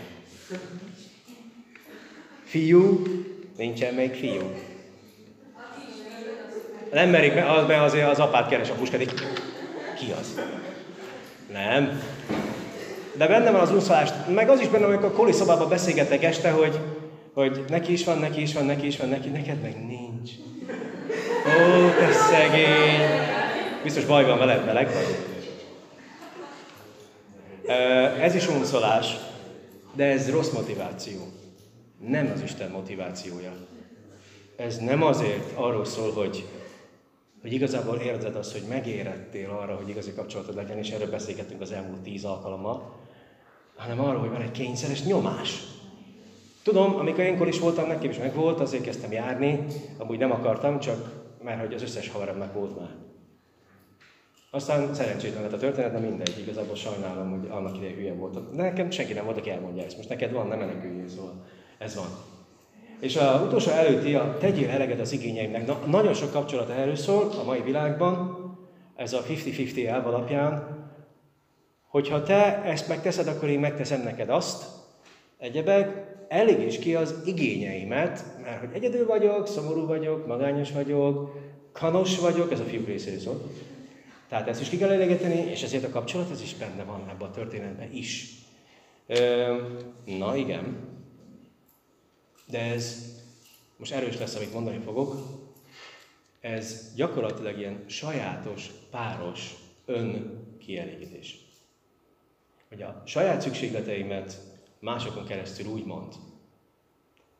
Fiú, 2.44 3.02
nincsen 3.56 3.94
még 3.94 4.14
fiú. 4.14 4.73
Nem 6.94 7.08
merik, 7.08 7.36
az, 7.36 7.66
mert 7.66 7.80
azért 7.80 8.08
az 8.08 8.18
apát 8.18 8.48
keres 8.48 8.70
a 8.70 8.74
puskedik. 8.74 9.12
Ki 9.98 10.12
az? 10.20 10.40
Nem. 11.52 12.02
De 13.16 13.26
benne 13.26 13.50
van 13.50 13.60
az 13.60 13.70
unszolás, 13.70 14.10
meg 14.28 14.48
az 14.48 14.60
is 14.60 14.68
benne, 14.68 14.84
amikor 14.84 15.04
a 15.04 15.12
koli 15.12 15.32
szobában 15.32 15.68
beszélgetek 15.68 16.22
este, 16.22 16.50
hogy, 16.50 16.80
hogy 17.32 17.64
neki 17.68 17.92
is 17.92 18.04
van, 18.04 18.18
neki 18.18 18.40
is 18.40 18.54
van, 18.54 18.64
neki 18.64 18.86
is 18.86 18.96
van, 18.96 19.08
neki, 19.08 19.28
neked 19.28 19.60
meg 19.60 19.86
nincs. 19.86 20.30
Ó, 21.46 21.88
te 21.98 22.12
szegény! 22.12 23.00
Biztos 23.82 24.04
baj 24.04 24.24
van 24.24 24.38
veled, 24.38 24.64
meleg 24.64 24.88
vagy. 24.92 25.16
Ez 28.20 28.34
is 28.34 28.48
unszolás, 28.48 29.16
de 29.94 30.04
ez 30.04 30.30
rossz 30.30 30.50
motiváció. 30.50 31.18
Nem 32.08 32.30
az 32.34 32.42
Isten 32.42 32.70
motivációja. 32.70 33.52
ez 34.56 34.78
nem 34.78 35.02
azért 35.02 35.52
arról 35.54 35.84
szól, 35.84 36.12
hogy, 36.12 36.44
hogy 37.44 37.52
igazából 37.52 37.96
érzed 37.96 38.36
azt, 38.36 38.52
hogy 38.52 38.68
megérettél 38.68 39.50
arra, 39.50 39.76
hogy 39.76 39.88
igazi 39.88 40.12
kapcsolatod 40.12 40.54
legyen, 40.54 40.78
és 40.78 40.90
erről 40.90 41.10
beszélgettünk 41.10 41.60
az 41.60 41.72
elmúlt 41.72 42.00
tíz 42.00 42.24
alkalommal, 42.24 42.96
hanem 43.76 44.00
arról, 44.00 44.20
hogy 44.20 44.30
van 44.30 44.40
egy 44.40 44.50
kényszeres 44.50 45.04
nyomás. 45.04 45.62
Tudom, 46.62 46.94
amikor 46.94 47.24
énkor 47.24 47.48
is 47.48 47.58
voltam, 47.58 47.86
nekem 47.86 48.10
is 48.10 48.18
megvolt, 48.18 48.60
azért 48.60 48.82
kezdtem 48.82 49.12
járni, 49.12 49.64
amúgy 49.98 50.18
nem 50.18 50.30
akartam, 50.30 50.80
csak 50.80 51.22
mert 51.42 51.60
hogy 51.60 51.74
az 51.74 51.82
összes 51.82 52.08
haveromnak 52.08 52.54
volt 52.54 52.78
már. 52.78 52.90
Aztán 54.50 54.94
szerencsétlen 54.94 55.42
lett 55.42 55.52
a 55.52 55.58
történet, 55.58 55.92
de 55.92 55.98
mindegy, 55.98 56.38
igazából 56.38 56.76
sajnálom, 56.76 57.30
hogy 57.30 57.48
annak 57.50 57.76
idején 57.76 57.96
hülye 57.96 58.14
voltam. 58.14 58.48
De 58.54 58.62
nekem 58.62 58.90
senki 58.90 59.12
nem 59.12 59.24
volt, 59.24 59.36
aki 59.38 59.50
elmondja 59.50 59.84
ezt. 59.84 59.96
Most 59.96 60.08
neked 60.08 60.32
van, 60.32 60.46
nem 60.46 60.58
meneküljél, 60.58 61.08
szóval 61.08 61.44
ez 61.78 61.94
van. 61.94 62.33
És 63.04 63.16
a 63.16 63.42
utolsó 63.46 63.70
előtti 63.70 64.14
a 64.14 64.36
tegyél 64.38 64.68
eleget 64.68 65.00
az 65.00 65.12
igényeimnek. 65.12 65.66
Na, 65.66 65.78
nagyon 65.86 66.14
sok 66.14 66.32
kapcsolat 66.32 66.68
erről 66.68 66.96
szól 66.96 67.30
a 67.40 67.44
mai 67.44 67.60
világban, 67.60 68.38
ez 68.96 69.12
a 69.12 69.22
50-50 69.22 69.86
elv 69.86 70.06
alapján, 70.06 70.68
hogyha 71.88 72.22
te 72.22 72.62
ezt 72.62 72.88
megteszed, 72.88 73.26
akkor 73.26 73.48
én 73.48 73.60
megteszem 73.60 74.02
neked 74.02 74.28
azt, 74.28 74.64
egyebek, 75.38 76.12
is 76.66 76.78
ki 76.78 76.94
az 76.94 77.14
igényeimet, 77.24 78.24
mert 78.42 78.60
hogy 78.60 78.68
egyedül 78.72 79.06
vagyok, 79.06 79.46
szomorú 79.46 79.86
vagyok, 79.86 80.26
magányos 80.26 80.72
vagyok, 80.72 81.40
kanos 81.72 82.18
vagyok, 82.18 82.52
ez 82.52 82.60
a 82.60 82.64
fiúk 82.64 82.86
részéről 82.86 83.20
szól. 83.20 83.40
Tehát 84.28 84.48
ezt 84.48 84.60
is 84.60 84.68
ki 84.68 84.76
kell 84.76 84.90
elegeteni, 84.90 85.50
és 85.50 85.62
ezért 85.62 85.84
a 85.84 85.90
kapcsolat, 85.90 86.30
ez 86.30 86.42
is 86.42 86.54
benne 86.54 86.82
van 86.84 87.00
ebben 87.10 87.28
a 87.28 87.30
történetben 87.30 87.92
is. 87.92 88.28
Ö, 89.06 89.54
na 90.04 90.36
igen. 90.36 90.92
De 92.46 92.60
ez, 92.60 93.14
most 93.76 93.92
erős 93.92 94.18
lesz, 94.18 94.34
amit 94.34 94.52
mondani 94.52 94.78
fogok, 94.78 95.16
ez 96.40 96.92
gyakorlatilag 96.94 97.58
ilyen 97.58 97.84
sajátos, 97.86 98.70
páros 98.90 99.54
önkielégítés. 99.84 101.38
Hogy 102.68 102.82
a 102.82 103.02
saját 103.06 103.40
szükségleteimet 103.40 104.40
másokon 104.80 105.24
keresztül 105.24 105.66
úgy 105.66 105.84
mond. 105.84 106.12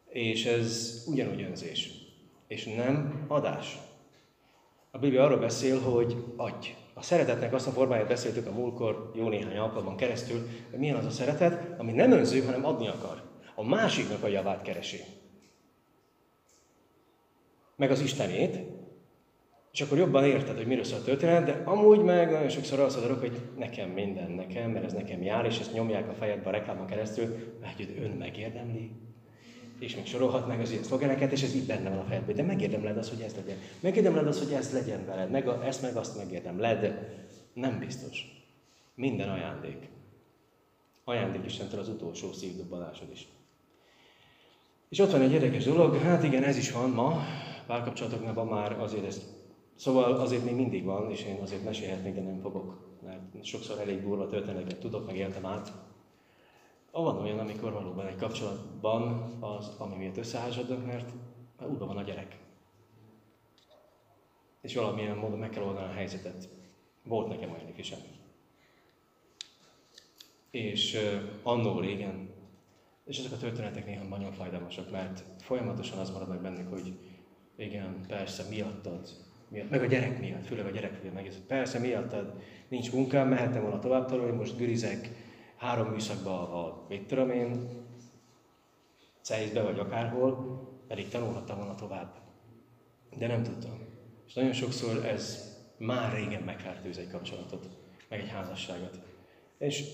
És 0.09 0.45
ez 0.45 1.03
ugyanúgy 1.07 1.43
önzés. 1.43 1.91
És 2.47 2.65
nem 2.65 3.25
adás. 3.29 3.79
A 4.91 4.99
Biblia 4.99 5.25
arról 5.25 5.39
beszél, 5.39 5.81
hogy 5.81 6.25
adj. 6.37 6.69
A 6.95 7.03
szeretetnek 7.03 7.53
azt 7.53 7.67
a 7.67 7.71
formáját 7.71 8.09
beszéltük 8.09 8.47
a 8.47 8.53
múlkor 8.53 9.11
jó 9.15 9.29
néhány 9.29 9.57
alkalommal 9.57 9.95
keresztül, 9.95 10.49
hogy 10.71 10.79
milyen 10.79 10.97
az 10.97 11.05
a 11.05 11.11
szeretet, 11.11 11.81
ami 11.81 11.93
nem 11.93 12.13
önző, 12.13 12.45
hanem 12.45 12.65
adni 12.65 12.89
akar. 12.89 13.23
A 13.55 13.63
másiknak 13.63 14.23
a 14.23 14.29
javát 14.29 14.63
keresi. 14.63 15.01
Meg 17.77 17.91
az 17.91 18.01
Istenét, 18.01 18.59
és 19.75 19.81
akkor 19.81 19.99
jobban 19.99 20.25
érted, 20.25 20.57
hogy 20.57 20.67
miről 20.67 20.85
szól 20.85 20.99
a 20.99 21.03
történet, 21.03 21.45
de 21.45 21.63
amúgy 21.65 22.03
meg 22.03 22.31
nagyon 22.31 22.49
sokszor 22.49 22.81
az 22.81 22.97
adok, 22.97 23.21
hogy 23.21 23.41
nekem 23.57 23.91
minden 23.91 24.31
nekem, 24.31 24.71
mert 24.71 24.85
ez 24.85 24.93
nekem 24.93 25.23
jár, 25.23 25.45
és 25.45 25.59
ezt 25.59 25.73
nyomják 25.73 26.09
a 26.09 26.13
fejedbe 26.13 26.49
a 26.49 26.53
reklámon 26.53 26.87
keresztül, 26.87 27.37
hogy 27.77 27.95
ön 28.03 28.11
megérdemli. 28.11 28.91
És 29.79 29.95
még 29.95 30.07
sorolhatnánk 30.07 30.61
az 30.61 30.71
ilyen 30.71 30.83
szlogeneket, 30.83 31.33
és 31.33 31.43
ez 31.43 31.55
így 31.55 31.67
benne 31.67 31.89
van 31.89 31.99
a 31.99 32.05
fejedben. 32.05 32.35
De 32.35 32.43
megérdemled 32.43 32.97
az, 32.97 33.09
hogy 33.09 33.21
ez 33.21 33.35
legyen. 33.35 33.57
Megérdemled 33.81 34.27
az, 34.27 34.39
hogy 34.39 34.53
ez 34.53 34.73
legyen 34.73 35.07
veled. 35.07 35.31
Meg 35.31 35.49
a, 35.49 35.67
ezt 35.67 35.83
meg 35.83 35.97
azt 35.97 36.17
megérdemled. 36.17 37.09
Nem 37.53 37.79
biztos. 37.79 38.45
Minden 38.95 39.29
ajándék. 39.29 39.89
Ajándék 41.05 41.45
Istentől 41.45 41.81
az 41.81 41.89
utolsó 41.89 42.33
szívdobbanásod 42.33 43.11
is. 43.13 43.27
És 44.95 45.01
ott 45.01 45.11
van 45.11 45.21
egy 45.21 45.33
érdekes 45.33 45.65
dolog, 45.65 45.97
hát 45.97 46.23
igen, 46.23 46.43
ez 46.43 46.57
is 46.57 46.73
van 46.73 46.91
ma, 46.91 47.23
párkapcsolatoknál 47.67 48.45
már 48.45 48.81
azért 48.81 49.07
ezt 49.07 49.23
Szóval 49.75 50.13
azért 50.15 50.45
még 50.45 50.55
mindig 50.55 50.85
van, 50.85 51.11
és 51.11 51.25
én 51.25 51.41
azért 51.43 51.65
mesélhetnék, 51.65 52.15
de 52.15 52.21
nem 52.21 52.41
fogok, 52.41 52.99
mert 53.03 53.45
sokszor 53.45 53.79
elég 53.79 54.03
durva 54.03 54.27
történeteket 54.27 54.81
tudok, 54.81 55.07
meg 55.07 55.17
éltem 55.17 55.47
át. 55.47 55.73
Van 56.91 57.19
olyan, 57.19 57.39
amikor 57.39 57.73
valóban 57.73 58.07
egy 58.07 58.17
kapcsolatban 58.17 59.33
az, 59.41 59.71
ami 59.79 59.97
miatt 59.97 60.17
összeházasodnak, 60.17 60.87
mert 60.87 61.11
úrban 61.69 61.89
van 61.89 61.97
a 61.97 62.03
gyerek. 62.03 62.39
És 64.61 64.75
valamilyen 64.75 65.17
módon 65.17 65.39
meg 65.39 65.51
kell 65.51 65.63
oldani 65.63 65.87
a 65.87 65.95
helyzetet. 65.95 66.49
Volt 67.05 67.29
nekem 67.29 67.51
olyan 67.51 67.75
is. 67.77 67.93
És 70.51 70.95
uh, 70.95 71.23
annó 71.43 71.81
régen, 71.81 72.34
és 73.05 73.19
ezek 73.19 73.33
a 73.33 73.37
történetek 73.37 73.87
néha 73.87 74.05
nagyon 74.05 74.33
fájdalmasak, 74.33 74.91
mert 74.91 75.25
folyamatosan 75.39 75.99
az 75.99 76.11
marad 76.11 76.29
meg 76.29 76.41
bennük, 76.41 76.69
hogy 76.69 76.99
igen, 77.57 78.01
persze, 78.07 78.45
miattad, 78.49 79.09
miatt, 79.49 79.71
meg 79.71 79.83
a 79.83 79.87
gyerek 79.87 80.21
miatt, 80.21 80.47
főleg 80.47 80.67
a 80.67 80.71
gyerek 80.71 81.03
miatt 81.03 81.15
megérzett. 81.15 81.47
Persze, 81.47 81.79
miattad 81.79 82.43
nincs 82.69 82.93
munkám, 82.93 83.29
mehetem 83.29 83.63
volna 83.63 83.79
tovább 83.79 84.07
tanulni, 84.07 84.37
most 84.37 84.57
gürizek 84.57 85.11
három 85.57 85.89
műszakba 85.89 86.65
a, 86.65 86.87
mit 86.89 87.07
tudom 87.07 87.31
én, 87.31 87.69
Ceizbe 89.21 89.63
vagy 89.63 89.79
akárhol, 89.79 90.63
pedig 90.89 91.09
tanulhattam 91.09 91.57
volna 91.57 91.75
tovább. 91.75 92.15
De 93.19 93.27
nem 93.27 93.43
tudtam. 93.43 93.79
És 94.27 94.35
nagyon 94.35 94.53
sokszor 94.53 95.05
ez 95.07 95.53
már 95.77 96.13
régen 96.13 96.43
megfertőz 96.43 96.99
egy 96.99 97.11
kapcsolatot, 97.11 97.69
meg 98.09 98.21
egy 98.21 98.29
házasságot. 98.29 99.01
És 99.59 99.85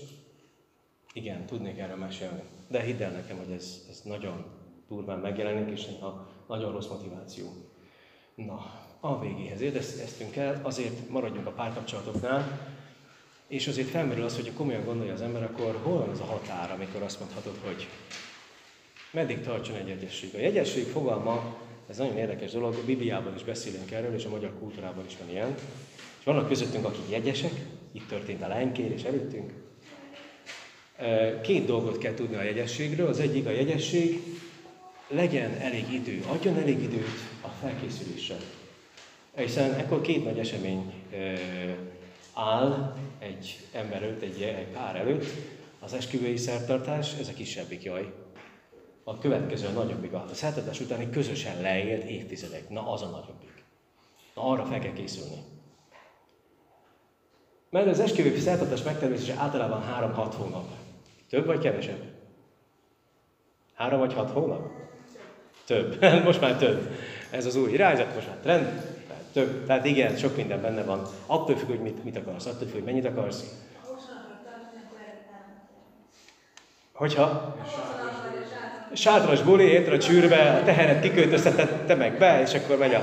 igen, 1.13 1.45
tudnék 1.45 1.77
erről 1.77 1.95
mesélni. 1.95 2.41
De 2.71 2.81
hidd 2.81 3.01
el 3.01 3.11
nekem, 3.11 3.37
hogy 3.37 3.51
ez, 3.51 3.85
ez 3.89 4.01
nagyon 4.03 4.45
durván 4.87 5.19
megjelenik, 5.19 5.71
és 5.71 5.85
néha 5.85 6.27
nagyon 6.47 6.71
rossz 6.71 6.87
motiváció. 6.87 7.45
Na, 8.35 8.59
a 8.99 9.19
végéhez 9.19 9.61
érkeztünk 9.61 10.35
el, 10.35 10.59
azért 10.63 11.09
maradjunk 11.09 11.47
a 11.47 11.51
párkapcsolatoknál, 11.51 12.59
és 13.47 13.67
azért 13.67 13.87
felmerül 13.87 14.23
az, 14.23 14.35
hogy 14.35 14.53
komolyan 14.53 14.85
gondolja 14.85 15.13
az 15.13 15.21
ember, 15.21 15.43
akkor 15.43 15.79
hol 15.83 15.97
van 15.97 16.09
az 16.09 16.19
a 16.19 16.25
határ, 16.25 16.71
amikor 16.71 17.01
azt 17.01 17.19
mondhatod, 17.19 17.57
hogy 17.63 17.87
meddig 19.11 19.41
tartson 19.41 19.75
egy 19.75 19.89
egyesség. 19.89 20.35
A 20.35 20.39
jegyesség 20.39 20.85
fogalma, 20.85 21.55
ez 21.89 21.97
nagyon 21.97 22.17
érdekes 22.17 22.51
dolog, 22.51 22.73
a 22.73 22.85
Bibliában 22.85 23.35
is 23.35 23.43
beszélünk 23.43 23.91
erről, 23.91 24.13
és 24.13 24.25
a 24.25 24.29
magyar 24.29 24.53
kultúrában 24.59 25.05
is 25.05 25.17
van 25.17 25.29
ilyen. 25.29 25.55
És 26.19 26.23
vannak 26.23 26.47
közöttünk, 26.47 26.85
akik 26.85 27.09
jegyesek, 27.09 27.53
itt 27.91 28.07
történt 28.07 28.41
a 28.41 28.47
lánykérés 28.47 29.03
előttünk. 29.03 29.53
Két 31.41 31.65
dolgot 31.65 31.97
kell 31.97 32.13
tudni 32.13 32.35
a 32.35 32.43
jegyességről. 32.43 33.07
Az 33.07 33.19
egyik 33.19 33.45
a 33.45 33.51
jegyesség, 33.51 34.21
legyen 35.07 35.51
elég 35.53 35.93
idő, 35.93 36.23
adjon 36.27 36.57
elég 36.57 36.83
időt 36.83 37.19
a 37.41 37.47
felkészülésre. 37.47 38.35
Hiszen 39.35 39.73
ekkor 39.73 40.01
két 40.01 40.23
nagy 40.23 40.39
esemény 40.39 40.93
áll 42.33 42.95
egy 43.19 43.59
ember 43.71 44.03
előtt, 44.03 44.21
egy, 44.21 44.41
egy 44.41 44.67
pár 44.67 44.95
előtt, 44.95 45.25
az 45.79 45.93
esküvői 45.93 46.37
szertartás, 46.37 47.13
ez 47.19 47.27
a 47.27 47.33
kisebbik 47.33 47.83
jaj. 47.83 48.13
A 49.03 49.17
következő 49.17 49.67
a 49.67 49.71
nagyobbik, 49.71 50.13
a 50.13 50.25
szertartás 50.33 50.79
utáni 50.79 51.09
közösen 51.09 51.61
leélt 51.61 52.03
évtizedek, 52.03 52.69
na 52.69 52.91
az 52.91 53.01
a 53.01 53.09
nagyobbik. 53.09 53.63
Na 54.35 54.41
arra 54.41 54.65
fel 54.65 54.79
kell 54.79 54.93
készülni. 54.93 55.43
Mert 57.69 57.87
az 57.87 57.99
esküvői 57.99 58.39
szertartás 58.39 58.83
megtervezése 58.83 59.35
általában 59.37 59.83
3-6 60.15 60.33
hónap. 60.37 60.80
Több 61.31 61.45
vagy 61.45 61.59
kevesebb? 61.59 62.01
Három 63.73 63.99
vagy 63.99 64.13
hat 64.13 64.31
hónap? 64.31 64.69
Több. 65.65 66.03
Most 66.25 66.41
már 66.41 66.55
több. 66.55 66.89
Ez 67.29 67.45
az 67.45 67.55
új 67.55 67.71
irányzat, 67.71 68.15
most 68.15 68.27
már 68.27 68.37
trend. 68.41 68.81
Több, 69.33 69.65
tehát 69.65 69.85
igen, 69.85 70.17
sok 70.17 70.35
minden 70.35 70.61
benne 70.61 70.83
van. 70.83 71.07
Attól 71.25 71.57
függ, 71.57 71.67
hogy 71.67 71.79
mit, 71.79 72.03
mit 72.03 72.17
akarsz, 72.17 72.45
attól 72.45 72.67
függ, 72.67 72.73
hogy 72.73 72.83
mennyit 72.83 73.05
akarsz. 73.05 73.43
Hogyha? 76.93 77.55
Sátras 78.93 79.41
buli, 79.41 79.63
érted 79.63 79.93
a 79.93 79.97
csűrbe, 79.97 80.51
a 80.51 80.63
teheret 80.63 81.01
kiköltöztetette 81.01 81.95
meg 81.95 82.17
be, 82.17 82.41
és 82.41 82.53
akkor 82.53 82.77
megy 82.77 82.93
a... 82.93 83.01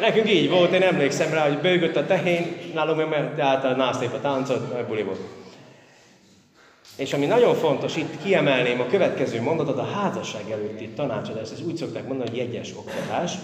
Nekünk 0.00 0.30
így 0.30 0.50
volt, 0.50 0.72
én 0.72 0.82
emlékszem 0.82 1.32
rá, 1.32 1.48
hogy 1.48 1.58
bőgött 1.58 1.96
a 1.96 2.06
tehén, 2.06 2.56
nálunk 2.74 3.10
meg 3.10 3.40
át 3.40 3.64
a 3.64 4.20
táncot, 4.20 4.72
a 4.72 4.86
buli 4.86 5.02
volt. 5.02 5.43
És 6.96 7.12
ami 7.12 7.26
nagyon 7.26 7.54
fontos, 7.54 7.96
itt 7.96 8.22
kiemelném 8.22 8.80
a 8.80 8.86
következő 8.86 9.42
mondatot, 9.42 9.78
a 9.78 9.84
házasság 9.84 10.50
előtti 10.50 10.88
tanácsadás, 10.88 11.50
ezt 11.50 11.66
úgy 11.66 11.76
szokták 11.76 12.06
mondani, 12.06 12.28
hogy 12.28 12.38
jegyes 12.38 12.72
oktatás. 12.76 13.38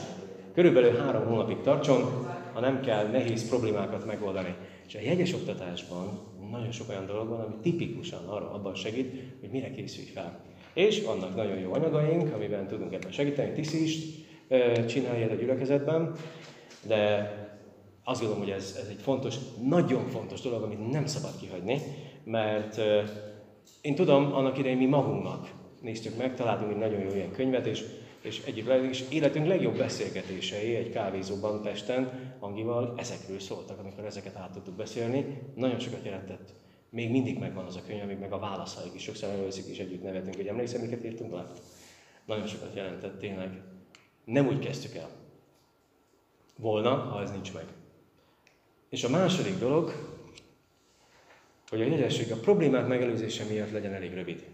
Körülbelül 0.54 0.98
három 0.98 1.26
hónapig 1.26 1.60
tartson, 1.60 2.26
ha 2.52 2.60
nem 2.60 2.80
kell 2.80 3.06
nehéz 3.06 3.48
problémákat 3.48 4.06
megoldani. 4.06 4.54
És 4.88 4.94
a 4.94 5.00
jegyes 5.00 5.32
oktatásban 5.32 6.20
nagyon 6.50 6.72
sok 6.72 6.88
olyan 6.88 7.06
dolog 7.06 7.28
van, 7.28 7.40
ami 7.40 7.54
tipikusan 7.62 8.28
arra 8.28 8.52
abban 8.52 8.74
segít, 8.74 9.14
hogy 9.40 9.50
mire 9.50 9.70
készülj 9.70 10.06
fel. 10.06 10.40
És 10.74 11.02
vannak 11.02 11.36
nagyon 11.36 11.58
jó 11.58 11.72
anyagaink, 11.72 12.34
amiben 12.34 12.66
tudunk 12.66 12.92
ebben 12.92 13.12
segíteni. 13.12 13.52
Tiszi 13.52 13.82
is 13.82 13.98
csinálja 14.86 15.30
a 15.30 15.34
gyülekezetben, 15.34 16.12
de 16.86 17.32
azt 18.04 18.20
gondolom, 18.20 18.44
hogy 18.44 18.52
ez, 18.52 18.76
ez 18.80 18.86
egy 18.88 19.02
fontos, 19.02 19.34
nagyon 19.68 20.06
fontos 20.06 20.40
dolog, 20.40 20.62
amit 20.62 20.90
nem 20.90 21.06
szabad 21.06 21.36
kihagyni, 21.40 21.80
mert 22.24 22.80
én 23.80 23.94
tudom, 23.94 24.32
annak 24.34 24.58
idején 24.58 24.76
mi 24.76 24.86
magunknak 24.86 25.50
néztük 25.80 26.16
meg, 26.16 26.34
találtunk 26.34 26.70
egy 26.70 26.76
nagyon 26.76 27.00
jó 27.00 27.14
ilyen 27.14 27.32
könyvet, 27.32 27.66
és 27.66 27.84
És 28.20 28.42
egyik 28.44 28.68
és 28.90 29.04
életünk 29.10 29.46
legjobb 29.46 29.76
beszélgetései 29.76 30.74
egy 30.74 30.90
kávézóban 30.90 31.62
Pesten, 31.62 32.34
Angival 32.38 32.94
ezekről 32.96 33.38
szóltak, 33.38 33.78
amikor 33.78 34.04
ezeket 34.04 34.36
át 34.36 34.52
tudtuk 34.52 34.74
beszélni. 34.74 35.42
Nagyon 35.54 35.78
sokat 35.78 36.04
jelentett. 36.04 36.52
Még 36.90 37.10
mindig 37.10 37.38
megvan 37.38 37.64
az 37.64 37.76
a 37.76 37.82
könyv, 37.86 38.04
még 38.04 38.18
meg 38.18 38.32
a 38.32 38.38
válaszaik 38.38 38.94
is. 38.94 39.02
Sokszor 39.02 39.28
előzik 39.28 39.66
és 39.66 39.78
együtt 39.78 40.02
nevetünk, 40.02 40.34
hogy 40.34 40.46
emlékszem, 40.46 40.80
miket 40.80 41.04
írtunk 41.04 41.32
le. 41.32 41.44
Nagyon 42.26 42.46
sokat 42.46 42.74
jelentett 42.74 43.18
tényleg. 43.18 43.62
Nem 44.24 44.46
úgy 44.46 44.58
kezdtük 44.58 44.94
el. 44.94 45.10
Volna, 46.56 46.94
ha 46.94 47.22
ez 47.22 47.30
nincs 47.30 47.52
meg. 47.52 47.64
És 48.88 49.04
a 49.04 49.08
második 49.08 49.58
dolog, 49.58 50.09
hogy 51.70 51.80
a 51.80 51.84
jegyesség 51.84 52.32
a 52.32 52.36
problémák 52.36 52.86
megelőzése 52.86 53.44
miatt 53.44 53.70
legyen 53.70 53.92
elég 53.92 54.14
rövid. 54.14 54.44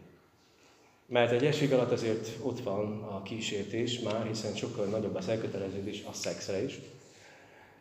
Mert 1.07 1.33
egy 1.33 1.45
esség 1.45 1.73
alatt 1.73 1.91
azért 1.91 2.29
ott 2.43 2.61
van 2.61 3.03
a 3.03 3.23
kísértés 3.23 4.01
már, 4.01 4.27
hiszen 4.27 4.55
sokkal 4.55 4.87
nagyobb 4.87 5.15
az 5.15 5.29
elköteleződés 5.29 6.03
a 6.09 6.13
szexre 6.13 6.65
is. 6.65 6.79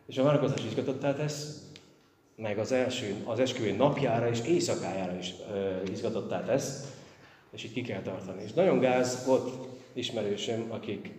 És 0.06 0.18
a 0.18 0.22
várakozás 0.22 0.64
izgatottá 0.64 1.14
tesz, 1.14 1.70
meg 2.36 2.58
az 2.58 2.72
első, 2.72 3.14
az 3.24 3.38
esküvő 3.38 3.72
napjára 3.72 4.28
és 4.28 4.40
éjszakájára 4.46 5.18
is 5.18 5.32
ö, 5.50 5.82
izgatottá 5.90 6.44
tesz, 6.44 6.94
és 7.50 7.64
itt 7.64 7.72
ki 7.72 7.82
kell 7.82 8.02
tartani. 8.02 8.42
És 8.42 8.52
nagyon 8.52 8.78
gáz 8.78 9.24
volt 9.26 9.68
ismerősöm, 9.92 10.66
akik 10.68 11.10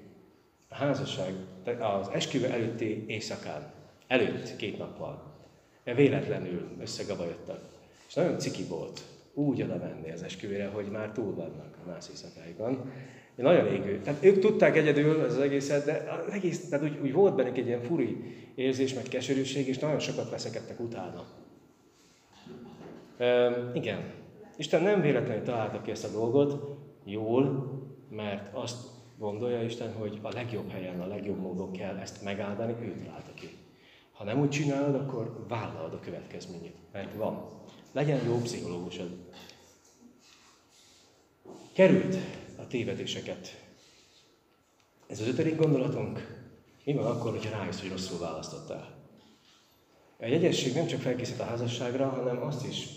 a 0.69 0.75
házasság, 0.75 1.33
az 1.79 2.07
esküvő 2.11 2.45
előtti 2.45 3.03
éjszakán, 3.07 3.71
előtt 4.07 4.55
két 4.55 4.77
nappal, 4.77 5.35
véletlenül 5.83 6.67
összegabajodtak. 6.79 7.76
És 8.07 8.13
nagyon 8.13 8.39
ciki 8.39 8.63
volt 8.63 9.01
úgy 9.37 9.61
oda 9.61 9.77
menni 9.77 10.11
az 10.11 10.23
esküvére, 10.23 10.67
hogy 10.67 10.85
már 10.91 11.11
túl 11.11 11.35
vannak 11.35 11.77
a 11.85 11.89
nász 11.89 12.09
éjszakáikon. 12.09 12.91
Nagyon 13.35 13.67
égő. 13.67 14.01
Tehát 14.01 14.23
ők 14.23 14.39
tudták 14.39 14.75
egyedül 14.75 15.19
az 15.19 15.37
egészet, 15.37 15.85
de 15.85 16.21
az 16.27 16.33
egész, 16.33 16.69
tehát 16.69 16.85
úgy, 16.85 16.99
úgy 17.01 17.13
volt 17.13 17.35
bennük 17.35 17.57
egy 17.57 17.67
ilyen 17.67 17.81
furi 17.81 18.17
érzés, 18.55 18.93
meg 18.93 19.03
keserűség, 19.03 19.67
és 19.67 19.79
nagyon 19.79 19.99
sokat 19.99 20.29
veszekedtek 20.29 20.79
utána. 20.79 21.25
E, 23.17 23.51
igen. 23.73 23.99
Isten 24.57 24.81
nem 24.81 25.01
véletlenül 25.01 25.43
találta 25.43 25.81
ki 25.81 25.91
ezt 25.91 26.05
a 26.05 26.11
dolgot 26.11 26.77
jól, 27.05 27.71
mert 28.09 28.55
azt 28.55 28.87
gondolja 29.17 29.63
Isten, 29.63 29.93
hogy 29.93 30.19
a 30.21 30.31
legjobb 30.33 30.71
helyen, 30.71 31.01
a 31.01 31.07
legjobb 31.07 31.39
módon 31.39 31.71
kell 31.71 31.97
ezt 31.97 32.23
megáldani, 32.23 32.75
ő 32.81 32.95
találta 33.03 33.33
ki. 33.33 33.49
Ha 34.13 34.23
nem 34.23 34.39
úgy 34.39 34.49
csinálod, 34.49 34.95
akkor 34.95 35.45
vállalod 35.47 35.93
a 35.93 35.99
következményét, 35.99 36.75
mert 36.91 37.13
van. 37.13 37.65
Legyen 37.97 38.25
jó 38.25 38.41
pszichológusod. 38.41 39.09
Került 41.73 42.15
a 42.57 42.67
tévedéseket. 42.67 43.65
Ez 45.07 45.19
az 45.19 45.27
ötödik 45.27 45.55
gondolatunk. 45.55 46.45
Mi 46.83 46.93
van 46.93 47.05
akkor, 47.05 47.31
hogyha 47.31 47.57
rájössz, 47.57 47.79
hogy 47.79 47.89
rosszul 47.89 48.19
választottál? 48.19 48.95
A 50.19 50.25
jegyesség 50.25 50.73
nem 50.73 50.87
csak 50.87 50.99
felkészít 50.99 51.39
a 51.39 51.43
házasságra, 51.43 52.09
hanem 52.09 52.41
azt 52.41 52.67
is 52.67 52.87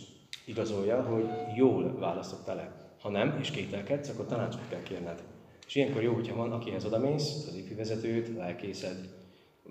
igazolja, 0.44 1.02
hogy 1.02 1.56
jól 1.56 1.98
választottál 1.98 2.56
le. 2.56 2.94
Ha 3.00 3.10
nem, 3.10 3.38
és 3.40 3.50
kételkedsz, 3.50 4.08
akkor 4.08 4.26
tanácsot 4.26 4.68
kell 4.68 4.82
kérned. 4.82 5.22
És 5.66 5.74
ilyenkor 5.74 6.02
jó, 6.02 6.14
hogyha 6.14 6.36
van, 6.36 6.52
akihez 6.52 6.84
odamész, 6.84 7.46
az 7.48 7.54
ifi 7.54 7.74
vezetőt, 7.74 8.36
lelkészed, 8.36 9.19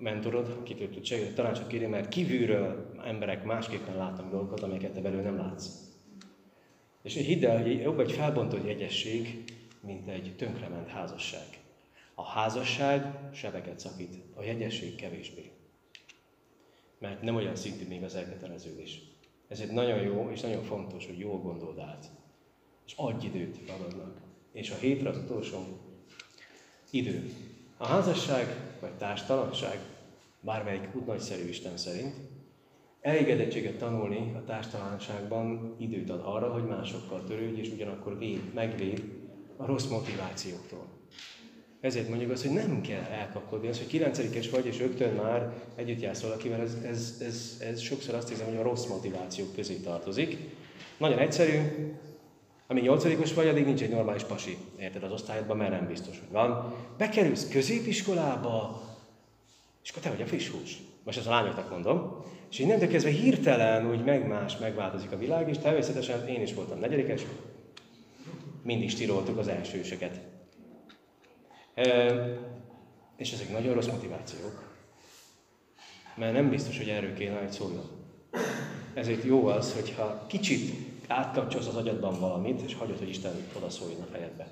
mentorod, 0.00 0.56
akit 0.60 0.90
tud 0.90 1.04
segíteni, 1.04 1.34
tanácsot 1.34 1.66
kérni, 1.66 1.86
mert 1.86 2.08
kívülről 2.08 2.94
emberek 3.04 3.44
másképpen 3.44 3.96
látnak 3.96 4.30
dolgokat, 4.30 4.62
amelyeket 4.62 4.92
te 4.92 5.00
belül 5.00 5.20
nem 5.20 5.36
látsz. 5.36 5.66
És 7.02 7.14
hidd 7.14 7.44
el, 7.44 7.62
hogy 7.62 7.80
jobb 7.80 8.00
egy 8.00 8.12
felbontott 8.12 8.66
jegyesség, 8.66 9.44
mint 9.80 10.08
egy 10.08 10.34
tönkrement 10.36 10.88
házasság. 10.88 11.46
A 12.14 12.24
házasság 12.24 13.18
sebeket 13.32 13.78
szakít, 13.78 14.14
a 14.34 14.42
jegyesség 14.42 14.94
kevésbé. 14.94 15.50
Mert 16.98 17.22
nem 17.22 17.36
olyan 17.36 17.56
szintű 17.56 17.86
még 17.88 18.02
az 18.02 18.14
elköteleződés. 18.14 19.00
egy 19.48 19.70
nagyon 19.70 20.02
jó 20.02 20.30
és 20.32 20.40
nagyon 20.40 20.62
fontos, 20.62 21.06
hogy 21.06 21.18
jól 21.18 21.38
gondold 21.38 21.78
át. 21.78 22.10
És 22.86 22.92
adj 22.96 23.26
időt 23.26 23.66
magadnak. 23.66 24.20
És 24.52 24.70
a 24.70 24.74
hétre 24.74 25.08
az 25.08 25.16
utolsó 25.16 25.58
idő. 26.90 27.32
A 27.76 27.86
házasság 27.86 28.46
vagy 28.80 28.92
társtalanság, 28.92 29.78
bármelyik 30.40 30.88
út 30.94 31.06
nagyszerű 31.06 31.48
Isten 31.48 31.76
szerint, 31.76 32.14
elégedettséget 33.00 33.78
tanulni 33.78 34.32
a 34.36 34.44
társtalanságban 34.44 35.74
időt 35.78 36.10
ad 36.10 36.20
arra, 36.24 36.52
hogy 36.52 36.64
másokkal 36.64 37.24
törődj, 37.24 37.60
és 37.60 37.70
ugyanakkor 37.72 38.18
véd, 38.18 38.54
megvéd 38.54 39.02
a 39.56 39.66
rossz 39.66 39.86
motivációktól. 39.86 40.86
Ezért 41.80 42.08
mondjuk 42.08 42.30
azt, 42.30 42.42
hogy 42.42 42.54
nem 42.54 42.80
kell 42.80 43.02
elkapkodni. 43.02 43.68
Az, 43.68 43.78
hogy 43.78 43.86
kilencedikes 43.86 44.50
vagy, 44.50 44.66
és 44.66 44.78
rögtön 44.78 45.14
már 45.14 45.52
együtt 45.74 46.00
jársz 46.00 46.22
valakivel, 46.22 46.60
ez, 46.60 46.76
ez, 46.84 47.22
ez, 47.26 47.60
ez 47.60 47.80
sokszor 47.80 48.14
azt 48.14 48.28
hiszem, 48.28 48.46
hogy 48.46 48.56
a 48.56 48.62
rossz 48.62 48.86
motivációk 48.86 49.54
közé 49.54 49.74
tartozik. 49.74 50.36
Nagyon 50.98 51.18
egyszerű, 51.18 51.58
amíg 52.66 52.82
nyolcadikos 52.82 53.34
vagy, 53.34 53.48
addig 53.48 53.64
nincs 53.64 53.82
egy 53.82 53.90
normális 53.90 54.22
pasi, 54.22 54.56
érted, 54.78 55.02
az 55.02 55.12
osztályodban, 55.12 55.56
mert 55.56 55.70
nem 55.70 55.86
biztos, 55.86 56.18
hogy 56.18 56.30
van. 56.30 56.74
Bekerülsz 56.98 57.48
középiskolába, 57.48 58.82
és 59.90 59.96
akkor 59.96 60.10
te 60.10 60.16
vagy 60.16 60.26
a 60.26 60.28
friss 60.28 60.48
hús. 60.48 60.78
Most 61.04 61.18
ezt 61.18 61.26
a 61.26 61.30
lányoknak 61.30 61.70
mondom. 61.70 62.24
És 62.50 62.58
innentől 62.58 62.88
kezdve 62.88 63.10
hirtelen 63.10 63.90
úgy 63.90 64.04
megmás, 64.04 64.56
megváltozik 64.58 65.12
a 65.12 65.18
világ, 65.18 65.48
és 65.48 65.58
természetesen 65.58 66.28
én 66.28 66.42
is 66.42 66.54
voltam 66.54 66.78
negyedikes, 66.78 67.22
mindig 68.62 68.90
stiroltuk 68.90 69.38
az 69.38 69.48
elsősöket. 69.48 70.20
E, 71.74 72.14
és 73.16 73.32
ezek 73.32 73.52
nagyon 73.52 73.74
rossz 73.74 73.86
motivációk. 73.86 74.76
Mert 76.14 76.32
nem 76.32 76.50
biztos, 76.50 76.78
hogy 76.78 76.88
erről 76.88 77.14
kéne, 77.14 77.38
hogy 77.38 77.52
szóljon. 77.52 77.90
Ezért 78.94 79.24
jó 79.24 79.46
az, 79.46 79.74
hogyha 79.74 80.26
kicsit 80.26 80.74
átkapcsolsz 81.06 81.66
az 81.66 81.76
agyadban 81.76 82.20
valamit, 82.20 82.60
és 82.60 82.74
hagyod, 82.74 82.98
hogy 82.98 83.08
Isten 83.08 83.32
odaszóljon 83.56 84.00
a 84.00 84.08
fejedbe. 84.12 84.46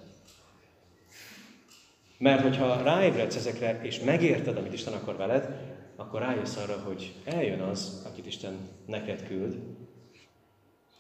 Mert 2.19 2.43
hogyha 2.43 2.83
ráébredsz 2.83 3.37
ezekre, 3.37 3.81
és 3.83 4.01
megérted, 4.01 4.57
amit 4.57 4.73
Isten 4.73 4.93
akar 4.93 5.17
veled, 5.17 5.77
akkor 5.97 6.21
rájössz 6.21 6.57
arra, 6.57 6.83
hogy 6.87 7.15
eljön 7.25 7.61
az, 7.61 8.07
akit 8.11 8.27
Isten 8.27 8.59
neked 8.87 9.27
küld. 9.27 9.59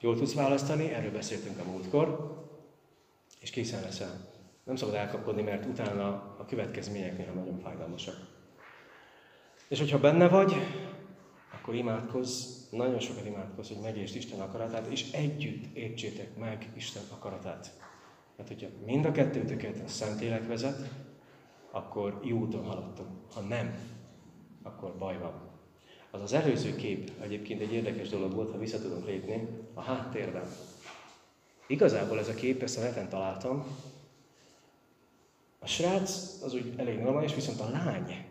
Jól 0.01 0.17
tudsz 0.17 0.35
választani, 0.35 0.93
erről 0.93 1.11
beszéltünk 1.11 1.59
a 1.59 1.71
múltkor, 1.71 2.37
és 3.41 3.51
készen 3.51 3.83
leszel. 3.83 4.29
Nem 4.65 4.77
szabad 4.77 4.95
elkapkodni, 4.95 5.43
mert 5.43 5.67
utána 5.67 6.09
a 6.39 6.45
következmények 6.49 7.19
néha 7.19 7.33
nagyon 7.33 7.59
fájdalmasak. 7.59 8.17
És 9.69 9.79
hogyha 9.79 9.99
benne 9.99 10.29
vagy, 10.29 10.55
akkor 11.53 11.75
imádkozz, 11.75 12.47
nagyon 12.71 13.01
sokat 13.01 13.27
imádkozz, 13.27 13.69
hogy 13.69 13.83
megértsd 13.83 14.17
Isten 14.17 14.41
akaratát, 14.41 14.87
és 14.87 15.11
együtt 15.13 15.77
értsétek 15.77 16.37
meg 16.37 16.71
Isten 16.77 17.03
akaratát. 17.13 17.73
Mert 18.37 18.49
hogyha 18.49 18.69
mind 18.85 19.05
a 19.05 19.13
kettőtöket 19.13 19.81
a 19.85 19.89
Szentlélek 19.89 20.47
vezet, 20.47 21.08
akkor 21.71 22.21
jó 22.23 22.39
úton 22.39 22.65
haladtok. 22.65 23.07
Ha 23.35 23.41
nem, 23.41 23.79
akkor 24.63 24.95
baj 24.99 25.19
van. 25.19 25.33
Az 26.11 26.21
az 26.21 26.33
előző 26.33 26.75
kép 26.75 27.13
egyébként 27.21 27.61
egy 27.61 27.73
érdekes 27.73 28.09
dolog 28.09 28.35
volt, 28.35 28.51
ha 28.51 28.59
vissza 28.59 28.81
tudunk 28.81 29.07
lépni, 29.07 29.49
a 29.75 29.81
háttérben. 29.81 30.47
Igazából 31.67 32.19
ez 32.19 32.29
a 32.29 32.35
kép, 32.35 32.63
ezt 32.63 32.79
a 32.79 32.81
neten 32.81 33.09
találtam, 33.09 33.65
a 35.59 35.67
srác 35.67 36.43
az 36.43 36.55
úgy 36.55 36.73
elég 36.77 36.99
normális, 36.99 37.35
viszont 37.35 37.61
a 37.61 37.71
lány, 37.71 38.27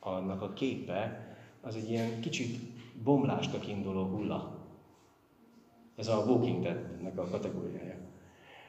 annak 0.00 0.42
a 0.42 0.52
képe, 0.52 1.26
az 1.60 1.76
egy 1.76 1.90
ilyen 1.90 2.20
kicsit 2.20 2.58
bomlásnak 3.02 3.68
induló 3.68 4.04
hulla. 4.04 4.66
Ez 5.96 6.08
a 6.08 6.24
Walking 6.26 6.62
Dead-nek 6.62 7.18
a 7.18 7.28
kategóriája. 7.28 7.96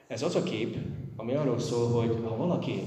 Ez 0.07 0.21
az 0.21 0.35
a 0.35 0.43
kép, 0.43 0.77
ami 1.15 1.33
arról 1.33 1.59
szól, 1.59 1.91
hogy 1.91 2.19
ha 2.23 2.35
valaki 2.35 2.81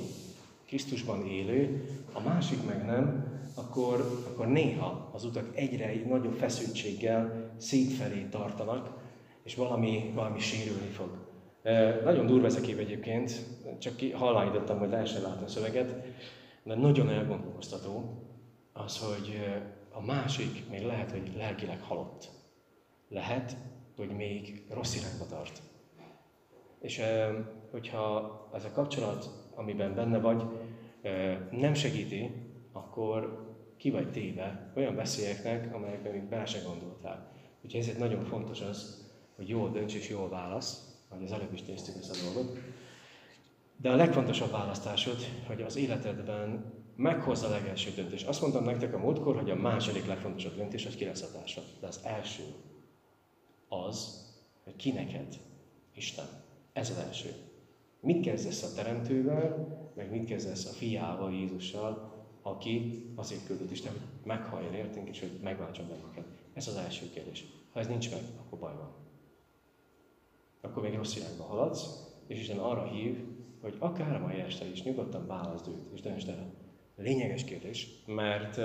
Krisztusban 0.72 1.26
élő, 1.26 1.84
a 2.12 2.20
másik 2.20 2.66
meg 2.66 2.84
nem, 2.84 3.24
akkor, 3.54 4.22
akkor 4.26 4.46
néha 4.46 5.10
az 5.12 5.24
utak 5.24 5.56
egyre 5.56 5.94
nagyobb 6.08 6.32
feszültséggel 6.32 7.50
szétfelé 7.56 8.26
tartanak, 8.30 8.90
és 9.42 9.54
valami, 9.54 10.12
valami 10.14 10.38
sérülni 10.38 10.86
fog. 10.86 11.08
E, 11.62 12.00
nagyon 12.04 12.26
durva 12.26 12.46
ez 12.46 12.56
a 12.56 12.60
kép 12.60 12.78
egyébként, 12.78 13.46
csak 13.78 13.94
hallányítottam, 14.12 14.78
hogy 14.78 14.90
lehessen 14.90 15.22
látni 15.22 15.44
a 15.44 15.48
szöveget, 15.48 16.06
de 16.62 16.74
nagyon 16.74 17.08
elgondolkoztató 17.08 18.22
az, 18.72 18.98
hogy 18.98 19.40
a 19.90 20.04
másik 20.04 20.68
még 20.70 20.84
lehet, 20.84 21.10
hogy 21.10 21.32
lelkileg 21.36 21.80
halott. 21.82 22.30
Lehet, 23.08 23.56
hogy 23.96 24.10
még 24.16 24.66
rossz 24.70 24.96
irányba 24.96 25.26
tart. 25.26 25.62
És 26.80 27.00
hogyha 27.70 28.50
ez 28.54 28.64
a 28.64 28.72
kapcsolat, 28.72 29.42
amiben 29.54 29.94
benne 29.94 30.18
vagy, 30.18 30.42
nem 31.50 31.74
segíti, 31.74 32.30
akkor 32.72 33.46
ki 33.76 33.90
vagy 33.90 34.10
téve 34.10 34.72
olyan 34.76 34.94
veszélyeknek, 34.94 35.74
amelyekben 35.74 36.12
még 36.12 36.22
bele 36.22 36.46
se 36.46 36.58
gondoltál. 36.66 37.32
Úgyhogy 37.64 37.80
ezért 37.80 37.98
nagyon 37.98 38.24
fontos 38.24 38.60
az, 38.60 39.10
hogy 39.36 39.48
jól 39.48 39.70
dönts 39.70 39.94
és 39.94 40.08
jól 40.08 40.28
válasz, 40.28 40.96
ahogy 41.08 41.24
az 41.24 41.32
előbb 41.32 41.52
is 41.52 41.62
néztük 41.62 41.94
ezt 41.96 42.10
a 42.10 42.24
dolgot. 42.24 42.58
De 43.76 43.90
a 43.90 43.96
legfontosabb 43.96 44.50
választásod, 44.50 45.16
hogy 45.46 45.62
az 45.62 45.76
életedben 45.76 46.72
meghozza 46.96 47.46
a 47.46 47.50
legelső 47.50 47.90
döntés. 47.90 48.22
Azt 48.22 48.40
mondtam 48.40 48.64
nektek 48.64 48.94
a 48.94 48.98
múltkor, 48.98 49.36
hogy 49.36 49.50
a 49.50 49.54
második 49.54 50.06
legfontosabb 50.06 50.56
döntés, 50.56 50.84
hogy 50.84 50.96
ki. 50.96 51.04
De 51.80 51.86
az 51.86 52.00
első 52.04 52.42
az, 53.68 54.26
hogy 54.64 54.76
ki 54.76 54.92
neked 54.92 55.36
Isten. 55.94 56.26
Ez 56.72 56.90
az 56.90 56.98
első. 57.06 57.28
Mit 58.00 58.24
kezdesz 58.24 58.62
a 58.62 58.74
Teremtővel, 58.74 59.81
meg 59.94 60.10
mit 60.10 60.24
kezdesz 60.24 60.66
a 60.66 60.72
fiával, 60.72 61.32
Jézussal, 61.32 62.12
aki 62.42 63.06
azért 63.14 63.46
küldött 63.46 63.70
Isten, 63.70 63.92
hogy 63.92 64.00
meghalljon 64.24 64.74
értünk, 64.74 65.08
és 65.08 65.20
hogy 65.20 65.38
megváltson 65.42 65.88
bennünket. 65.88 66.24
Ez 66.52 66.68
az 66.68 66.76
első 66.76 67.10
kérdés. 67.10 67.44
Ha 67.72 67.80
ez 67.80 67.86
nincs 67.86 68.10
meg, 68.10 68.20
akkor 68.40 68.58
baj 68.58 68.74
van. 68.74 68.90
Akkor 70.60 70.82
még 70.82 70.94
rossz 70.94 71.16
irányba 71.16 71.42
haladsz, 71.42 71.86
és 72.26 72.38
Isten 72.38 72.58
arra 72.58 72.84
hív, 72.84 73.24
hogy 73.60 73.76
akár 73.78 74.14
a 74.14 74.26
mai 74.26 74.40
este 74.40 74.64
is 74.64 74.82
nyugodtan 74.82 75.26
válaszd 75.26 75.68
őt, 75.68 75.92
és 75.92 76.00
döntsd 76.00 76.28
el. 76.28 76.50
Lényeges 76.96 77.44
kérdés, 77.44 78.02
mert 78.06 78.60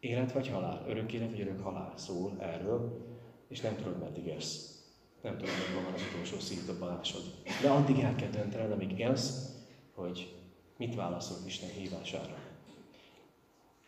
élet 0.00 0.32
vagy 0.32 0.48
halál, 0.48 0.84
örök 0.88 1.12
élet 1.12 1.30
vagy 1.30 1.40
örök 1.40 1.60
halál 1.60 1.92
szól 1.96 2.36
erről, 2.38 3.06
és 3.48 3.60
nem 3.60 3.76
tudod, 3.76 3.98
meddig 3.98 4.26
élsz. 4.26 4.82
Nem 5.22 5.36
tudod, 5.36 5.54
hogy 5.54 5.84
van 5.84 5.92
az 5.92 6.02
utolsó 6.12 6.38
szívdobbalásod. 6.38 7.22
De 7.62 7.70
addig 7.70 7.98
el 7.98 8.14
kell 8.14 8.30
döntened, 8.30 8.72
amíg 8.72 8.98
élsz, 8.98 9.57
hogy 9.98 10.34
mit 10.76 10.94
válaszol 10.94 11.36
Isten 11.46 11.70
hívására. 11.70 12.36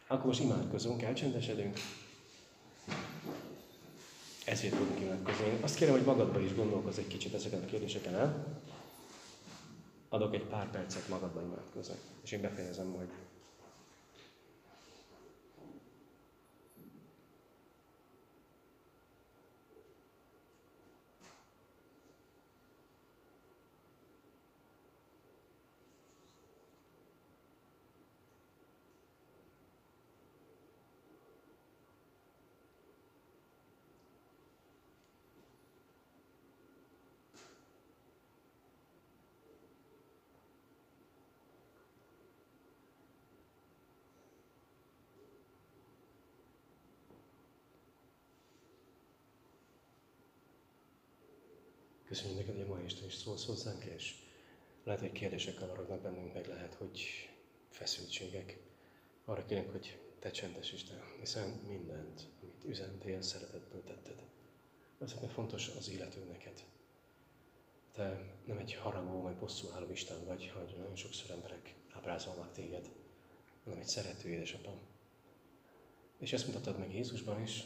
Akkor 0.07 0.27
most 0.27 0.41
imádkozunk, 0.41 1.03
elcsendesedünk. 1.03 1.77
Ezért 4.47 4.77
tudunk 4.77 5.01
imádkozni. 5.01 5.59
Azt 5.61 5.75
kérem, 5.75 5.95
hogy 5.95 6.05
magadba 6.05 6.41
is 6.41 6.55
gondolkozz 6.55 6.99
egy 6.99 7.07
kicsit 7.07 7.35
ezeken 7.35 7.63
a 7.63 7.67
kérdéseken 7.67 8.15
el. 8.15 8.61
Adok 10.09 10.35
egy 10.35 10.45
pár 10.45 10.71
percet 10.71 11.09
magadba 11.09 11.43
imádkozni, 11.43 11.95
és 12.23 12.33
én 12.33 12.41
befejezem 12.41 12.87
majd. 12.87 13.09
Köszönjük 52.11 52.39
neked, 52.39 52.55
hogy 52.55 52.65
a 52.65 52.75
mai 52.75 52.85
este 52.85 53.07
is 53.07 53.15
szólsz 53.15 53.47
hozzánk, 53.47 53.85
és 53.85 54.15
lehet, 54.85 55.01
hogy 55.01 55.13
kérdések 55.13 55.55
kavarognak 55.55 56.01
bennünk, 56.01 56.35
meg 56.35 56.47
lehet, 56.47 56.75
hogy 56.75 57.01
feszültségek. 57.69 58.59
Arra 59.25 59.45
kérünk, 59.45 59.71
hogy 59.71 59.99
te 60.19 60.31
csendes 60.31 60.73
Isten, 60.73 61.03
hiszen 61.21 61.49
mindent, 61.49 62.29
amit 62.43 62.65
üzentél, 62.65 63.23
szeretetből 63.23 63.85
tetted. 63.85 64.23
Mert 64.99 65.33
fontos 65.33 65.69
az 65.69 65.91
életünk 65.91 66.29
neked. 66.29 66.65
Te 67.93 68.35
nem 68.47 68.59
egy 68.59 68.75
haragó, 68.75 69.21
vagy 69.21 69.37
bosszúálló 69.37 69.91
Isten 69.91 70.25
vagy, 70.25 70.53
hogy 70.55 70.75
nagyon 70.79 70.97
sokszor 70.97 71.31
emberek 71.31 71.75
ábrázolnak 71.93 72.53
téged, 72.53 72.91
hanem 73.65 73.79
egy 73.79 73.89
szerető 73.89 74.29
édesapám. 74.29 74.81
És 76.19 76.33
ezt 76.33 76.47
mutattad 76.47 76.79
meg 76.79 76.95
Jézusban 76.95 77.43
is. 77.43 77.65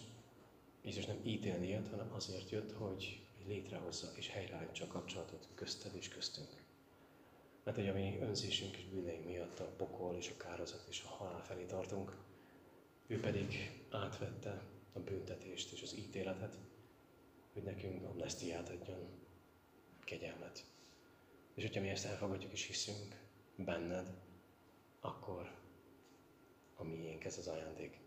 Jézus 0.82 1.07
nem 1.07 1.20
ítélni 1.22 1.68
jött, 1.68 1.88
hanem 1.88 2.12
azért 2.12 2.51
jött, 2.51 2.72
hogy 2.72 3.24
létrehozza 3.47 4.12
és 4.16 4.28
helyreállítsa 4.28 4.84
a 4.84 4.88
kapcsolatot 4.88 5.49
közted 5.55 5.95
és 5.95 6.09
köztünk. 6.09 6.62
Mert 7.64 7.76
hogy 7.76 7.88
a 7.88 7.92
mi 7.92 8.18
önzésünk 8.20 8.76
és 8.76 8.84
bűneink 8.84 9.24
miatt 9.24 9.59
a 9.59 9.64
pokol 9.76 10.16
és 10.16 10.30
a 10.30 10.36
kározat 10.36 10.86
és 10.88 11.03
a 11.03 11.09
halál 11.09 11.42
felé 11.45 11.64
tartunk, 11.64 12.16
ő 13.07 13.20
pedig 13.20 13.80
átvette 13.90 14.62
a 14.92 14.99
büntetést 14.99 15.72
és 15.72 15.82
az 15.82 15.97
ítéletet, 15.97 16.59
hogy 17.53 17.62
nekünk 17.62 18.05
amnestiát 18.05 18.68
adjon, 18.68 19.09
kegyelmet. 20.05 20.64
És 21.55 21.62
hogyha 21.62 21.80
mi 21.80 21.88
ezt 21.88 22.05
elfogadjuk 22.05 22.53
és 22.53 22.66
hiszünk 22.66 23.20
benned, 23.57 24.14
akkor 25.01 25.55
a 26.74 26.84
miénk 26.84 27.24
ez 27.24 27.38
az 27.38 27.47
ajándék. 27.49 27.99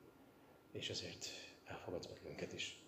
És 0.71 0.89
ezért 0.89 1.25
elfogadsz 1.65 2.05
bennünket 2.05 2.53
is. 2.53 2.86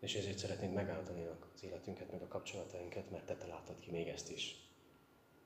És 0.00 0.14
ezért 0.14 0.38
szeretnénk 0.38 0.74
megáldani 0.74 1.24
az 1.24 1.62
életünket, 1.62 2.10
meg 2.10 2.22
a 2.22 2.28
kapcsolatainkat, 2.28 3.10
mert 3.10 3.26
te 3.26 3.36
találtad 3.36 3.78
ki 3.78 3.90
még 3.90 4.08
ezt 4.08 4.30
is. 4.30 4.56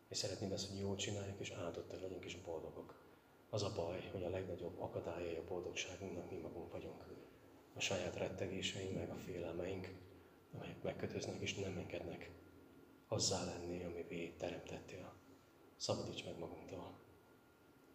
És 0.09 0.16
szeretnénk 0.16 0.53
azt, 0.53 0.68
hogy 0.68 0.78
jól 0.78 0.96
csináljuk, 0.96 1.40
és 1.40 1.51
áldottak 1.51 2.01
legyünk, 2.01 2.24
és 2.24 2.36
boldogok. 2.36 2.94
Az 3.51 3.62
a 3.62 3.72
baj, 3.74 4.09
hogy 4.12 4.22
a 4.22 4.30
legnagyobb 4.30 4.80
akadályai 4.80 5.34
a 5.34 5.44
boldogságunknak 5.44 6.30
mi 6.30 6.36
magunk 6.36 6.72
vagyunk. 6.72 7.05
A 7.74 7.80
saját 7.80 8.16
rettegéseink, 8.16 8.94
meg 8.94 9.11
a 9.11 9.16
félelmeink, 9.16 9.88
amelyek 10.55 10.82
megkötöznek 10.82 11.40
és 11.40 11.55
nem 11.55 11.76
engednek 11.76 12.30
azzá 13.09 13.44
lenni, 13.44 13.84
amivé 13.84 14.28
teremtettél. 14.38 15.14
Szabadíts 15.76 16.24
meg 16.24 16.38
magunktól. 16.38 16.98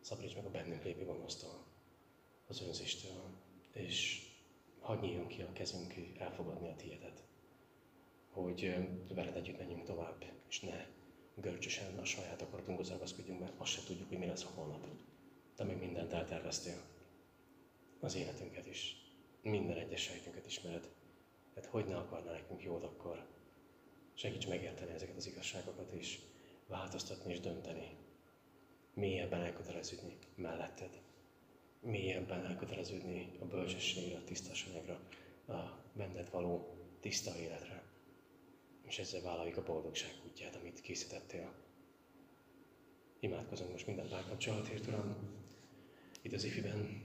Szabadíts 0.01 0.36
meg 0.36 0.45
a 0.45 0.49
bennünk 0.49 0.84
lévő 0.84 1.06
gonosztól, 1.06 1.66
az 2.47 2.62
önzéstől, 2.62 3.30
és 3.74 4.24
hadd 4.86 5.00
nyíljon 5.00 5.28
ki 5.28 5.42
a 5.42 5.54
kezünk 5.54 5.94
elfogadni 6.18 6.70
a 6.70 6.76
tiédet. 6.76 7.24
Hogy 8.30 8.76
veled 9.14 9.36
együtt 9.36 9.58
menjünk 9.58 9.84
tovább, 9.84 10.24
és 10.50 10.60
ne 10.60 10.86
görcsösen 11.36 11.98
a 11.98 12.06
saját 12.06 12.42
akaratunkhoz 12.42 12.90
ragaszkodjunk, 12.90 13.40
mert 13.40 13.54
azt 13.58 13.72
se 13.72 13.82
tudjuk, 13.88 14.08
hogy 14.08 14.18
mi 14.18 14.26
lesz 14.26 14.44
a 14.44 14.52
holnap. 14.56 14.88
De 15.56 15.64
még 15.64 15.78
mindent 15.78 16.14
elterveztél. 16.14 16.82
Az 18.00 18.16
életünket 18.16 18.68
is. 18.68 18.96
Minden 19.42 19.78
egyes 19.78 20.02
sejtünket 20.02 20.46
ismered. 20.46 20.90
Hát 21.56 21.66
hogy 21.66 21.86
ne 21.86 21.98
akarná 21.98 22.32
nekünk 22.32 22.64
jót 22.64 22.84
akkor? 22.84 23.28
Segíts 24.14 24.48
megérteni 24.48 24.92
ezeket 24.92 25.16
az 25.16 25.28
igazságokat, 25.28 25.92
és 25.92 26.20
változtatni 26.68 27.32
és 27.32 27.40
dönteni. 27.40 27.98
Mélyebben 28.94 29.42
elköteleződni 29.42 30.18
melletted 30.36 31.05
mélyebben 31.86 32.46
elköteleződni 32.46 33.32
a 33.40 33.46
bölcsességre, 33.46 34.18
a 34.18 34.24
tisztaságra, 34.24 35.00
a 35.48 35.54
benned 35.94 36.30
való 36.32 36.78
tiszta 37.00 37.38
életre. 37.38 37.84
És 38.88 39.00
ezzel 39.00 39.22
vállaljuk 39.22 39.58
a 39.58 39.64
boldogság 39.64 40.12
útját, 40.26 40.56
amit 40.56 40.82
készítettél. 40.82 41.54
Imádkozunk 43.20 43.72
most 43.72 43.88
minden 43.88 44.10
párkapcsolatért, 44.10 44.88
Uram, 44.88 45.16
itt 46.22 46.34
az 46.34 46.44
ifiben 46.44 47.04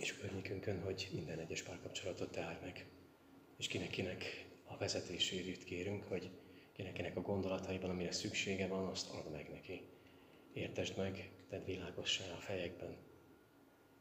és 0.00 0.16
környékünkön, 0.16 0.82
hogy 0.82 1.08
minden 1.12 1.38
egyes 1.38 1.62
párkapcsolatot 1.62 2.30
te 2.30 2.58
meg. 2.62 2.86
És 3.58 3.66
kinek-kinek 3.66 4.46
a 4.64 4.76
vezetését 4.76 5.64
kérünk, 5.64 6.04
hogy 6.04 6.30
kinek-kinek 6.72 7.16
a 7.16 7.20
gondolataiban, 7.20 7.90
amire 7.90 8.12
szüksége 8.12 8.66
van, 8.66 8.86
azt 8.86 9.10
add 9.10 9.32
meg 9.32 9.50
neki. 9.50 9.82
Értesd 10.52 10.96
meg, 10.96 11.30
tedd 11.48 11.64
világossá 11.64 12.24
a 12.32 12.40
fejekben, 12.40 12.96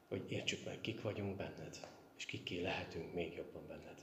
hogy 0.10 0.26
értsük 0.28 0.66
meg, 0.66 0.82
kik 0.82 1.01
vagyunk 1.01 1.36
benned, 1.36 1.80
és 2.18 2.26
kiké 2.26 2.62
lehetünk 2.62 3.14
még 3.14 3.36
jobban 3.36 3.68
benned. 3.68 3.97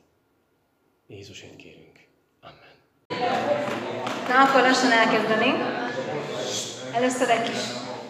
Jézusért 1.06 1.56
kérünk. 1.56 2.06
Amen. 2.40 2.74
Na, 4.28 4.42
akkor 4.42 4.60
lassan 4.60 4.90
elkezdenénk. 4.90 5.56
Először 6.94 7.30
egy 7.30 7.50
kis 7.50 7.60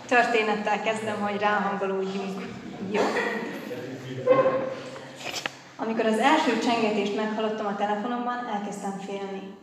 történettel 0.07 0.83
kezdem, 0.83 1.21
hogy 1.21 1.41
ráhangolódjunk. 1.41 2.43
Jó? 2.91 3.03
Amikor 5.77 6.07
az 6.07 6.19
első 6.19 6.59
csengetést 6.59 7.17
meghallottam 7.17 7.67
a 7.67 7.77
telefonomban, 7.77 8.47
elkezdtem 8.47 8.99
félni. 8.99 9.55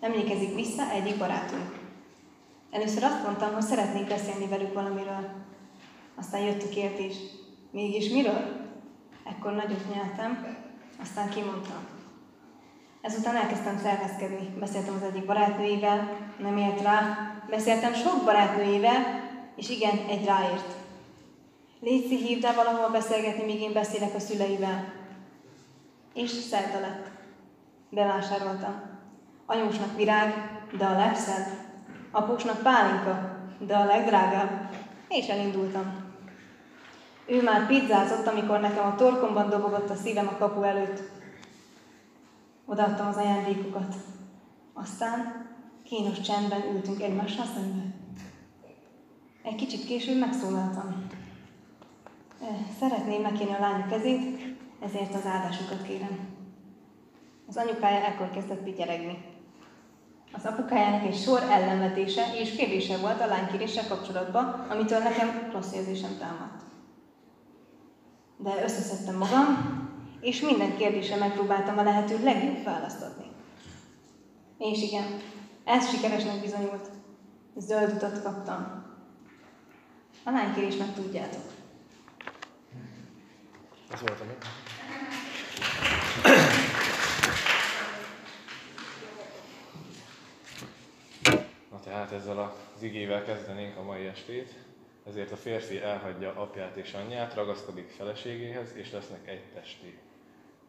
Emlékezik 0.00 0.54
vissza 0.54 0.90
egyik 0.90 1.18
barátunk. 1.18 1.78
Először 2.70 3.02
azt 3.02 3.22
mondtam, 3.22 3.52
hogy 3.52 3.62
szeretnék 3.62 4.06
beszélni 4.06 4.46
velük 4.46 4.72
valamiről. 4.72 5.30
Aztán 6.14 6.40
jött 6.40 6.62
a 6.62 6.68
kérdés, 6.68 7.16
Mégis 7.78 8.08
miről? 8.08 8.66
Ekkor 9.24 9.52
nagyot 9.52 9.94
nyeltem, 9.94 10.56
aztán 11.02 11.28
kimondtam. 11.28 11.86
Ezután 13.00 13.36
elkezdtem 13.36 13.78
szervezkedni. 13.78 14.48
Beszéltem 14.60 14.94
az 14.94 15.02
egyik 15.02 15.26
barátnőjével, 15.26 16.16
nem 16.38 16.56
ért 16.56 16.82
rá. 16.82 17.18
Beszéltem 17.50 17.92
sok 17.92 18.24
barátnőjével, 18.24 19.30
és 19.56 19.68
igen, 19.68 19.98
egy 20.08 20.24
ráért. 20.24 20.74
Léci, 21.80 22.16
hívd 22.16 22.44
el 22.44 22.54
valahol 22.54 22.90
beszélgetni, 22.90 23.44
míg 23.44 23.60
én 23.60 23.72
beszélek 23.72 24.14
a 24.14 24.18
szüleivel. 24.20 24.92
És 26.14 26.30
szerda 26.30 26.80
lett. 26.80 27.10
Bevásároltam. 27.90 28.82
Anyósnak 29.46 29.96
virág, 29.96 30.60
de 30.78 30.84
a 30.84 30.98
legszebb 30.98 31.46
Apusnak 32.10 32.62
pálinka, 32.62 33.38
de 33.58 33.76
a 33.76 33.84
legdrágább. 33.84 34.70
És 35.08 35.26
elindultam. 35.26 36.07
Ő 37.28 37.42
már 37.42 37.66
pizzázott, 37.66 38.26
amikor 38.26 38.60
nekem 38.60 38.86
a 38.86 38.94
torkomban 38.94 39.48
dobogott 39.48 39.90
a 39.90 39.94
szívem 39.94 40.28
a 40.28 40.36
kapu 40.36 40.62
előtt. 40.62 41.02
Odaadtam 42.66 43.06
az 43.06 43.16
ajándékokat. 43.16 43.94
Aztán 44.72 45.46
kínos 45.84 46.20
csendben 46.20 46.62
ültünk 46.74 47.02
egymással 47.02 47.44
szembe. 47.44 47.82
Egy 49.42 49.54
kicsit 49.54 49.84
később 49.84 50.18
megszólaltam. 50.18 51.06
Szeretném 52.80 53.22
megkérni 53.22 53.54
a 53.54 53.60
lányok 53.60 53.88
kezét, 53.88 54.56
ezért 54.80 55.14
az 55.14 55.26
áldásukat 55.26 55.82
kérem. 55.82 56.18
Az 57.48 57.56
anyukája 57.56 58.04
ekkor 58.04 58.30
kezdett 58.30 58.62
pityeregni. 58.62 59.24
Az 60.32 60.44
apukájának 60.44 61.06
egy 61.06 61.16
sor 61.16 61.42
ellenvetése 61.42 62.22
és 62.34 62.56
kérdése 62.56 62.96
volt 62.96 63.20
a 63.20 63.26
lánykéréssel 63.26 63.88
kapcsolatban, 63.88 64.66
amitől 64.70 64.98
nekem 64.98 65.50
rossz 65.52 65.72
érzésem 65.72 66.18
támadt. 66.18 66.67
De 68.38 68.62
összeszedtem 68.64 69.16
magam, 69.16 69.78
és 70.20 70.40
minden 70.40 70.76
kérdésre 70.76 71.16
megpróbáltam 71.16 71.78
a 71.78 71.82
lehető 71.82 72.22
legjobb 72.22 72.64
választ 72.64 73.02
adni. 73.02 73.26
És 74.58 74.82
igen, 74.82 75.20
ez 75.64 75.88
sikeresnek 75.88 76.40
bizonyult. 76.40 76.90
Zöld 77.56 77.92
utat 77.92 78.22
kaptam. 78.22 78.86
A 80.24 80.30
lánykérés 80.30 80.76
meg 80.76 80.94
tudjátok. 80.94 81.42
Ez 83.92 84.00
volt 84.00 84.20
a 84.20 84.24
mi? 84.24 84.32
Na 91.70 91.80
tehát 91.80 92.12
ezzel 92.12 92.38
az 92.38 92.82
igével 92.82 93.24
kezdenénk 93.24 93.76
a 93.76 93.82
mai 93.82 94.06
estét. 94.06 94.67
Ezért 95.08 95.32
a 95.32 95.36
férfi 95.36 95.80
elhagyja 95.80 96.32
apját 96.36 96.76
és 96.76 96.92
anyját, 96.92 97.34
ragaszkodik 97.34 97.88
feleségéhez, 97.88 98.68
és 98.74 98.92
lesznek 98.92 99.28
egy 99.28 99.42
testi. 99.54 99.98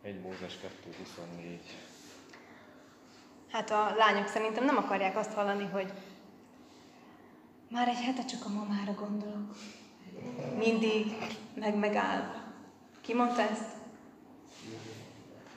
1 0.02 0.22
Mózes 0.22 0.54
2.24. 0.88 1.58
Hát 3.52 3.72
a 3.72 3.94
lányok 3.98 4.28
szerintem 4.28 4.66
nem 4.66 4.78
akarják 4.78 5.18
azt 5.18 5.34
hallani, 5.34 5.70
hogy 5.72 5.92
már 7.70 7.88
egy 7.88 8.02
hete 8.02 8.26
csak 8.26 8.46
a 8.46 8.50
mamára 8.50 8.94
gondolok. 8.94 9.56
Mindig 10.58 11.16
meg 11.54 11.76
megáll. 11.76 12.34
Ki 13.02 13.14
mondta 13.14 13.42
ezt? 13.42 13.70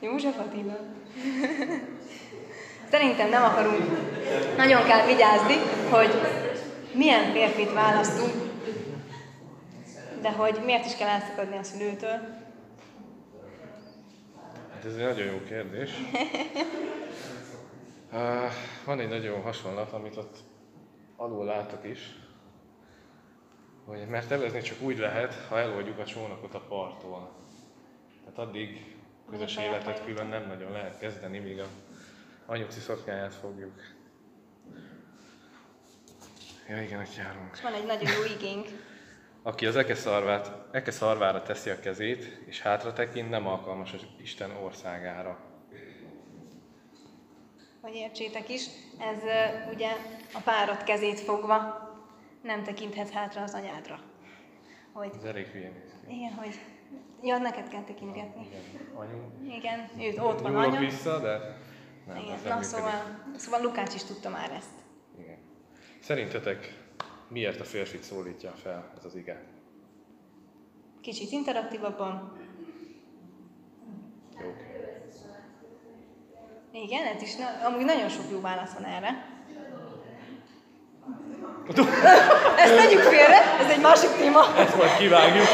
József 0.01 0.39
Attila. 0.39 0.79
Szerintem 2.91 3.29
nem 3.29 3.43
akarunk. 3.43 3.85
Nagyon 4.57 4.85
kell 4.85 5.07
vigyázni, 5.07 5.55
hogy 5.91 6.11
milyen 6.95 7.33
férfit 7.33 7.73
választunk, 7.73 8.52
de 10.23 10.33
hogy 10.33 10.61
miért 10.65 10.87
is 10.87 10.97
kell 10.97 11.09
elszakadni 11.09 11.57
a 11.57 11.63
szülőtől. 11.63 12.21
Hát 14.73 14.85
ez 14.85 14.95
egy 14.95 15.05
nagyon 15.05 15.27
jó 15.27 15.41
kérdés. 15.49 15.91
Van 18.85 19.01
egy 19.01 19.09
nagyon 19.09 19.43
hasonlat, 19.43 19.93
amit 19.93 20.17
ott 20.17 20.37
alul 21.17 21.45
látok 21.45 21.85
is, 21.85 22.17
hogy 23.85 24.09
mert 24.09 24.31
evezni 24.31 24.61
csak 24.61 24.81
úgy 24.81 24.99
lehet, 24.99 25.35
ha 25.49 25.59
eloldjuk 25.59 25.99
a 25.99 26.05
csónakot 26.05 26.55
a 26.55 26.61
parttól. 26.61 27.31
Tehát 28.25 28.39
addig 28.39 28.97
közös 29.31 29.57
életet 29.57 30.05
külön 30.05 30.27
nem 30.27 30.47
nagyon 30.47 30.73
lehet 30.73 30.99
kezdeni, 30.99 31.39
míg 31.39 31.61
a 31.61 31.67
anyuci 32.47 32.81
szoknyáját 32.81 33.35
fogjuk. 33.35 33.81
Ja, 36.69 36.83
igen, 36.83 36.99
hogy 36.99 37.15
járunk. 37.17 37.51
És 37.53 37.63
van 37.63 37.73
egy 37.73 37.87
nagyon 37.87 38.11
jó 38.13 38.35
igénk. 38.35 38.69
Aki 39.43 39.67
az 39.67 39.77
eke, 39.77 39.95
szarvát, 39.95 40.53
eke 40.71 40.91
szarvára 40.91 41.43
teszi 41.43 41.71
a 41.71 41.81
kezét, 41.81 42.41
és 42.47 42.61
hátra 42.61 42.93
tekint, 42.93 43.31
nem 43.31 43.47
alkalmas 43.47 43.93
az 43.93 44.07
Isten 44.21 44.51
országára. 44.51 45.39
Hogy 47.81 47.95
értsétek 47.95 48.49
is, 48.49 48.67
ez 48.99 49.23
ugye 49.75 49.91
a 50.33 50.41
párod 50.45 50.83
kezét 50.83 51.21
fogva 51.21 51.91
nem 52.43 52.63
tekinthet 52.63 53.11
hátra 53.11 53.43
az 53.43 53.55
anyádra. 53.55 54.01
Hogy, 54.93 55.11
ez 55.17 55.25
elég 55.25 55.47
hülyén. 55.47 55.83
Igen, 56.09 56.33
hogy 56.33 56.61
ja, 57.23 57.39
neked 57.39 57.69
kell 57.69 57.83
tekintgetni. 57.85 58.47
Igen, 58.47 58.89
anyu. 58.95 59.51
Igen, 59.57 59.91
ő 59.99 60.23
ott 60.23 60.41
van 60.41 60.57
anya. 60.57 60.79
vissza, 60.79 61.19
de 61.19 61.57
nem, 62.07 62.17
Igen, 62.17 62.39
na 62.45 62.63
szóval, 62.63 63.23
szóval 63.37 63.61
Lukács 63.61 63.95
is 63.95 64.05
tudta 64.05 64.29
már 64.29 64.51
ezt. 64.51 64.75
Igen. 65.19 65.39
Szerintetek 66.01 66.82
miért 67.33 67.61
a 67.61 67.65
férfit 67.65 68.03
szólítja 68.03 68.51
fel 68.63 68.93
ez 68.99 69.05
az 69.05 69.15
ige? 69.15 69.43
Kicsit 71.01 71.31
interaktívabban. 71.31 72.33
Jó. 74.41 74.55
Igen, 76.73 77.07
ez 77.07 77.23
is, 77.23 77.37
na, 77.37 77.67
amúgy 77.67 77.85
nagyon 77.85 78.09
sok 78.09 78.25
jó 78.31 78.41
válasz 78.41 78.73
van 78.73 78.85
erre. 78.85 79.31
Ezt 82.63 82.77
tegyük 82.77 83.01
félre, 83.01 83.59
ez 83.61 83.71
egy 83.71 83.81
másik 83.81 84.11
téma. 84.11 84.57
Ezt 84.57 84.77
majd 84.77 84.97
kivágjuk. 84.97 85.47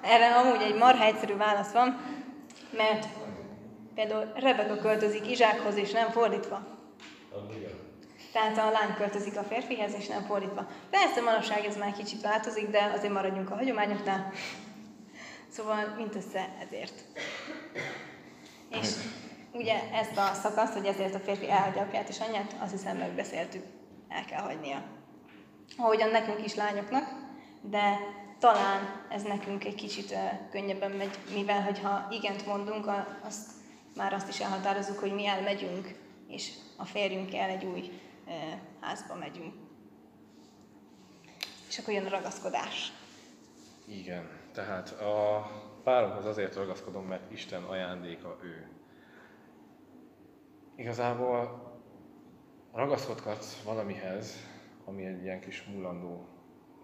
Erre 0.00 0.34
amúgy 0.34 0.62
egy 0.62 0.74
marha 0.74 1.04
egyszerű 1.04 1.36
válasz 1.36 1.72
van, 1.72 2.00
mert 2.70 3.06
például 3.94 4.32
Rebeka 4.34 4.76
költözik 4.76 5.30
Izsákhoz, 5.30 5.76
és 5.76 5.90
nem 5.92 6.10
fordítva. 6.10 6.66
Tehát 8.32 8.58
a 8.58 8.70
lány 8.70 8.94
költözik 8.94 9.36
a 9.36 9.42
férfihez, 9.42 9.94
és 9.94 10.06
nem 10.06 10.22
fordítva. 10.22 10.66
Persze 10.90 11.20
manapság 11.20 11.64
ez 11.64 11.76
már 11.76 11.92
kicsit 11.92 12.20
változik, 12.20 12.68
de 12.68 12.92
azért 12.96 13.12
maradjunk 13.12 13.50
a 13.50 13.54
hagyományoknál. 13.54 14.32
Szóval 15.48 15.94
mindössze 15.96 16.48
ezért. 16.66 17.04
És 18.70 18.88
ugye 19.52 19.74
ezt 19.92 20.16
a 20.16 20.32
szakaszt, 20.32 20.72
hogy 20.72 20.86
ezért 20.86 21.14
a 21.14 21.18
férfi 21.18 21.50
elhagyja 21.50 21.82
apját 21.82 22.08
és 22.08 22.20
anyját, 22.20 22.56
azt 22.60 22.72
hiszem 22.72 22.96
megbeszéltük, 22.96 23.64
el 24.08 24.24
kell 24.24 24.40
hagynia. 24.40 24.82
Ahogyan 25.76 26.10
nekünk 26.10 26.44
is 26.44 26.54
lányoknak, 26.54 27.04
de 27.60 27.98
talán 28.38 29.06
ez 29.08 29.22
nekünk 29.22 29.64
egy 29.64 29.74
kicsit 29.74 30.10
uh, 30.10 30.18
könnyebben 30.50 30.90
megy, 30.90 31.18
mivel 31.34 31.62
hogyha 31.62 32.06
igent 32.10 32.46
mondunk, 32.46 32.90
azt 33.24 33.50
már 33.96 34.12
azt 34.12 34.28
is 34.28 34.40
elhatározzuk, 34.40 34.98
hogy 34.98 35.14
mi 35.14 35.26
elmegyünk, 35.26 35.94
és 36.28 36.52
a 36.76 36.84
férjünkkel 36.84 37.48
egy 37.48 37.64
új 37.64 38.00
házba 38.80 39.14
megyünk. 39.14 39.54
És 41.68 41.78
akkor 41.78 41.94
jön 41.94 42.06
a 42.06 42.08
ragaszkodás. 42.08 42.92
Igen, 43.86 44.28
tehát 44.52 45.00
a 45.00 45.46
páromhoz 45.82 46.24
azért 46.24 46.54
ragaszkodom, 46.54 47.06
mert 47.06 47.32
Isten 47.32 47.62
ajándéka 47.62 48.38
ő. 48.42 48.68
Igazából 50.76 51.62
ragaszkodhatsz 52.72 53.62
valamihez, 53.62 54.36
ami 54.84 55.04
egy 55.04 55.22
ilyen 55.22 55.40
kis 55.40 55.62
múlandó 55.62 56.28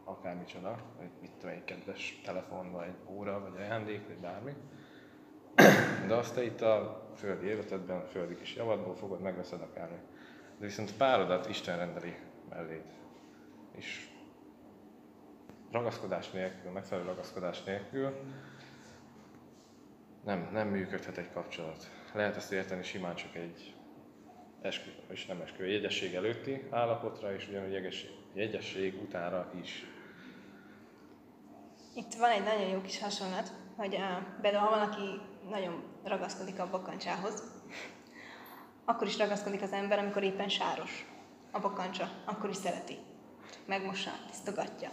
akármicsoda, 0.04 0.76
vagy 0.98 1.10
mit 1.20 1.30
tudom, 1.30 1.54
egy 1.54 1.64
kedves 1.64 2.20
telefon, 2.24 2.72
vagy 2.72 2.94
óra, 3.06 3.40
vagy 3.40 3.60
ajándék, 3.60 4.06
vagy 4.06 4.18
bármi. 4.18 4.52
De 6.10 6.16
azt 6.16 6.34
te 6.34 6.44
itt 6.44 6.60
a 6.60 7.08
földi 7.16 7.46
életedben, 7.46 7.96
a 7.96 8.04
földi 8.04 8.36
kis 8.36 8.54
javadból 8.54 8.94
fogod, 8.94 9.20
megveszed 9.20 9.60
akármi. 9.60 9.98
De 10.58 10.66
viszont 10.66 10.96
párodat 10.96 11.48
Isten 11.48 11.76
rendeli 11.76 12.16
melléd. 12.48 12.84
És 13.72 14.08
ragaszkodás 15.70 16.30
nélkül, 16.30 16.70
megfelelő 16.70 17.06
ragaszkodás 17.06 17.62
nélkül 17.62 18.16
nem, 20.24 20.48
nem 20.52 20.68
működhet 20.68 21.16
egy 21.16 21.32
kapcsolat. 21.32 21.90
Lehet 22.14 22.36
ezt 22.36 22.52
érteni 22.52 22.82
simán 22.82 23.14
csak 23.14 23.34
egy 23.34 23.74
eskü, 24.60 24.90
és 25.08 25.26
nem 25.26 25.40
eskü, 25.40 25.64
jegyesség 25.64 26.14
előtti 26.14 26.66
állapotra, 26.70 27.34
és 27.34 27.48
ugyanúgy 27.48 28.06
jegyesség 28.34 29.02
utára 29.02 29.52
is. 29.60 29.86
Itt 31.94 32.14
van 32.14 32.30
egy 32.30 32.44
nagyon 32.44 32.68
jó 32.68 32.80
kis 32.80 33.00
hasonlat, 33.00 33.52
hogy 33.76 33.94
uh, 33.94 34.40
például 34.40 34.64
ha 34.66 34.78
valaki 34.78 35.20
nagyon 35.50 35.89
ragaszkodik 36.04 36.60
a 36.60 36.70
bakancsához, 36.70 37.42
akkor 38.84 39.06
is 39.06 39.18
ragaszkodik 39.18 39.62
az 39.62 39.72
ember, 39.72 39.98
amikor 39.98 40.22
éppen 40.22 40.48
sáros 40.48 41.06
a 41.50 41.60
bakancsa, 41.60 42.08
akkor 42.24 42.50
is 42.50 42.56
szereti. 42.56 42.98
Megmossa, 43.66 44.10
tisztogatja. 44.30 44.90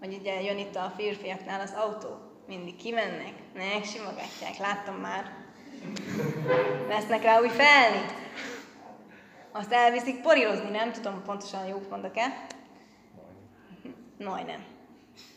Vagy 0.00 0.14
ugye 0.14 0.42
jön 0.42 0.58
itt 0.58 0.76
a 0.76 0.92
férfiaknál 0.96 1.60
az 1.60 1.72
autó, 1.72 2.08
mindig 2.46 2.76
kimennek, 2.76 3.34
megsimogatják, 3.54 4.56
láttam 4.58 4.94
már. 4.94 5.44
Vesznek 6.88 7.22
rá 7.22 7.40
új 7.40 7.48
felnit. 7.48 8.12
Azt 9.52 9.72
elviszik 9.72 10.20
porilozni, 10.20 10.70
nem 10.70 10.92
tudom 10.92 11.22
pontosan 11.22 11.66
jót 11.66 11.90
mondok-e. 11.90 12.46
Majdnem. 14.18 14.64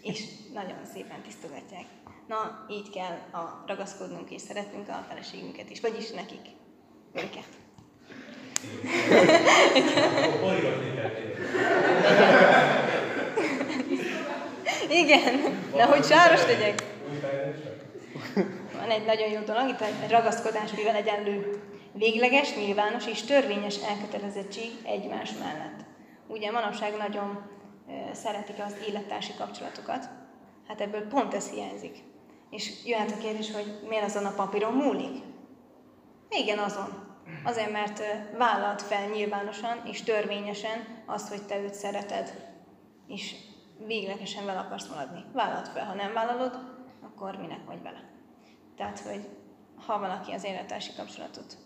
És 0.02 0.24
nagyon 0.54 0.86
szépen 0.94 1.22
tisztogatják. 1.22 1.86
Na, 2.30 2.66
így 2.70 2.90
kell 2.90 3.18
a 3.42 3.64
ragaszkodnunk 3.68 4.30
és 4.30 4.42
szeretnünk 4.42 4.90
a 4.90 5.06
feleségünket 5.08 5.70
is, 5.70 5.82
vagyis 5.82 6.10
nekik, 6.10 6.48
őket. 7.14 7.48
Igen, 14.90 15.60
de 15.76 15.86
hogy 15.86 16.06
sáros 16.06 16.46
legyek. 16.46 16.84
Van 18.74 18.90
egy 18.90 19.06
nagyon 19.06 19.30
jó 19.30 19.40
dolog, 19.40 19.70
itt 19.70 19.82
egy 19.82 20.10
ragaszkodás, 20.10 20.72
mivel 20.72 20.96
egyenlő 20.96 21.62
végleges, 21.94 22.56
nyilvános 22.56 23.08
és 23.08 23.22
törvényes 23.22 23.78
elkötelezettség 23.78 24.72
egymás 24.86 25.32
mellett. 25.32 25.80
Ugye 26.28 26.52
manapság 26.52 26.98
nagyon 26.98 27.50
szeretik 28.14 28.56
az 28.66 28.76
élettársi 28.90 29.34
kapcsolatokat, 29.38 30.10
hát 30.68 30.82
ebből 30.82 31.08
pont 31.08 31.34
ez 31.34 31.50
hiányzik. 31.50 32.08
És 32.50 32.86
jöhet 32.86 33.12
a 33.12 33.18
kérdés, 33.18 33.52
hogy 33.52 33.80
miért 33.88 34.06
azon 34.06 34.26
a 34.26 34.34
papíron 34.36 34.74
múlik? 34.74 35.24
Igen, 36.30 36.58
azon. 36.58 37.08
Azért, 37.44 37.72
mert 37.72 38.02
vállalt 38.38 38.82
fel 38.82 39.08
nyilvánosan 39.08 39.82
és 39.86 40.04
törvényesen 40.04 41.04
azt, 41.06 41.28
hogy 41.30 41.46
te 41.46 41.60
őt 41.60 41.74
szereted, 41.74 42.54
és 43.08 43.36
véglegesen 43.86 44.46
vele 44.46 44.60
akarsz 44.60 44.88
maradni. 44.88 45.26
Vállalt 45.34 45.68
fel, 45.68 45.86
ha 45.86 45.94
nem 45.94 46.14
vállalod, 46.14 46.60
akkor 47.02 47.36
minek 47.36 47.66
vagy 47.66 47.82
vele. 47.82 48.04
Tehát, 48.76 49.00
hogy 49.00 49.28
ha 49.86 50.00
valaki 50.00 50.32
az 50.32 50.44
élettársi 50.44 50.92
kapcsolatot 50.96 51.58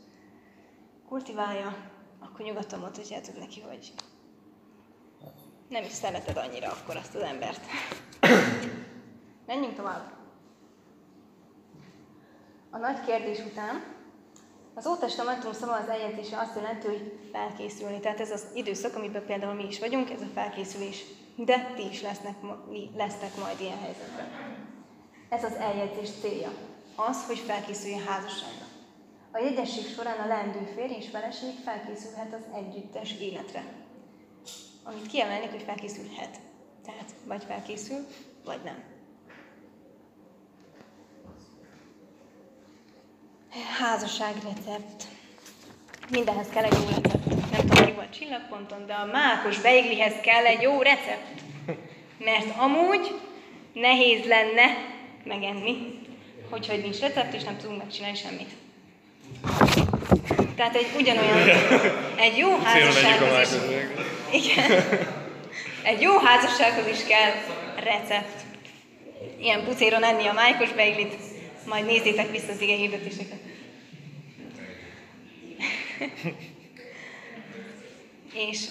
kultiválja, 1.07 1.75
akkor 2.19 2.45
nyugodtan 2.45 2.79
mondhatjátok 2.79 3.39
neki, 3.39 3.61
hogy 3.61 3.93
nem 5.69 5.83
is 5.83 5.91
szereted 5.91 6.37
annyira 6.37 6.71
akkor 6.71 6.95
azt 6.95 7.15
az 7.15 7.21
embert. 7.21 7.61
Menjünk 9.47 9.75
tovább. 9.75 10.22
A 12.73 12.77
nagy 12.77 12.99
kérdés 13.05 13.39
után 13.39 13.83
az 14.73 14.87
Ótestamentum 14.87 15.53
szava 15.53 15.75
az 15.75 15.89
eljegyzése 15.89 16.37
azt 16.37 16.55
jelenti, 16.55 16.87
hogy 16.87 17.29
felkészülni. 17.31 17.99
Tehát 17.99 18.19
ez 18.19 18.31
az 18.31 18.45
időszak, 18.53 18.95
amiben 18.95 19.25
például 19.25 19.53
mi 19.53 19.65
is 19.67 19.79
vagyunk, 19.79 20.09
ez 20.09 20.21
a 20.21 20.31
felkészülés. 20.33 21.03
De 21.35 21.71
ti 21.75 21.87
is 21.91 22.01
lesznek, 22.01 22.35
lesznek 22.95 23.35
majd 23.37 23.59
ilyen 23.59 23.79
helyzetben. 23.79 24.27
Ez 25.29 25.43
az 25.43 25.53
eljegyzés 25.53 26.09
célja. 26.21 26.51
Az, 26.95 27.25
hogy 27.25 27.37
felkészülj 27.37 27.93
a 27.93 28.09
házasságra. 28.11 28.65
A 29.31 29.37
jegyesség 29.37 29.85
során 29.85 30.19
a 30.19 30.27
lendő 30.27 30.71
férj 30.75 30.93
és 30.93 31.09
feleség 31.09 31.53
felkészülhet 31.63 32.33
az 32.33 32.55
együttes 32.55 33.13
életre. 33.19 33.63
Amit 34.83 35.07
kiemelnék, 35.07 35.51
hogy 35.51 35.63
felkészülhet. 35.63 36.39
Tehát 36.85 37.13
vagy 37.25 37.43
felkészül, 37.43 38.07
vagy 38.45 38.59
nem. 38.63 38.92
Házasság 43.83 44.33
recept. 44.43 45.03
Mindenhez 46.09 46.47
kell 46.53 46.63
egy 46.63 46.73
jó 46.73 46.87
recept. 46.87 47.51
Nem 47.51 47.67
tudom, 47.67 47.85
mi 47.85 47.91
volt 47.91 48.17
csillagponton, 48.17 48.85
de 48.85 48.93
a 48.93 49.05
mákos 49.05 49.59
beiglihez 49.59 50.13
kell 50.21 50.45
egy 50.45 50.61
jó 50.61 50.81
recept. 50.81 51.41
Mert 52.17 52.57
amúgy 52.57 53.19
nehéz 53.73 54.25
lenne 54.25 54.65
megenni, 55.23 55.99
hogyha 56.49 56.75
nincs 56.75 56.99
recept, 56.99 57.33
és 57.33 57.43
nem 57.43 57.57
tudunk 57.57 57.77
megcsinálni 57.77 58.17
semmit. 58.17 58.49
Tehát 60.55 60.75
egy 60.75 60.87
ugyanolyan, 60.97 61.49
egy 62.15 62.37
jó 62.37 62.57
házassághoz 62.63 63.41
is, 63.41 63.59
igen, 64.41 64.83
egy 65.83 66.01
jó 66.01 66.17
házassághoz 66.17 66.87
is 66.87 67.03
kell 67.03 67.31
recept. 67.83 68.41
Ilyen 69.39 69.63
pucéron 69.63 70.03
enni 70.03 70.25
a 70.25 70.33
májkos 70.33 70.73
beiglit, 70.73 71.15
majd 71.65 71.85
nézzétek 71.85 72.31
vissza 72.31 72.51
az 72.51 72.61
ige 72.61 72.75
hirdetéseket. 72.75 73.39
és 78.49 78.67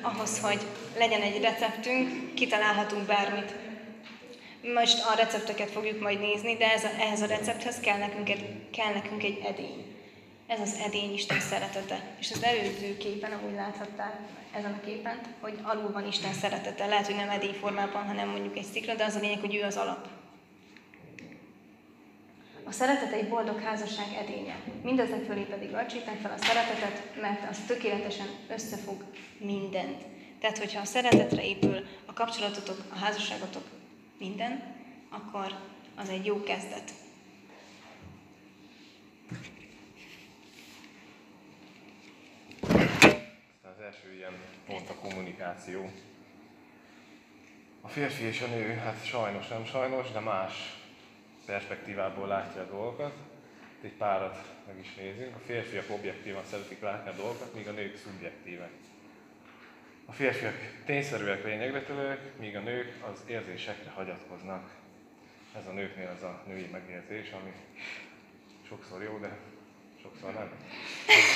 uh, 0.00 0.12
ahhoz, 0.12 0.40
hogy 0.40 0.60
legyen 0.98 1.20
egy 1.20 1.40
receptünk, 1.40 2.34
kitalálhatunk 2.34 3.06
bármit. 3.06 3.54
Most 4.74 5.04
a 5.04 5.14
recepteket 5.14 5.70
fogjuk 5.70 6.00
majd 6.00 6.20
nézni, 6.20 6.56
de 6.56 6.72
ez 6.72 6.84
a, 6.84 6.88
ehhez 6.98 7.22
a 7.22 7.26
recepthez 7.26 7.80
kell 7.80 7.98
nekünk, 7.98 8.30
egy, 8.30 8.70
kell 8.70 8.92
nekünk 8.92 9.22
egy 9.22 9.40
edény. 9.44 9.84
Ez 10.46 10.60
az 10.60 10.74
edény 10.86 11.12
Isten 11.12 11.40
szeretete. 11.40 12.00
És 12.18 12.30
az 12.30 12.42
előző 12.42 12.96
képen, 12.96 13.32
ahogy 13.32 13.54
láthatták 13.54 14.18
ezen 14.52 14.72
a 14.72 14.86
képen, 14.86 15.20
hogy 15.40 15.58
alul 15.62 15.92
van 15.92 16.06
Isten 16.06 16.32
szeretete. 16.32 16.86
Lehet, 16.86 17.06
hogy 17.06 17.14
nem 17.14 17.28
edény 17.28 17.56
formában, 17.60 18.06
hanem 18.06 18.28
mondjuk 18.28 18.56
egy 18.56 18.66
szikra, 18.72 18.94
de 18.94 19.04
az 19.04 19.14
a 19.14 19.20
lényeg, 19.20 19.40
hogy 19.40 19.54
ő 19.54 19.62
az 19.62 19.76
alap. 19.76 20.15
A 22.66 22.72
szeretet 22.72 23.12
egy 23.12 23.28
boldog 23.28 23.60
házasság 23.60 24.06
edénye. 24.18 24.56
Mindezek 24.82 25.24
fölé 25.24 25.42
pedig 25.42 25.74
alcsítem 25.74 26.16
fel 26.16 26.32
a 26.38 26.44
szeretetet, 26.44 27.20
mert 27.20 27.50
az 27.50 27.58
tökéletesen 27.66 28.26
összefog 28.48 29.04
mindent. 29.38 30.04
Tehát, 30.40 30.58
hogyha 30.58 30.80
a 30.80 30.84
szeretetre 30.84 31.44
épül 31.44 31.86
a 32.06 32.12
kapcsolatotok, 32.12 32.84
a 32.92 32.98
házasságotok 32.98 33.62
minden, 34.18 34.74
akkor 35.10 35.58
az 35.96 36.08
egy 36.08 36.24
jó 36.24 36.42
kezdet. 36.42 36.90
az 43.62 43.82
első 43.84 44.14
ilyen 44.14 44.32
pont 44.66 44.90
a 44.90 44.94
kommunikáció. 44.94 45.90
A 47.80 47.88
férfi 47.88 48.24
és 48.24 48.40
a 48.40 48.46
nő, 48.46 48.74
hát 48.74 49.04
sajnos 49.04 49.48
nem 49.48 49.64
sajnos, 49.64 50.10
de 50.10 50.20
más 50.20 50.75
perspektívából 51.46 52.26
látja 52.26 52.60
a 52.60 52.70
dolgokat. 52.70 53.12
Egy 53.82 53.92
párat 53.92 54.36
meg 54.66 54.78
is 54.80 54.94
nézünk. 54.94 55.34
A 55.34 55.38
férfiak 55.46 55.84
objektívan 55.90 56.44
szeretik 56.44 56.80
látni 56.80 57.10
a 57.10 57.14
dolgokat, 57.14 57.54
míg 57.54 57.68
a 57.68 57.72
nők 57.72 57.96
szubjektívek. 57.96 58.70
A 60.06 60.12
férfiak 60.12 60.54
tényszerűek, 60.84 61.44
lényegvetőek, 61.44 62.38
míg 62.38 62.56
a 62.56 62.60
nők 62.60 62.92
az 63.12 63.22
érzésekre 63.26 63.90
hagyatkoznak. 63.90 64.70
Ez 65.58 65.66
a 65.66 65.72
nőknél 65.72 66.10
az 66.16 66.22
a 66.22 66.42
női 66.46 66.68
megérzés, 66.72 67.30
ami 67.30 67.52
sokszor 68.68 69.02
jó, 69.02 69.18
de 69.18 69.38
sokszor 70.02 70.32
nem. 70.32 70.50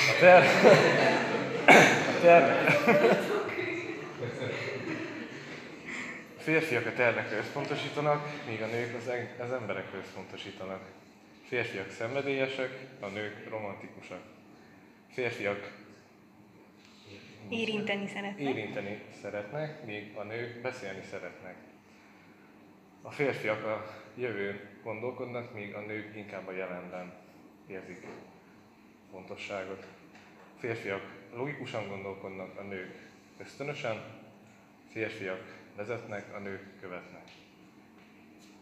A 0.09 0.19
ter... 0.19 0.43
A 2.17 2.21
ter... 2.21 2.79
A 6.41 6.43
férfiak 6.43 6.85
a 6.85 6.93
tervekre 6.93 7.37
összpontosítanak, 7.37 8.45
míg 8.47 8.61
a 8.61 8.65
nők 8.65 8.95
az, 8.95 9.11
az 9.39 9.51
emberekre 9.51 9.97
összpontosítanak. 9.97 10.81
A 11.43 11.47
férfiak 11.47 11.89
szenvedélyesek, 11.89 12.87
a 12.99 13.07
nők 13.07 13.49
romantikusak. 13.49 14.21
A 15.09 15.13
férfiak 15.13 15.71
érinteni 17.49 18.07
szeretnek. 18.07 18.39
Érinteni 18.39 19.01
szeretnek, 19.21 19.85
míg 19.85 20.15
a 20.15 20.23
nők 20.23 20.61
beszélni 20.61 21.03
szeretnek. 21.09 21.55
A 23.01 23.11
férfiak 23.11 23.63
a 23.63 24.03
jövőn 24.15 24.59
gondolkodnak, 24.83 25.53
míg 25.53 25.73
a 25.73 25.79
nők 25.79 26.15
inkább 26.15 26.47
a 26.47 26.51
jelenben 26.51 27.13
érzik 27.67 28.05
fontosságot. 29.11 29.85
A 30.55 30.59
férfiak 30.59 31.03
logikusan 31.33 31.87
gondolkodnak, 31.87 32.59
a 32.59 32.63
nők 32.63 32.95
ösztönösen, 33.37 33.95
a 33.95 34.91
férfiak 34.91 35.60
vezetnek, 35.75 36.35
a 36.35 36.39
nők 36.39 36.79
követnek. 36.81 37.23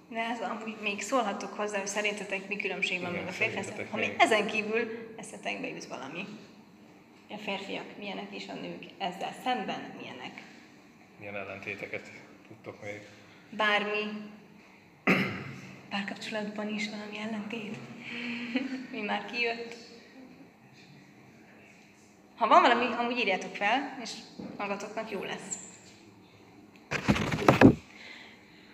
De 0.09 0.19
ez 0.19 0.39
amúgy 0.41 0.77
még 0.81 1.01
szólhatok 1.01 1.53
hozzá, 1.53 1.77
hogy 1.77 1.87
szerintetek 1.87 2.47
mi 2.47 2.55
különbség 2.55 3.01
van 3.01 3.11
még 3.11 3.27
a 3.27 3.31
férfiak, 3.31 3.91
még 3.91 4.15
ezen 4.17 4.47
kívül 4.47 5.13
eszetekbe 5.17 5.67
jut 5.67 5.85
valami. 5.85 6.25
A 7.29 7.37
férfiak 7.37 7.97
milyenek 7.97 8.35
és 8.35 8.47
a 8.47 8.53
nők 8.53 8.85
ezzel 8.97 9.33
szemben 9.43 9.93
milyenek. 9.97 10.41
Milyen 11.19 11.35
ellentéteket 11.35 12.11
tudtok 12.47 12.81
még? 12.81 13.01
Bármi. 13.49 14.31
Párkapcsolatban 15.89 16.67
is 16.67 16.89
valami 16.89 17.17
ellentét. 17.17 17.77
mi 18.91 19.01
már 19.01 19.25
kijött. 19.25 19.75
Ha 22.35 22.47
van 22.47 22.61
valami, 22.61 22.93
amúgy 22.93 23.17
írjátok 23.17 23.55
fel, 23.55 23.97
és 24.01 24.11
magatoknak 24.57 25.11
jó 25.11 25.23
lesz. 25.23 25.68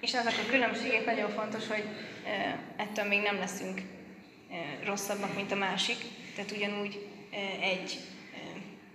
És 0.05 0.13
ezek 0.13 0.37
a 0.45 0.49
különbségek 0.49 1.05
nagyon 1.05 1.29
fontos, 1.29 1.67
hogy 1.67 1.83
ettől 2.75 3.05
még 3.05 3.21
nem 3.21 3.37
leszünk 3.37 3.81
rosszabbak, 4.83 5.35
mint 5.35 5.51
a 5.51 5.55
másik, 5.55 5.97
tehát 6.35 6.51
ugyanúgy 6.51 7.07
egy, 7.61 7.99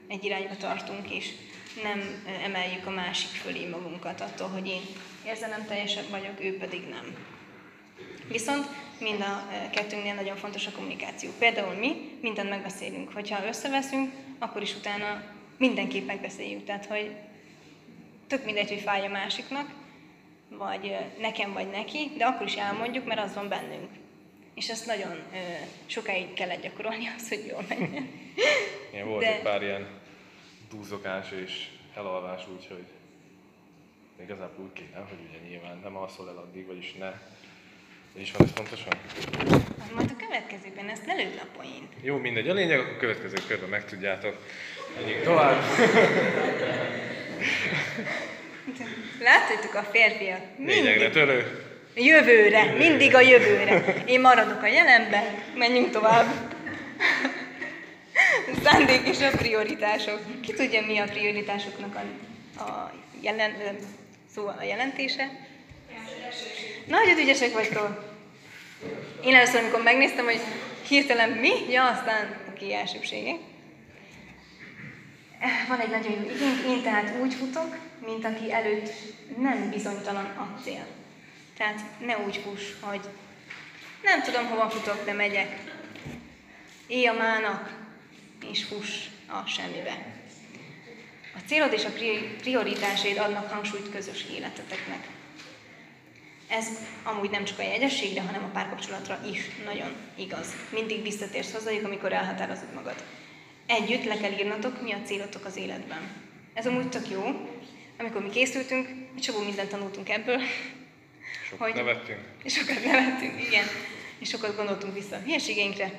egy 0.09 0.25
irányba 0.25 0.57
tartunk, 0.57 1.11
és 1.11 1.29
nem 1.83 2.25
emeljük 2.45 2.87
a 2.87 2.91
másik 2.91 3.29
fölé 3.29 3.69
magunkat 3.69 4.21
attól, 4.21 4.49
hogy 4.49 4.67
én 4.67 4.81
teljesebb 5.69 6.11
vagyok, 6.11 6.41
ő 6.41 6.59
pedig 6.59 6.89
nem. 6.89 7.17
Viszont 8.29 8.67
mind 9.01 9.21
a 9.21 9.49
kettőnknél 9.71 10.15
nagyon 10.15 10.37
fontos 10.37 10.67
a 10.67 10.71
kommunikáció. 10.71 11.31
Például 11.39 11.75
mi 11.75 12.19
mindent 12.21 12.49
megbeszélünk. 12.49 13.13
Hogyha 13.13 13.47
összeveszünk, 13.47 14.13
akkor 14.39 14.63
is 14.63 14.75
utána 14.75 15.23
mindenképp 15.57 16.07
megbeszéljük. 16.07 16.65
Tehát, 16.65 16.87
hogy 16.87 17.11
tök 18.27 18.45
mindegy, 18.45 18.69
hogy 18.69 18.81
fáj 18.81 19.07
a 19.07 19.11
másiknak, 19.11 19.80
vagy 20.59 20.97
nekem, 21.19 21.53
vagy 21.53 21.71
neki, 21.71 22.11
de 22.17 22.25
akkor 22.25 22.47
is 22.47 22.55
elmondjuk, 22.55 23.07
mert 23.07 23.21
az 23.21 23.35
van 23.35 23.49
bennünk. 23.49 23.89
És 24.55 24.69
ezt 24.69 24.87
nagyon 24.87 25.13
ö, 25.33 25.37
sokáig 25.87 26.33
kellett 26.33 26.63
gyakorolni 26.63 27.09
az, 27.17 27.29
hogy 27.29 27.47
jól 27.49 27.65
menjen. 27.69 28.11
Ilyen 28.93 29.07
volt 29.09 29.21
De- 29.21 29.35
egy 29.37 29.43
pár 29.43 29.63
ilyen 29.63 29.87
dúzogás 30.71 31.27
és 31.45 31.69
elalvás, 31.95 32.43
úgyhogy 32.57 32.85
igazából 34.23 34.65
úgy 34.65 34.73
kéne, 34.73 34.99
hogy 35.09 35.19
ugye 35.29 35.49
nyilván 35.49 35.79
nem 35.83 35.97
alszol 35.97 36.29
el 36.29 36.37
addig, 36.37 36.67
vagyis 36.67 36.93
ne. 36.93 37.13
És 38.13 38.33
van 38.33 38.47
ez 38.47 38.53
pontosan? 38.53 38.93
Majd 39.95 40.11
a 40.11 40.17
következőben 40.25 40.89
ezt 40.89 41.07
ne 41.07 41.15
lőd 41.15 41.41
a 41.43 41.47
poént. 41.57 41.93
Jó, 42.03 42.17
mindegy. 42.17 42.49
A 42.49 42.53
lényeg, 42.53 42.79
akkor 42.79 42.93
a 42.93 42.97
következő 42.99 43.37
körben 43.47 43.69
megtudjátok. 43.69 44.47
Menjünk 44.97 45.23
tovább. 45.23 45.63
Látjátok 49.21 49.75
a 49.75 49.83
férfiak? 49.93 50.41
Lényegre 50.59 50.91
Mindig 50.91 51.11
törő. 51.11 51.65
jövőre, 51.95 52.65
mindig 52.65 53.15
a 53.15 53.21
jövőre. 53.21 53.95
Én 54.07 54.21
maradok 54.21 54.63
a 54.63 54.67
jelenben, 54.67 55.25
menjünk 55.55 55.91
tovább. 55.91 56.27
Szándék 58.65 59.09
és 59.09 59.21
a 59.21 59.37
prioritások. 59.37 60.21
Ki 60.43 60.53
tudja, 60.53 60.87
mi 60.87 60.99
a 60.99 61.05
prioritásoknak 61.05 61.95
a, 61.95 62.63
a, 62.63 62.93
jelen, 63.21 63.53
szóval 64.35 64.57
a 64.59 64.63
jelentése? 64.63 65.31
Nagyon 66.87 67.19
ügyesek 67.19 67.53
vagytok. 67.53 68.15
Én 69.25 69.35
először, 69.35 69.61
amikor 69.61 69.83
megnéztem, 69.83 70.25
hogy 70.25 70.41
hirtelen 70.89 71.31
mi, 71.31 71.51
ja, 71.71 71.85
aztán 71.87 72.37
ki 72.59 72.75
elsőbségek. 72.75 73.37
Van 75.69 75.81
egy 75.81 75.91
nagyon 75.91 76.13
jó 76.13 76.31
igénk, 76.35 76.67
én 76.69 76.83
tehát 76.83 77.13
úgy 77.21 77.35
futok, 77.35 77.77
mint 78.11 78.25
aki 78.25 78.53
előtt 78.53 78.91
nem 79.39 79.71
bizonytalan 79.71 80.25
a 80.25 80.61
cél. 80.63 80.87
Tehát 81.57 81.81
ne 81.99 82.19
úgy 82.19 82.37
fuss, 82.37 82.63
hogy 82.81 83.01
nem 84.03 84.23
tudom, 84.23 84.47
hova 84.47 84.71
futok, 84.71 85.05
de 85.05 85.13
megyek. 85.13 85.61
Élj 86.87 87.07
a 87.07 87.13
mának, 87.13 87.79
és 88.51 88.65
fuss 88.65 89.07
a 89.27 89.47
semmibe. 89.47 90.19
A 91.35 91.39
célod 91.47 91.73
és 91.73 91.85
a 91.85 91.91
pri- 91.91 92.37
prioritásaid 92.41 93.19
adnak 93.19 93.51
hangsúlyt 93.51 93.91
közös 93.91 94.25
életeteknek. 94.35 95.09
Ez 96.49 96.67
amúgy 97.03 97.31
nem 97.31 97.45
csak 97.45 97.59
a 97.59 97.63
jegyességre, 97.63 98.21
hanem 98.21 98.45
a 98.45 98.53
párkapcsolatra 98.53 99.21
is 99.31 99.41
nagyon 99.65 99.93
igaz. 100.15 100.55
Mindig 100.73 101.03
visszatérsz 101.03 101.53
hozzájuk, 101.53 101.85
amikor 101.85 102.13
elhatározod 102.13 102.75
magad. 102.75 103.05
Együtt 103.67 104.05
le 104.05 104.17
kell 104.17 104.33
írnatok, 104.33 104.83
mi 104.83 104.93
a 104.93 105.03
célotok 105.05 105.45
az 105.45 105.57
életben. 105.57 106.01
Ez 106.55 106.67
amúgy 106.67 106.89
tök 106.89 107.11
jó. 107.11 107.23
Amikor 108.01 108.23
mi 108.23 108.31
készültünk, 108.31 108.89
egy 109.17 109.23
csomó 109.23 109.39
mindent 109.45 109.69
tanultunk 109.69 110.09
ebből, 110.09 110.41
Sokat 111.49 111.67
Hogy- 111.67 111.75
nevettünk. 111.77 112.21
és 112.43 112.53
sokat 112.53 112.85
nevettünk, 112.85 113.47
igen, 113.47 113.67
és 114.19 114.29
sokat 114.29 114.57
gondoltunk 114.57 114.95
vissza 114.95 115.17
a 115.17 115.21
hülyeségeinkre. 115.21 115.93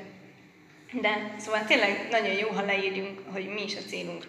De 0.91 1.35
szóval 1.39 1.65
tényleg 1.65 2.07
nagyon 2.09 2.33
jó, 2.37 2.49
ha 2.49 2.61
leírjunk, 2.65 3.19
hogy 3.31 3.45
mi 3.47 3.63
is 3.63 3.75
a 3.75 3.81
célunk, 3.87 4.27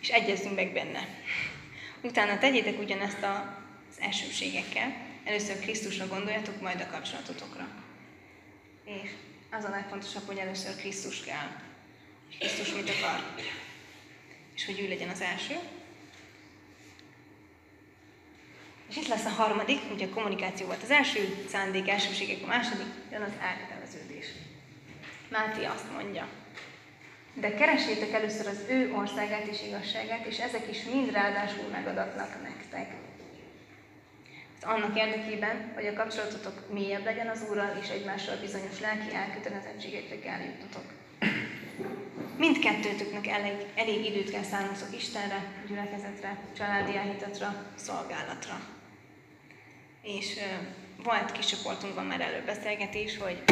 és 0.00 0.08
egyezzünk 0.08 0.54
meg 0.54 0.72
benne. 0.72 1.08
Utána 2.02 2.38
tegyétek 2.38 2.78
ugyanezt 2.78 3.22
a, 3.22 3.58
az 3.90 4.00
elsőségekkel. 4.00 4.94
Először 5.24 5.58
Krisztusra 5.60 6.06
gondoljatok, 6.06 6.60
majd 6.60 6.80
a 6.80 6.90
kapcsolatotokra. 6.90 7.68
És 8.84 9.10
az 9.50 9.64
a 9.64 9.68
legfontosabb, 9.68 10.26
hogy 10.26 10.38
először 10.38 10.76
Krisztus 10.76 11.20
kell. 11.24 11.50
És 12.30 12.36
Krisztus 12.38 12.72
mit 12.74 12.90
akar? 12.90 13.34
És 14.54 14.64
hogy 14.66 14.80
ő 14.80 14.88
legyen 14.88 15.08
az 15.08 15.20
első, 15.20 15.54
és 18.88 18.96
itt 18.96 19.08
lesz 19.08 19.24
a 19.24 19.28
harmadik, 19.28 19.80
ugye 19.92 20.06
a 20.06 20.14
kommunikáció 20.14 20.66
volt 20.66 20.82
az 20.82 20.90
első, 20.90 21.44
szándék, 21.48 21.88
elsőségek 21.88 22.42
a 22.42 22.46
második, 22.46 22.86
jön 23.12 23.22
az 23.22 23.32
elköteleződés. 23.40 24.26
Máté 25.30 25.64
azt 25.64 25.92
mondja, 25.92 26.28
de 27.34 27.54
keresétek 27.54 28.12
először 28.12 28.46
az 28.46 28.64
ő 28.68 28.92
országát 28.92 29.46
és 29.46 29.62
igazságát, 29.66 30.26
és 30.26 30.38
ezek 30.38 30.70
is 30.70 30.82
mind 30.84 31.12
ráadásul 31.12 31.68
megadatnak 31.72 32.42
nektek. 32.42 32.86
Hát 34.60 34.72
annak 34.74 34.98
érdekében, 34.98 35.72
hogy 35.74 35.86
a 35.86 35.92
kapcsolatotok 35.92 36.72
mélyebb 36.72 37.04
legyen 37.04 37.28
az 37.28 37.44
Úrral, 37.50 37.78
és 37.82 37.88
egymással 37.88 38.36
bizonyos 38.36 38.80
lelki 38.80 39.14
elkötelezettségekre 39.14 40.18
kell 40.18 40.40
jutnotok. 40.40 40.84
Mindkettőtöknek 42.38 43.26
elég, 43.26 43.54
elég 43.74 44.04
időt 44.04 44.30
kell 44.30 44.42
szállnotok 44.42 44.96
Istenre, 44.96 45.64
gyülekezetre, 45.68 46.38
családi 46.56 46.96
elhitatra, 46.96 47.72
szolgálatra. 47.74 48.60
És 50.02 50.38
volt 51.02 51.32
kis 51.32 51.46
csoportunkban 51.46 52.04
már 52.04 52.20
előbb 52.20 52.44
beszélgetés, 52.44 53.18
hogy 53.18 53.42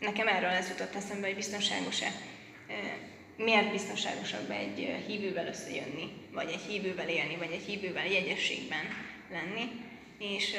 nekem 0.00 0.28
erről 0.28 0.50
ez 0.50 0.68
jutott 0.68 0.94
eszembe, 0.94 1.26
hogy 1.26 1.36
biztonságos-e. 1.36 2.12
Miért 3.36 3.70
biztonságosabb 3.70 4.50
egy 4.50 5.02
hívővel 5.06 5.46
összejönni, 5.46 6.12
vagy 6.32 6.48
egy 6.48 6.60
hívővel 6.60 7.08
élni, 7.08 7.36
vagy 7.36 7.50
egy 7.52 7.64
hívővel 7.64 8.06
jegyességben 8.06 8.84
lenni, 9.30 9.70
és, 10.18 10.54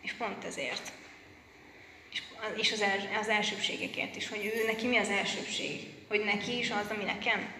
és 0.00 0.12
pont 0.12 0.44
ezért. 0.44 0.92
És, 2.12 2.22
és 2.56 2.72
az, 2.72 2.80
els, 2.80 3.02
az 3.20 3.28
elsőbségekért 3.28 4.16
is, 4.16 4.28
hogy 4.28 4.52
ő 4.54 4.66
neki 4.66 4.86
mi 4.86 4.96
az 4.96 5.08
elsőbség, 5.08 5.91
hogy 6.12 6.24
neki 6.24 6.58
is 6.58 6.70
az, 6.70 6.90
ami 6.90 7.04
nekem. 7.04 7.52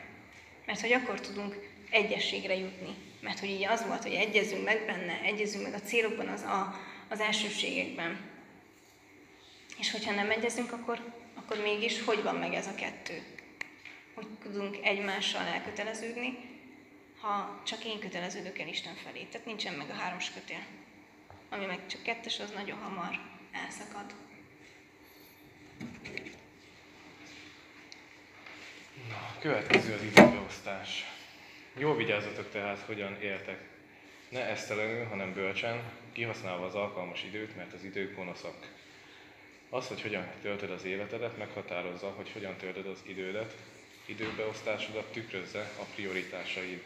Mert 0.67 0.81
hogy 0.81 0.93
akkor 0.93 1.21
tudunk 1.21 1.57
egyességre 1.91 2.57
jutni. 2.57 2.95
Mert 3.21 3.39
hogy 3.39 3.49
így 3.49 3.65
az 3.65 3.87
volt, 3.87 4.03
hogy 4.03 4.13
egyezünk 4.13 4.65
meg 4.65 4.87
benne, 4.87 5.21
egyezünk 5.23 5.63
meg 5.63 5.75
a 5.75 5.81
célokban, 5.81 6.29
az, 6.29 6.43
a, 6.43 6.81
az 7.09 7.21
elsőbségekben. 7.21 8.21
És 9.79 9.91
hogyha 9.91 10.15
nem 10.15 10.31
egyezünk, 10.31 10.73
akkor, 10.73 11.13
akkor 11.35 11.59
mégis 11.63 12.05
hogy 12.05 12.23
van 12.23 12.35
meg 12.35 12.55
ez 12.55 12.67
a 12.67 12.75
kettő? 12.75 13.23
Hogy 14.15 14.27
tudunk 14.43 14.79
egymással 14.83 15.47
elköteleződni, 15.47 16.39
ha 17.21 17.61
csak 17.67 17.85
én 17.85 17.99
köteleződök 17.99 18.59
el 18.59 18.69
Isten 18.69 18.95
felé. 18.95 19.23
Tehát 19.23 19.47
nincsen 19.47 19.75
meg 19.75 19.91
a 19.91 19.95
hármas 19.95 20.31
kötél. 20.31 20.65
Ami 21.51 21.65
meg 21.65 21.87
csak 21.87 22.03
kettes, 22.03 22.41
az 22.41 22.51
nagyon 22.51 22.79
hamar 22.79 23.21
elszakad. 23.53 24.15
Következő 29.39 29.95
az 29.95 30.03
időbeosztás. 30.03 31.05
Jól 31.79 31.97
vigyázzatok 31.97 32.51
tehát, 32.51 32.79
hogyan 32.79 33.21
éltek. 33.21 33.59
Ne 34.29 34.41
esztelenül, 34.41 35.05
hanem 35.05 35.33
bölcsen, 35.33 35.83
kihasználva 36.13 36.67
az 36.67 36.75
alkalmas 36.75 37.25
időt, 37.25 37.57
mert 37.57 37.73
az 37.73 37.85
idők 37.85 38.17
gonoszak. 38.17 38.73
Az, 39.71 39.89
hogy 39.89 40.03
hogyan 40.03 40.27
töltöd 40.43 40.71
az 40.71 40.85
életedet, 40.85 41.39
meghatározza, 41.39 42.11
hogy 42.11 42.31
hogyan 42.33 42.57
töltöd 42.57 42.87
az 42.87 42.99
idődet, 43.03 43.55
időbeosztásodat 44.07 45.13
tükrözze 45.13 45.71
a 45.79 45.83
prioritásaid. 45.95 46.83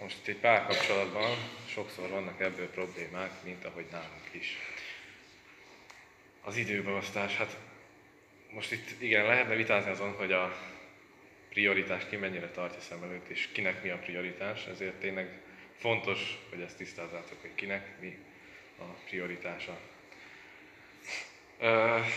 Most 0.00 0.16
itt 0.18 0.26
egy 0.26 0.40
párkapcsolatban 0.40 1.36
sokszor 1.66 2.08
vannak 2.08 2.40
ebből 2.40 2.70
problémák, 2.70 3.30
mint 3.44 3.64
ahogy 3.64 3.86
nálunk 3.90 4.28
is. 4.30 4.56
Az 6.44 6.56
időbeosztás, 6.56 7.36
hát 7.36 7.56
most 8.50 8.72
itt 8.72 9.02
igen, 9.02 9.26
lehetne 9.26 9.54
vitázni 9.54 9.90
azon, 9.90 10.12
hogy 10.12 10.32
a 10.32 10.56
prioritás 11.56 12.06
ki 12.08 12.16
mennyire 12.16 12.48
tartja 12.48 12.80
szem 12.80 13.02
előtt, 13.02 13.28
és 13.28 13.48
kinek 13.52 13.82
mi 13.82 13.88
a 13.88 13.98
prioritás, 13.98 14.66
ezért 14.66 14.94
tényleg 14.94 15.40
fontos, 15.76 16.38
hogy 16.50 16.60
ezt 16.60 16.76
tisztázzátok, 16.76 17.40
hogy 17.40 17.54
kinek 17.54 18.00
mi 18.00 18.18
a 18.78 18.82
prioritása. 18.82 19.78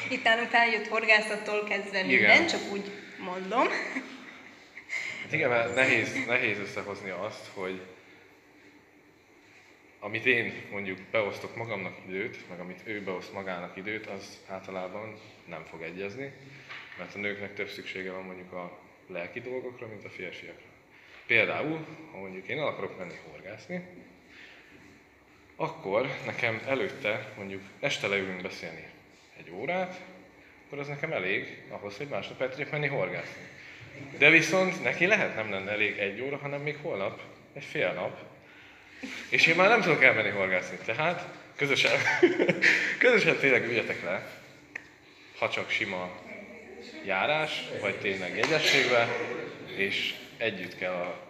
Itt 0.09 0.27
után 0.45 0.71
jött 0.71 0.87
horgászattól 0.87 1.63
kezdve 1.63 1.99
Igen. 1.99 2.07
minden, 2.07 2.47
csak 2.47 2.71
úgy 2.71 2.91
mondom. 3.19 3.67
Hát 5.21 5.33
igen, 5.33 5.49
mert 5.49 5.75
nehéz, 5.75 6.25
nehéz 6.25 6.59
összehozni 6.59 7.09
azt, 7.09 7.47
hogy 7.53 7.81
amit 9.99 10.25
én 10.25 10.53
mondjuk 10.71 10.99
beosztok 11.11 11.55
magamnak 11.55 11.97
időt, 12.07 12.49
meg 12.49 12.59
amit 12.59 12.79
ő 12.83 13.01
beoszt 13.01 13.33
magának 13.33 13.77
időt, 13.77 14.05
az 14.05 14.37
általában 14.47 15.19
nem 15.45 15.63
fog 15.65 15.81
egyezni, 15.81 16.33
mert 16.97 17.15
a 17.15 17.19
nőknek 17.19 17.53
több 17.53 17.69
szüksége 17.69 18.11
van 18.11 18.23
mondjuk 18.23 18.53
a 18.53 18.87
lelki 19.09 19.39
dolgokra, 19.39 19.87
mint 19.87 20.05
a 20.05 20.09
férfiakra. 20.09 20.67
Például, 21.25 21.85
ha 22.11 22.17
mondjuk 22.17 22.47
én 22.47 22.59
el 22.59 22.67
akarok 22.67 22.97
menni 22.97 23.15
horgászni, 23.31 23.87
akkor 25.55 26.07
nekem 26.25 26.61
előtte 26.67 27.33
mondjuk 27.37 27.61
este 27.79 28.07
leülünk 28.07 28.41
beszélni 28.41 28.87
egy 29.37 29.51
órát, 29.51 29.99
akkor 30.65 30.79
az 30.79 30.87
nekem 30.87 31.11
elég 31.11 31.63
ahhoz, 31.69 31.97
hogy 31.97 32.07
másnap 32.07 32.41
el 32.41 32.49
tudjak 32.49 32.71
menni 32.71 32.87
horgászni. 32.87 33.41
De 34.17 34.29
viszont 34.29 34.83
neki 34.83 35.05
lehet 35.05 35.35
nem 35.35 35.51
lenne 35.51 35.71
elég 35.71 35.97
egy 35.97 36.21
óra, 36.21 36.37
hanem 36.37 36.61
még 36.61 36.77
holnap, 36.81 37.21
egy 37.53 37.63
fél 37.63 37.93
nap. 37.93 38.19
És 39.29 39.47
én 39.47 39.55
már 39.55 39.69
nem 39.69 39.81
tudok 39.81 40.03
elmenni 40.03 40.29
horgászni. 40.29 40.77
Tehát 40.85 41.27
közösen, 41.55 41.99
közösen 42.99 43.37
tényleg 43.37 43.63
üljetek 43.63 44.03
le, 44.03 44.27
ha 45.37 45.49
csak 45.49 45.69
sima 45.69 46.09
járás, 47.05 47.63
vagy 47.81 47.99
tényleg 47.99 48.35
jegyességbe, 48.35 49.07
és 49.75 50.15
együtt 50.37 50.77
kell 50.77 50.93
a 50.93 51.27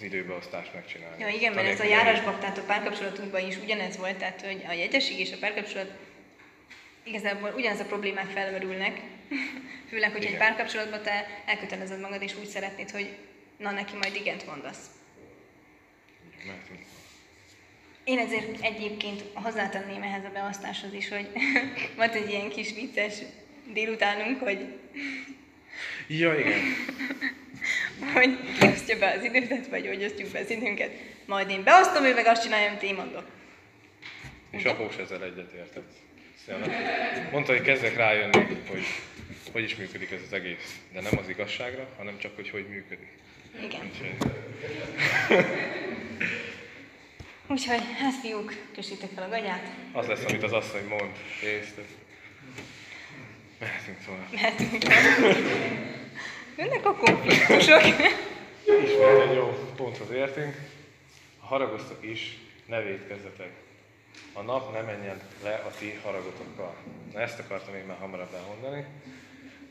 az 0.00 0.06
időbeosztást 0.06 0.74
megcsinálni. 0.74 1.22
Ja, 1.22 1.28
igen, 1.28 1.52
mert 1.52 1.68
ez 1.68 1.80
a 1.80 1.84
járásbaktátok 1.84 2.66
párkapcsolatunkban 2.66 3.46
is 3.46 3.56
ugyanez 3.56 3.96
volt, 3.96 4.16
tehát 4.16 4.42
hogy 4.42 4.64
a 4.68 4.72
jegyesség 4.72 5.18
és 5.18 5.32
a 5.32 5.36
párkapcsolat 5.40 5.90
igazából 7.02 7.52
ugyanaz 7.56 7.80
a 7.80 7.84
problémák 7.84 8.30
felmerülnek, 8.30 9.00
főleg, 9.90 10.10
hogy 10.10 10.22
egy 10.24 10.28
Igen. 10.28 10.38
párkapcsolatban 10.38 11.02
te 11.02 11.42
elkötelezed 11.46 12.00
magad, 12.00 12.22
és 12.22 12.36
úgy 12.36 12.46
szeretnéd, 12.46 12.90
hogy 12.90 13.16
na 13.56 13.70
neki 13.70 13.96
majd 13.96 14.14
igent 14.14 14.46
mondasz. 14.46 14.86
mehetünk. 16.46 16.78
Én 18.04 18.18
ezért 18.18 18.60
egyébként 18.60 19.22
hozzátenném 19.34 20.02
ehhez 20.02 20.24
a 20.24 20.30
beosztáshoz 20.32 20.92
is, 20.92 21.08
hogy 21.08 21.28
volt 21.96 22.14
egy 22.14 22.28
ilyen 22.28 22.48
kis 22.48 22.72
vicces 22.72 23.14
délutánunk, 23.72 24.40
hogy, 24.40 24.66
Ja, 26.06 26.38
igen. 26.38 26.60
hogy 28.14 28.38
ki 28.58 28.66
osztja 28.66 28.98
be 28.98 29.14
az 29.18 29.24
időt, 29.24 29.68
vagy 29.68 29.86
hogy 29.86 30.04
osztjuk 30.04 30.30
be 30.30 30.38
az 30.38 30.50
időnket. 30.50 30.90
Majd 31.26 31.50
én 31.50 31.62
beosztom, 31.62 32.04
ő 32.04 32.14
meg 32.14 32.26
azt 32.26 32.42
csinálja, 32.42 32.68
amit 32.68 32.82
én 32.82 32.94
mondok. 32.94 33.24
És 34.50 34.64
após 34.64 34.96
ezzel 34.96 35.24
egyetértett. 35.24 35.92
Szóval 36.46 36.68
Mondta, 37.32 37.52
hogy 37.52 37.62
kezdek 37.62 37.96
rájönni, 37.96 38.46
hogy 38.68 38.84
hogy 39.52 39.62
is 39.62 39.76
működik 39.76 40.10
ez 40.10 40.20
az 40.26 40.32
egész. 40.32 40.80
De 40.92 41.00
nem 41.00 41.18
az 41.18 41.28
igazságra, 41.28 41.88
hanem 41.96 42.18
csak, 42.18 42.34
hogy 42.34 42.50
hogy 42.50 42.68
működik. 42.68 43.08
Igen. 43.62 43.90
Úgyhogy 47.46 47.82
hát 47.98 48.14
fiúk, 48.22 48.54
kössétek 48.74 49.08
fel 49.14 49.24
a 49.24 49.28
gagyát, 49.28 49.66
az 49.92 50.06
lesz, 50.06 50.24
amit 50.28 50.42
az 50.42 50.52
asszony 50.52 50.84
mond. 50.84 51.10
Részt. 51.42 51.74
Mehetünk 53.60 53.98
tovább. 54.04 54.32
mehetünk. 54.32 54.82
Jönnek 56.56 56.86
a 56.86 56.94
konfliktusok. 56.94 57.82
Ismét 58.64 59.20
egy 59.28 59.34
jó 59.34 59.72
ponthoz 59.76 60.10
értünk. 60.10 60.56
Ha 61.38 61.46
haragoztok 61.46 62.04
is, 62.04 62.38
ne 62.66 62.80
védkezzetek. 62.80 63.50
A 64.32 64.40
nap 64.40 64.72
ne 64.72 64.80
menjen 64.80 65.20
le 65.42 65.54
a 65.54 65.70
ti 65.78 66.00
haragotokkal. 66.02 66.74
Na 67.12 67.20
ezt 67.20 67.38
akartam 67.38 67.74
én 67.74 67.84
már 67.84 67.98
hamarabb 67.98 68.34
elmondani. 68.34 68.84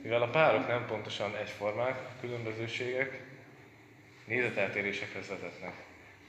Mivel 0.02 0.22
a 0.22 0.30
párok 0.30 0.68
nem 0.68 0.86
pontosan 0.88 1.36
egyformák, 1.36 2.00
a 2.00 2.20
különbözőségek 2.20 3.22
nézeteltérésekhez 4.26 5.28
vezetnek. 5.28 5.74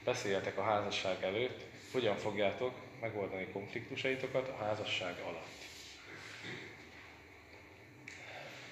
Beszéljetek 0.03 0.57
a 0.57 0.63
házasság 0.63 1.23
előtt, 1.23 1.61
hogyan 1.91 2.17
fogjátok 2.17 2.73
megoldani 3.01 3.47
konfliktusaitokat 3.53 4.47
a 4.47 4.63
házasság 4.63 5.15
alatt. 5.23 5.60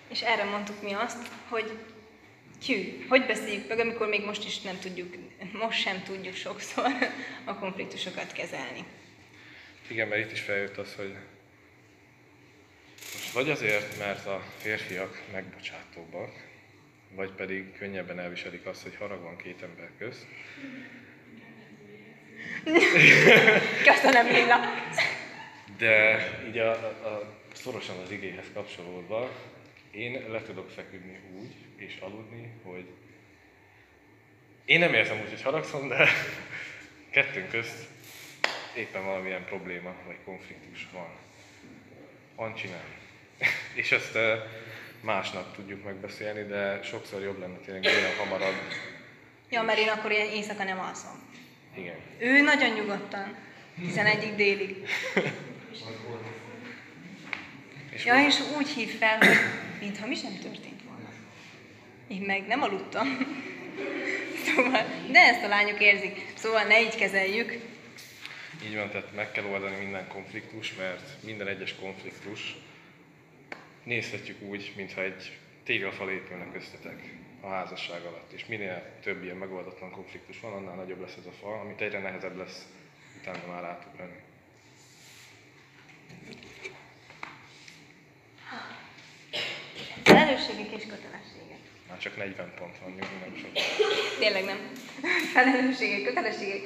És 0.10 0.22
erre 0.22 0.44
mondtuk 0.44 0.82
mi 0.82 0.94
azt, 0.94 1.28
hogy 1.50 1.72
tyű, 2.66 3.06
hogy 3.10 3.26
beszéljük 3.26 3.68
meg, 3.68 3.80
amikor 3.80 4.08
még 4.08 4.26
most 4.26 4.46
is 4.46 4.62
nem 4.62 4.80
tudjuk, 4.80 5.16
most 5.54 5.82
sem 5.82 6.04
tudjuk 6.04 6.36
sokszor 6.36 6.92
a 7.46 7.56
konfliktusokat 7.56 8.32
kezelni. 8.32 8.84
Igen, 9.88 10.08
mert 10.08 10.26
itt 10.26 10.32
is 10.32 10.42
feljött 10.42 10.78
az, 10.78 10.96
hogy 10.96 11.16
most 13.14 13.32
vagy 13.32 13.50
azért, 13.50 13.98
mert 13.98 14.26
a 14.26 14.44
férfiak 14.58 15.22
megbocsátóbbak, 15.32 16.32
vagy 17.16 17.32
pedig 17.32 17.78
könnyebben 17.78 18.20
elviselik 18.20 18.66
azt, 18.66 18.84
hogy 18.84 18.96
harag 18.96 19.22
van 19.22 19.38
két 19.38 19.62
ember 19.62 19.90
közt. 19.98 20.26
Köszönöm, 23.90 24.28
Lilla! 24.28 24.60
De 25.78 26.20
így 26.48 26.58
a, 26.58 26.72
a, 26.72 27.08
a 27.08 27.36
szorosan 27.54 27.98
az 27.98 28.12
igéhez 28.12 28.46
kapcsolódva, 28.54 29.32
én 29.92 30.32
le 30.32 30.42
tudok 30.42 30.70
feküdni 30.70 31.20
úgy, 31.40 31.56
és 31.76 31.98
aludni, 32.00 32.52
hogy 32.64 32.86
én 34.66 34.80
nem 34.80 34.94
érzem 34.94 35.20
úgy, 35.20 35.30
hogy 35.30 35.42
haragszom, 35.42 35.88
de 35.88 36.08
kettőnk 37.12 37.50
közt 37.50 37.88
éppen 38.76 39.06
valamilyen 39.06 39.46
probléma 39.46 39.94
vagy 40.06 40.18
konfliktus 40.26 40.88
van. 40.92 41.10
Van 42.36 42.56
csinál. 42.56 42.84
és 43.82 43.92
ezt 43.92 44.18
másnap 45.02 45.56
tudjuk 45.56 45.84
megbeszélni, 45.84 46.44
de 46.44 46.80
sokszor 46.84 47.22
jobb 47.22 47.40
lenne 47.40 47.58
tényleg 47.58 47.84
minél 47.84 48.16
hamarabb. 48.18 48.56
Ja, 49.50 49.62
mert 49.62 49.80
én 49.80 49.90
akkor 49.90 50.12
ilyen 50.12 50.30
éjszaka 50.30 50.64
nem 50.64 50.80
alszom. 50.80 51.28
Igen. 51.76 51.96
Ő 52.20 52.42
nagyon 52.42 52.70
nyugodtan, 52.70 53.36
11 53.80 54.36
délig. 54.36 54.88
És 57.90 58.04
Ja, 58.06 58.26
és 58.26 58.36
úgy 58.58 58.70
hív 58.70 58.98
fel, 58.98 59.18
hogy 59.18 59.38
mintha 59.80 60.08
mi 60.08 60.16
sem 60.16 60.32
történt 60.42 60.84
volna. 60.84 61.10
Én 62.08 62.22
meg 62.22 62.48
nem 62.48 62.62
aludtam. 62.62 63.08
Szóval, 64.46 64.84
de 65.12 65.20
ezt 65.20 65.44
a 65.44 65.48
lányok 65.48 65.82
érzik. 65.82 66.34
Szóval 66.36 66.64
ne 66.64 66.82
így 66.82 66.96
kezeljük. 66.96 67.52
Így 68.66 68.76
van, 68.76 68.90
tehát 68.90 69.16
meg 69.16 69.32
kell 69.32 69.44
oldani 69.44 69.76
minden 69.76 70.08
konfliktus, 70.08 70.76
mert 70.76 71.24
minden 71.24 71.48
egyes 71.48 71.76
konfliktus 71.76 72.56
nézhetjük 73.84 74.42
úgy, 74.42 74.74
mintha 74.76 75.02
egy 75.02 75.38
téglalfal 75.64 76.10
épülne 76.10 76.52
köztetek 76.52 77.04
a 77.42 77.48
házasság 77.48 78.02
alatt. 78.02 78.32
És 78.32 78.46
minél 78.46 78.84
több 79.02 79.24
ilyen 79.24 79.38
megoldatlan 79.38 79.92
konfliktus 79.92 80.40
van, 80.40 80.54
annál 80.54 80.76
nagyobb 80.76 81.00
lesz 81.02 81.16
ez 81.20 81.26
a 81.26 81.32
fal, 81.32 81.60
amit 81.60 81.82
egyre 81.82 82.00
nehezebb 82.00 82.38
lesz 82.38 82.68
utána 83.22 83.48
már 83.48 83.64
átugrani. 83.64 84.16
Felelősségek 90.10 90.72
és 90.78 90.84
kötelességek. 90.94 91.62
Már 91.90 91.98
csak 91.98 92.18
40 92.18 92.54
pont 92.60 92.78
van, 92.82 92.90
nyugi, 92.90 93.18
nem 93.26 93.36
sok. 93.42 93.52
Tényleg 94.20 94.44
nem. 94.44 94.58
Felelősségek, 95.34 96.04
kötelességek. 96.08 96.62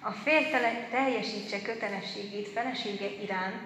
A 0.00 0.10
férj 0.10 0.44
teljesítse 0.90 1.62
kötelességét 1.62 2.48
felesége 2.48 3.06
iránt, 3.22 3.62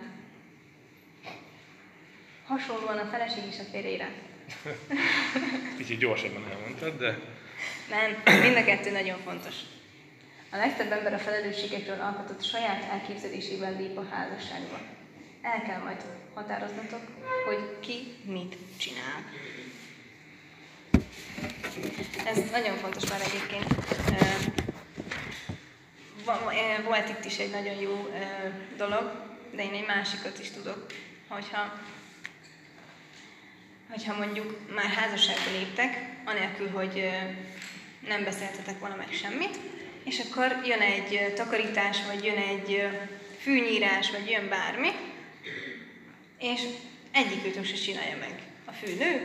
hasonlóan 2.47 2.99
a 2.99 3.09
feleség 3.11 3.43
is 3.49 3.59
a 3.59 3.63
férje 3.73 3.91
iránt. 3.91 4.17
Kicsit 5.77 5.99
gyorsabban 5.99 6.51
elmondtad, 6.51 6.99
de 6.99 7.19
Nem, 7.89 8.41
mind 8.41 8.57
a 8.57 8.65
kettő 8.65 8.91
nagyon 8.91 9.19
fontos. 9.25 9.55
A 10.51 10.57
legtöbb 10.57 10.93
ember 10.93 11.15
a 11.15 11.19
felelősségekről 11.19 12.01
alkotott 12.01 12.45
saját 12.45 12.85
elképzelésében 12.91 13.77
lép 13.77 13.97
a 13.97 14.07
házasságba. 14.11 14.81
El 15.43 15.63
kell 15.63 15.83
majd 15.83 16.03
határoznatok, 16.35 17.01
hogy 17.47 17.79
ki 17.81 18.15
mit 18.25 18.57
csinál. 18.77 19.25
Ez 22.25 22.51
nagyon 22.51 22.77
fontos 22.77 23.11
már 23.11 23.21
egyébként. 23.21 23.75
Volt 26.85 27.09
itt 27.09 27.25
is 27.25 27.39
egy 27.39 27.51
nagyon 27.51 27.75
jó 27.75 28.15
dolog, 28.77 29.27
de 29.55 29.63
én 29.63 29.73
egy 29.73 29.87
másikat 29.87 30.39
is 30.39 30.51
tudok, 30.51 30.87
hogyha 31.29 31.81
hogyha 33.91 34.17
mondjuk 34.17 34.75
már 34.75 34.91
házasságba 34.91 35.51
léptek, 35.59 36.11
anélkül, 36.25 36.71
hogy 36.71 37.11
nem 38.09 38.25
beszéltetek 38.25 38.79
volna 38.79 38.97
meg 38.97 39.13
semmit, 39.13 39.59
és 40.05 40.21
akkor 40.21 40.61
jön 40.65 40.81
egy 40.81 41.33
takarítás, 41.35 41.99
vagy 42.07 42.25
jön 42.25 42.37
egy 42.37 42.89
fűnyírás, 43.39 44.11
vagy 44.11 44.31
jön 44.31 44.49
bármi, 44.49 44.91
és 46.39 46.63
egyikőtök 47.11 47.65
se 47.65 47.75
csinálja 47.75 48.17
meg 48.17 48.43
a 48.65 48.73
fűnő, 48.73 49.25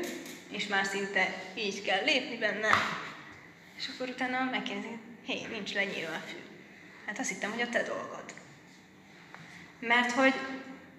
és 0.49 0.67
már 0.67 0.85
szinte 0.85 1.33
így 1.55 1.81
kell 1.81 2.03
lépni 2.03 2.37
benne, 2.37 2.69
és 3.77 3.89
akkor 3.93 4.09
utána 4.09 4.49
megkérdezik, 4.51 4.97
hé, 5.25 5.45
nincs 5.51 5.73
lenyírva 5.73 6.13
a 6.13 6.23
fű. 6.27 6.37
Hát 7.05 7.19
azt 7.19 7.29
hittem, 7.29 7.51
hogy 7.51 7.61
a 7.61 7.69
te 7.69 7.83
dolgod. 7.83 8.33
Mert 9.79 10.11
hogy, 10.11 10.33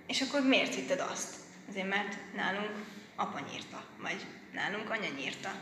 és 0.07 0.21
akkor 0.21 0.43
miért 0.43 0.75
hitted 0.75 1.01
azt? 1.01 1.35
Azért, 1.69 1.89
mert 1.89 2.17
nálunk 2.37 2.71
apa 3.17 3.41
nyírta, 3.51 3.85
vagy 4.01 4.25
nálunk 4.53 4.91
anya 4.91 5.09
nyírta. 5.19 5.53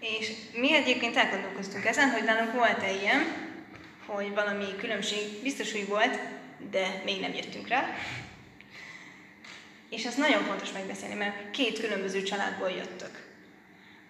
És 0.00 0.30
mi 0.52 0.74
egyébként 0.74 1.16
elgondolkoztunk 1.16 1.84
ezen, 1.84 2.10
hogy 2.10 2.24
nálunk 2.24 2.52
volt-e 2.52 2.92
ilyen, 2.92 3.52
hogy 4.06 4.30
valami 4.34 4.76
különbség 4.78 5.42
biztos, 5.42 5.72
hogy 5.72 5.86
volt, 5.86 6.18
de 6.70 7.02
még 7.04 7.20
nem 7.20 7.34
jöttünk 7.34 7.68
rá. 7.68 7.96
És 9.90 10.04
ez 10.04 10.14
nagyon 10.14 10.42
fontos 10.42 10.72
megbeszélni, 10.72 11.14
mert 11.14 11.50
két 11.50 11.80
különböző 11.80 12.22
családból 12.22 12.70
jöttök. 12.70 13.26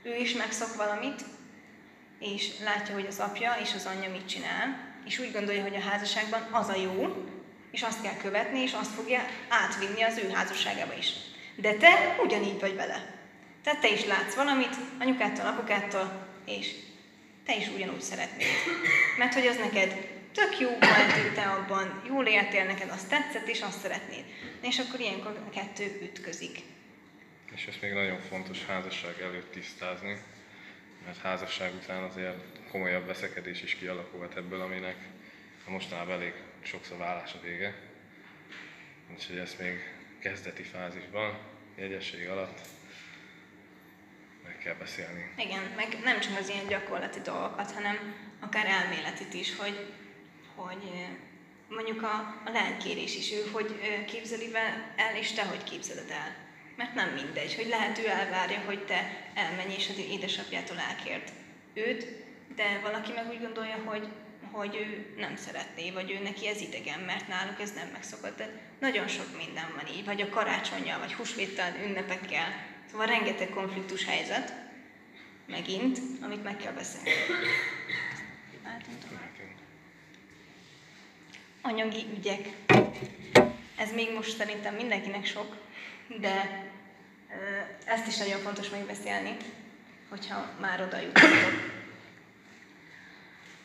Ő 0.03 0.17
is 0.17 0.33
megszok 0.33 0.77
valamit, 0.77 1.25
és 2.19 2.51
látja, 2.65 2.95
hogy 2.95 3.07
az 3.07 3.19
apja 3.19 3.57
és 3.63 3.75
az 3.75 3.87
anyja 3.87 4.11
mit 4.11 4.29
csinál, 4.29 4.93
és 5.07 5.19
úgy 5.19 5.33
gondolja, 5.33 5.63
hogy 5.63 5.77
a 5.77 5.89
házasságban 5.89 6.49
az 6.51 6.69
a 6.69 6.77
jó, 6.77 7.25
és 7.71 7.83
azt 7.83 8.03
kell 8.03 8.17
követni, 8.17 8.61
és 8.61 8.73
azt 8.73 8.95
fogja 8.95 9.21
átvinni 9.49 10.03
az 10.03 10.19
ő 10.19 10.31
házasságába 10.31 10.95
is. 10.99 11.13
De 11.57 11.75
te 11.75 12.17
ugyanígy 12.23 12.61
vagy 12.61 12.75
vele. 12.75 13.15
Tehát 13.63 13.81
te 13.81 13.89
is 13.93 14.05
látsz 14.05 14.35
valamit 14.35 14.77
anyukától, 15.01 15.47
apukától, 15.47 16.27
és 16.47 16.75
te 17.47 17.57
is 17.57 17.69
ugyanúgy 17.75 18.01
szeretnéd. 18.01 18.49
Mert 19.19 19.35
hogy 19.35 19.47
az 19.47 19.57
neked 19.57 20.14
tök 20.35 20.59
jó 20.61 20.69
volt, 20.69 21.35
te 21.35 21.43
abban 21.43 22.03
jól 22.07 22.27
éltél, 22.27 22.65
neked 22.65 22.91
azt 22.91 23.09
tetszett, 23.09 23.49
és 23.49 23.61
azt 23.61 23.81
szeretnéd. 23.81 24.25
És 24.61 24.79
akkor 24.79 25.01
ilyenkor 25.01 25.39
a 25.47 25.51
kettő 25.51 25.99
ütközik. 26.03 26.59
és 27.55 27.67
ezt 27.67 27.81
még 27.81 27.93
nagyon 27.93 28.21
fontos 28.21 28.65
házasság 28.65 29.21
előtt 29.21 29.53
tisztázni, 29.53 30.19
mert 31.05 31.21
házasság 31.21 31.75
után 31.75 32.03
azért 32.03 32.37
komolyabb 32.71 33.07
veszekedés 33.07 33.63
is 33.63 33.75
kialakulhat 33.75 34.37
ebből, 34.37 34.61
aminek 34.61 34.97
mostanában 35.67 36.15
elég 36.15 36.33
sokszor 36.63 36.99
vállás 36.99 37.35
a 37.35 37.41
vége. 37.43 37.75
Úgyhogy 39.13 39.39
ezt 39.39 39.59
még 39.59 39.79
kezdeti 40.21 40.63
fázisban, 40.63 41.39
jegyesség 41.77 42.29
alatt 42.29 42.61
meg 44.45 44.59
kell 44.59 44.75
beszélni. 44.75 45.33
Igen, 45.37 45.63
meg 45.77 45.99
nem 46.05 46.21
csak 46.21 46.39
az 46.39 46.49
ilyen 46.49 46.67
gyakorlati 46.67 47.21
dolgokat, 47.21 47.71
hanem 47.71 48.15
akár 48.41 48.67
elméletit 48.67 49.35
is, 49.35 49.57
hogy, 49.57 49.87
hogy 50.55 51.07
mondjuk 51.69 52.03
a, 52.03 52.43
a 52.45 52.51
lelkérés 52.51 53.17
is, 53.17 53.33
ő 53.33 53.51
hogy 53.53 53.81
képzeli 54.07 54.51
el, 54.97 55.17
és 55.17 55.33
te 55.33 55.45
hogy 55.45 55.65
képzeled 55.65 56.11
el. 56.11 56.35
Mert 56.77 56.95
nem 56.95 57.09
mindegy, 57.09 57.55
hogy 57.55 57.67
lehet 57.67 57.99
ő 57.99 58.09
elvárja, 58.09 58.63
hogy 58.67 58.85
te 58.85 59.31
elmenj 59.35 59.75
és 59.75 59.89
az 59.89 59.99
édesapjától 59.99 60.79
elkért 60.79 61.33
őt, 61.75 62.07
de 62.57 62.81
valaki 62.83 63.13
meg 63.13 63.29
úgy 63.29 63.41
gondolja, 63.41 63.77
hogy, 63.85 64.09
hogy 64.53 64.77
ő 64.77 65.15
nem 65.21 65.37
szeretné, 65.37 65.91
vagy 65.91 66.11
ő 66.11 66.23
neki 66.23 66.49
ez 66.49 66.61
idegen, 66.61 67.01
mert 67.01 67.29
náluk 67.29 67.61
ez 67.61 67.73
nem 67.73 67.89
megszokott. 67.93 68.37
De 68.37 68.61
nagyon 68.81 69.09
sok 69.09 69.37
minden 69.37 69.73
van 69.77 69.87
így, 69.97 70.05
vagy 70.05 70.21
a 70.21 70.29
karácsonyjal, 70.29 70.99
vagy 70.99 71.13
húsvéttel, 71.13 71.77
ünnepekkel. 71.85 72.49
Szóval 72.91 73.07
rengeteg 73.07 73.49
konfliktus 73.49 74.05
helyzet, 74.05 74.55
megint, 75.47 75.99
amit 76.21 76.43
meg 76.43 76.57
kell 76.57 76.73
beszélni. 76.73 77.11
Anyagi 81.67 82.07
ügyek. 82.17 82.49
Ez 83.77 83.93
még 83.93 84.15
most 84.15 84.37
szerintem 84.37 84.75
mindenkinek 84.75 85.27
sok, 85.27 85.57
de 86.21 86.65
ezt 87.85 88.07
is 88.07 88.17
nagyon 88.17 88.41
fontos 88.41 88.71
megbeszélni, 88.71 89.37
hogyha 90.09 90.51
már 90.61 90.81
oda 90.81 91.01
jutunk. 91.01 91.73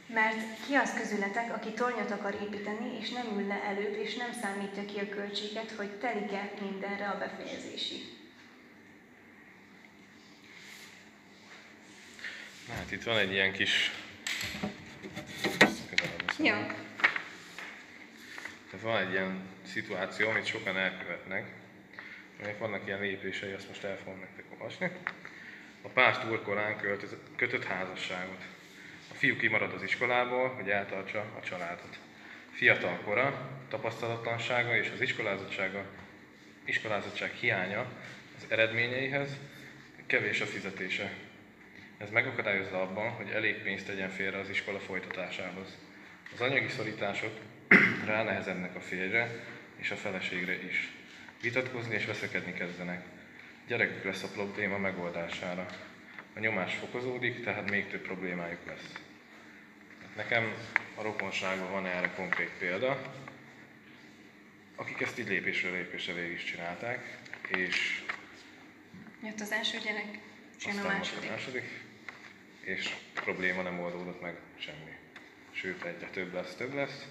Mert 0.06 0.38
ki 0.68 0.74
az 0.74 0.94
közületek, 0.94 1.54
aki 1.56 1.74
tornyot 1.74 2.12
akar 2.12 2.34
építeni, 2.42 2.98
és 3.02 3.10
nem 3.10 3.40
ül 3.40 3.48
le 3.48 3.64
előbb, 3.64 3.94
és 3.94 4.16
nem 4.16 4.32
számítja 4.42 4.86
ki 4.86 5.00
a 5.00 5.10
költséget, 5.10 5.72
hogy 5.72 5.90
telik-e 5.90 6.52
mindenre 6.62 7.08
a 7.08 7.18
befejezési. 7.18 8.02
Hát 12.70 12.92
itt 12.92 13.04
van 13.04 13.18
egy 13.18 13.32
ilyen 13.32 13.52
kis... 13.52 13.92
Jó. 16.38 16.56
Tehát 18.70 18.86
van 18.86 18.98
egy 18.98 19.12
ilyen 19.12 19.42
szituáció, 19.66 20.30
amit 20.30 20.46
sokan 20.46 20.78
elkövetnek, 20.78 21.52
aminek 22.38 22.58
vannak 22.58 22.86
ilyen 22.86 23.00
lépései, 23.00 23.52
azt 23.52 23.68
most 23.68 23.84
el 23.84 23.98
fogom 23.98 24.20
nektek 24.20 24.46
olvasni. 24.52 24.92
A 25.82 25.88
pár 25.88 26.18
túl 26.18 26.42
kötött 27.36 27.64
házasságot. 27.64 28.44
A 29.12 29.14
fiú 29.14 29.36
kimarad 29.36 29.74
az 29.74 29.84
iskolából, 29.84 30.50
hogy 30.50 30.70
eltartsa 30.70 31.20
a 31.20 31.44
családot. 31.44 31.98
Fiatal 32.52 33.00
kora, 33.04 33.50
tapasztalatlansága 33.70 34.78
és 34.78 34.92
az 34.94 35.02
iskolázottsága, 35.02 35.86
iskolázottság 36.66 37.32
hiánya 37.32 37.92
az 38.38 38.46
eredményeihez, 38.48 39.30
kevés 40.06 40.42
a 40.42 40.46
fizetése. 40.46 41.14
Ez 41.98 42.10
megakadályozza 42.10 42.82
abban, 42.82 43.10
hogy 43.10 43.30
elég 43.30 43.56
pénzt 43.56 43.86
tegyen 43.86 44.10
félre 44.10 44.38
az 44.38 44.50
iskola 44.50 44.80
folytatásához. 44.80 45.78
Az 46.34 46.42
anyagi 46.42 46.68
szorítások 46.68 47.32
ránehezednek 48.06 48.76
a 48.76 48.80
férjre 48.82 49.30
és 49.76 49.92
a 49.92 49.96
feleségre 49.96 50.64
is. 50.64 50.90
Vitatkozni 51.42 51.96
és 51.96 52.06
veszekedni 52.06 52.54
kezdenek. 52.54 53.06
Gyerekük 53.68 54.04
lesz 54.04 54.24
a 54.24 54.28
probléma 54.28 54.78
megoldására. 54.78 55.66
A 56.36 56.40
nyomás 56.40 56.76
fokozódik, 56.76 57.44
tehát 57.44 57.70
még 57.70 57.88
több 57.88 58.02
problémájuk 58.02 58.66
lesz. 58.68 58.92
Nekem 60.16 60.54
a 60.96 61.02
rokonságban 61.02 61.72
van 61.72 61.86
erre 61.86 62.12
konkrét 62.16 62.52
példa, 62.60 63.14
akik 64.76 65.02
ezt 65.02 65.20
így 65.20 65.28
lépésről 65.28 65.72
lépésre 65.72 66.14
végig 66.14 66.32
is 66.32 66.44
csinálták, 66.44 67.18
és... 67.48 68.04
Jött 69.24 69.40
az 69.40 69.52
első 69.52 69.78
gyerek, 69.78 70.20
jön 70.66 70.78
a 70.78 70.88
második. 70.88 71.30
a 71.30 71.32
második. 71.32 71.84
És 72.62 72.96
probléma 73.14 73.62
nem 73.62 73.80
oldódott 73.80 74.22
meg 74.22 74.36
semmi. 74.58 74.98
Sőt, 75.52 75.84
egyre 75.84 76.08
több 76.08 76.34
lesz, 76.34 76.56
több 76.56 76.74
lesz. 76.74 77.08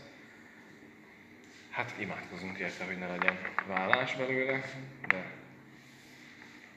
Hát 1.70 1.94
imádkozunk 1.98 2.58
érte, 2.58 2.84
hogy 2.84 2.98
ne 2.98 3.06
legyen 3.06 3.38
vállás 3.66 4.14
belőle, 4.14 4.60
de... 5.06 5.32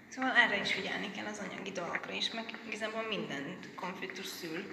Szóval 0.07 0.35
erre 0.35 0.59
is 0.61 0.73
figyelni 0.73 1.11
kell 1.11 1.25
az 1.25 1.41
anyagi 1.47 1.71
dolgokra 1.71 2.13
is, 2.13 2.31
meg 2.31 2.45
igazából 2.67 3.07
minden 3.09 3.57
konfliktus 3.75 4.25
szül. 4.25 4.65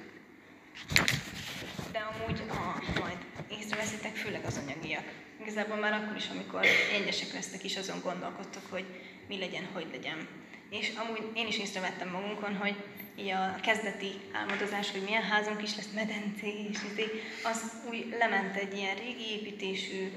De 1.92 1.98
amúgy, 1.98 2.42
ha 2.48 2.82
majd 3.00 3.18
észreveszitek, 3.50 4.16
főleg 4.16 4.44
az 4.44 4.60
anyagiak. 4.66 5.04
Igazából 5.40 5.76
már 5.76 5.92
akkor 5.92 6.16
is, 6.16 6.28
amikor 6.28 6.64
egyesek 6.92 7.32
lesztek 7.32 7.64
is, 7.64 7.76
azon 7.76 8.00
gondolkodtok, 8.00 8.62
hogy 8.70 8.84
mi 9.28 9.38
legyen, 9.38 9.68
hogy 9.72 9.86
legyen. 9.90 10.28
És 10.70 10.92
amúgy 10.96 11.30
én 11.34 11.46
is 11.46 11.58
észrevettem 11.58 12.08
magunkon, 12.08 12.56
hogy 12.56 12.74
így 13.16 13.28
a 13.28 13.58
kezdeti 13.62 14.10
álmodozás, 14.32 14.90
hogy 14.90 15.02
milyen 15.02 15.22
házunk 15.22 15.62
is 15.62 15.76
lesz, 15.76 15.90
medencé, 15.94 16.66
és 16.70 16.78
izé, 16.92 17.22
az 17.44 17.72
úgy 17.88 18.14
lement 18.18 18.56
egy 18.56 18.76
ilyen 18.76 18.96
régi 18.96 19.30
építésű 19.30 20.12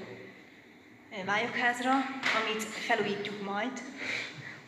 vályokházra, 1.24 1.90
amit 2.42 2.62
felújítjuk 2.62 3.42
majd, 3.42 3.82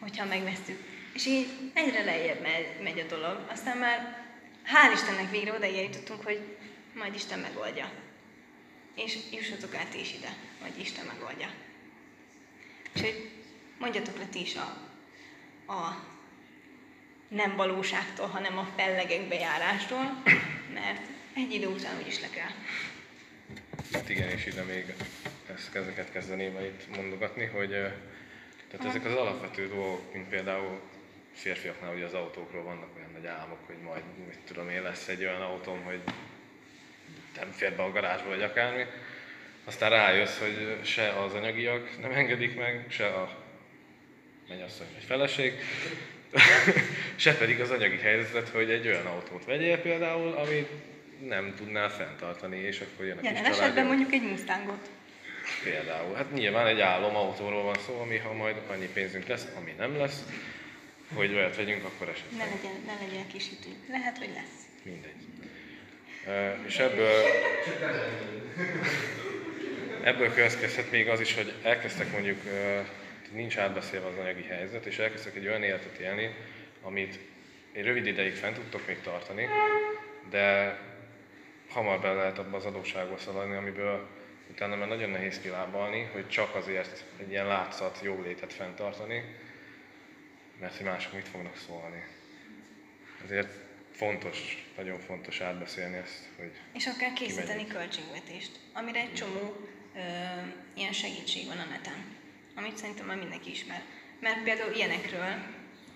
hogyha 0.00 0.24
megvesztük. 0.24 0.78
És 1.14 1.26
így 1.26 1.48
egyre 1.74 2.04
lejjebb 2.04 2.40
megy, 2.82 2.98
a 2.98 3.06
dolog. 3.06 3.46
Aztán 3.50 3.76
már 3.76 4.24
hál' 4.66 4.92
Istennek 4.92 5.30
végre 5.30 5.52
odaig 5.52 5.76
hogy 6.24 6.56
majd 6.94 7.14
Isten 7.14 7.38
megoldja. 7.38 7.90
És 8.94 9.18
jussatok 9.32 9.74
át 9.74 9.94
is 9.94 10.14
ide, 10.14 10.36
hogy 10.62 10.78
Isten 10.80 11.06
megoldja. 11.06 11.48
Úgyhogy 12.96 13.30
mondjatok 13.78 14.18
le 14.18 14.26
ti 14.26 14.40
is 14.40 14.56
a, 14.56 14.76
a 15.66 16.12
nem 17.28 17.56
valóságtól, 17.56 18.26
hanem 18.26 18.58
a 18.58 18.68
fellegek 18.76 19.28
bejárástól, 19.28 20.22
mert 20.74 21.00
egy 21.34 21.52
idő 21.52 21.66
után 21.66 21.98
úgyis 22.00 22.20
le 22.20 22.30
kell. 22.30 22.50
Hát 23.92 24.08
igen, 24.08 24.28
és 24.28 24.46
ide 24.46 24.62
még 24.62 24.94
ezt, 25.54 25.74
ezeket 25.74 26.12
kezdeném 26.12 26.58
itt 26.60 26.96
mondogatni, 26.96 27.44
hogy 27.44 27.68
tehát 28.70 28.86
ezek 28.86 29.04
az 29.04 29.14
alapvető 29.14 29.68
dolgok, 29.68 30.12
mint 30.12 30.28
például 30.28 30.80
férfiaknál 31.32 31.94
ugye 31.94 32.04
az 32.04 32.14
autókról 32.14 32.62
vannak 32.62 32.96
olyan 32.96 33.10
nagy 33.12 33.26
álmok, 33.26 33.58
hogy 33.66 33.76
majd, 33.82 34.02
mit 34.26 34.38
tudom 34.38 34.68
én, 34.68 34.82
lesz 34.82 35.08
egy 35.08 35.24
olyan 35.24 35.40
autóm, 35.40 35.82
hogy 35.82 36.00
nem 37.36 37.50
fér 37.50 37.72
be 37.76 37.82
a 37.82 37.92
garázsba, 37.92 38.28
vagy 38.28 38.42
akármi. 38.42 38.84
Aztán 39.64 39.90
rájössz, 39.90 40.38
hogy 40.38 40.78
se 40.84 41.08
az 41.08 41.34
anyagiak 41.34 42.00
nem 42.00 42.12
engedik 42.12 42.56
meg, 42.56 42.86
se 42.88 43.06
a 43.06 43.43
mennyasszony 44.48 44.86
vagy 44.94 45.04
feleség, 45.06 45.52
se 47.16 47.36
pedig 47.36 47.60
az 47.60 47.70
anyagi 47.70 47.96
helyzet, 47.96 48.48
hogy 48.48 48.70
egy 48.70 48.86
olyan 48.86 49.06
autót 49.06 49.44
vegyél 49.44 49.78
például, 49.78 50.32
ami 50.32 50.66
nem 51.28 51.54
tudnál 51.56 51.90
fenntartani, 51.90 52.56
és 52.56 52.80
akkor 52.80 53.06
jön 53.06 53.18
a 53.18 53.20
Jelen 53.22 53.42
kis 53.42 53.58
esetben 53.58 53.86
mondjuk 53.86 54.12
egy 54.12 54.22
Mustangot. 54.22 54.88
Például. 55.64 56.14
Hát 56.14 56.32
nyilván 56.32 56.66
egy 56.66 56.80
álom 56.80 57.16
autóról 57.16 57.62
van 57.62 57.76
szó, 57.86 58.00
ami 58.00 58.16
ha 58.16 58.32
majd 58.32 58.56
annyi 58.70 58.88
pénzünk 58.92 59.26
lesz, 59.26 59.46
ami 59.58 59.74
nem 59.78 59.96
lesz, 59.96 60.24
hogy 61.14 61.34
olyat 61.34 61.56
vegyünk, 61.56 61.84
akkor 61.84 62.08
esetleg. 62.08 62.38
Ne 62.38 62.44
legyen, 62.44 62.82
ne 62.86 63.06
legyen 63.06 63.26
kisítő. 63.26 63.68
Lehet, 63.90 64.18
hogy 64.18 64.30
lesz. 64.34 64.66
Mindegy. 64.82 65.12
Uh, 66.26 66.66
és 66.66 66.78
ebből, 66.78 67.22
ebből 70.02 70.34
következhet 70.34 70.90
még 70.90 71.08
az 71.08 71.20
is, 71.20 71.34
hogy 71.34 71.52
elkezdtek 71.62 72.12
mondjuk 72.12 72.40
uh, 72.44 72.86
nincs 73.34 73.58
átbeszélve 73.58 74.06
az 74.06 74.16
anyagi 74.18 74.42
helyzet, 74.42 74.86
és 74.86 74.98
elkezdtek 74.98 75.36
egy 75.36 75.46
olyan 75.46 75.62
életet 75.62 75.98
élni, 75.98 76.34
amit 76.82 77.18
egy 77.72 77.84
rövid 77.84 78.06
ideig 78.06 78.34
fent 78.34 78.54
tudtok 78.54 78.86
még 78.86 79.00
tartani, 79.00 79.48
de 80.30 80.78
hamar 81.68 82.00
be 82.00 82.12
lehet 82.12 82.38
abba 82.38 82.56
az 82.56 82.64
adósságba 82.64 83.18
szaladni, 83.18 83.54
amiből 83.54 84.08
utána 84.50 84.76
már 84.76 84.88
nagyon 84.88 85.10
nehéz 85.10 85.40
kilábalni, 85.40 86.08
hogy 86.12 86.28
csak 86.28 86.54
azért 86.54 87.04
egy 87.16 87.30
ilyen 87.30 87.46
látszat 87.46 87.98
jó 88.02 88.22
létet 88.22 88.52
fenntartani, 88.52 89.22
mert 90.60 90.76
hogy 90.76 90.86
mások 90.86 91.12
mit 91.12 91.28
fognak 91.28 91.56
szólni. 91.56 92.04
Ezért 93.24 93.50
fontos, 93.90 94.66
nagyon 94.76 94.98
fontos 94.98 95.40
átbeszélni 95.40 95.96
ezt, 95.96 96.28
hogy 96.36 96.52
És 96.72 96.86
akár 96.86 97.12
készíteni 97.12 97.66
költségvetést, 97.66 98.50
amire 98.72 99.00
egy 99.00 99.14
csomó 99.14 99.56
ö, 99.96 100.00
ilyen 100.74 100.92
segítség 100.92 101.46
van 101.46 101.58
a 101.58 101.64
neten 101.64 102.22
amit 102.54 102.76
szerintem 102.76 103.06
már 103.06 103.16
mindenki 103.16 103.50
ismer. 103.50 103.82
Mert 104.20 104.42
például 104.42 104.74
ilyenekről, 104.74 105.34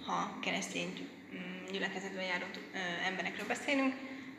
ha 0.07 0.39
keresztény 0.41 1.09
mm, 1.35 1.65
gyülekezetben 1.73 2.25
járó 2.25 2.45
emberekről 3.05 3.47
beszélünk, 3.47 3.95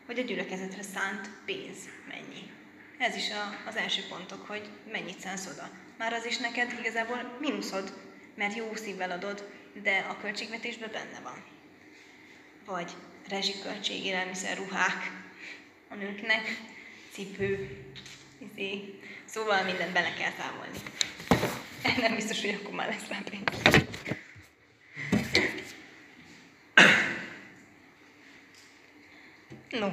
hogy 0.06 0.18
a 0.18 0.22
gyülekezetre 0.22 0.82
szánt 0.82 1.30
pénz 1.44 1.78
mennyi. 2.08 2.50
Ez 2.98 3.16
is 3.16 3.30
a, 3.30 3.68
az 3.68 3.76
első 3.76 4.02
pontok, 4.08 4.46
hogy 4.46 4.68
mennyit 4.92 5.20
szánsz 5.20 5.46
oda. 5.46 5.70
Már 5.98 6.12
az 6.12 6.26
is 6.26 6.36
neked 6.36 6.76
igazából 6.78 7.36
mínuszod, 7.40 7.92
mert 8.34 8.56
jó 8.56 8.74
szívvel 8.74 9.10
adod, 9.10 9.48
de 9.82 10.06
a 10.08 10.16
költségvetésben 10.20 10.90
benne 10.92 11.20
van. 11.22 11.44
Vagy 12.64 12.90
rezsiköltség, 13.28 14.04
élelmiszer, 14.04 14.56
ruhák 14.56 15.10
a 15.88 15.94
nőknek, 15.94 16.60
cipő, 17.12 17.78
izé. 18.38 18.98
Szóval 19.24 19.64
mindent 19.64 19.92
bele 19.92 20.14
kell 20.14 20.32
számolni. 20.38 20.78
Nem 22.00 22.14
biztos, 22.14 22.40
hogy 22.40 22.58
akkor 22.62 22.74
már 22.74 22.88
lesz 22.88 23.08
rá. 23.08 23.18
No. 29.70 29.92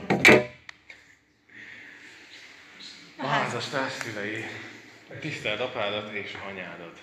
A 3.17 3.25
házastárs 3.25 3.91
szülei, 3.91 4.45
tiszteld 5.19 5.59
apádat 5.59 6.13
és 6.13 6.37
anyádat. 6.49 6.99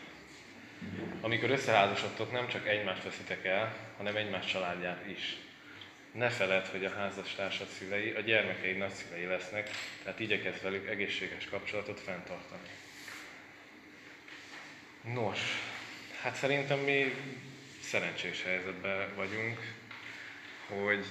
Amikor 1.20 1.50
összeházasodtok, 1.50 2.32
nem 2.32 2.48
csak 2.48 2.68
egymást 2.68 3.02
veszitek 3.02 3.44
el, 3.44 3.76
hanem 3.96 4.16
egymás 4.16 4.46
családját 4.46 5.06
is. 5.06 5.36
Ne 6.12 6.28
feled, 6.28 6.66
hogy 6.66 6.84
a 6.84 6.90
házastársad 6.90 7.68
szülei 7.68 8.10
a 8.10 8.20
gyermekeid 8.20 8.76
nagyszülei 8.76 9.24
lesznek, 9.24 9.70
tehát 10.02 10.20
igyekezz 10.20 10.62
velük 10.62 10.88
egészséges 10.88 11.48
kapcsolatot 11.50 12.00
fenntartani. 12.00 12.68
Nos, 15.12 15.38
hát 16.20 16.34
szerintem 16.34 16.78
mi 16.78 17.14
szerencsés 17.80 18.42
helyzetben 18.42 19.14
vagyunk, 19.14 19.58
hogy 20.68 21.04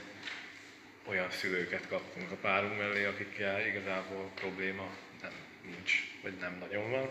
olyan 1.05 1.31
szülőket 1.31 1.87
kaptunk 1.87 2.31
a 2.31 2.35
párunk 2.35 2.77
mellé, 2.77 3.05
akikkel 3.05 3.67
igazából 3.67 4.31
probléma 4.35 4.89
nem 5.21 5.31
nincs, 5.65 5.93
vagy 6.21 6.33
nem 6.39 6.57
nagyon 6.59 6.91
van. 6.91 7.09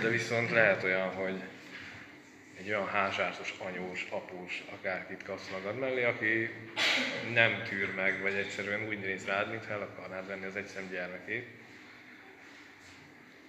De 0.00 0.08
viszont 0.08 0.50
lehet 0.50 0.82
olyan, 0.82 1.10
hogy 1.10 1.42
egy 2.58 2.68
olyan 2.68 2.88
házsártos, 2.88 3.54
anyós, 3.58 4.06
após, 4.10 4.62
akárkit 4.70 5.22
kapsz 5.22 5.50
magad 5.50 5.78
mellé, 5.78 6.04
aki 6.04 6.50
nem 7.32 7.62
tűr 7.62 7.94
meg, 7.94 8.20
vagy 8.20 8.34
egyszerűen 8.34 8.86
úgy 8.88 8.98
néz 8.98 9.24
rád, 9.26 9.50
mintha 9.50 9.72
el 9.72 9.82
akarnád 9.82 10.26
venni 10.26 10.44
az 10.44 10.56
egyszem 10.56 10.88
gyermekét. 10.90 11.46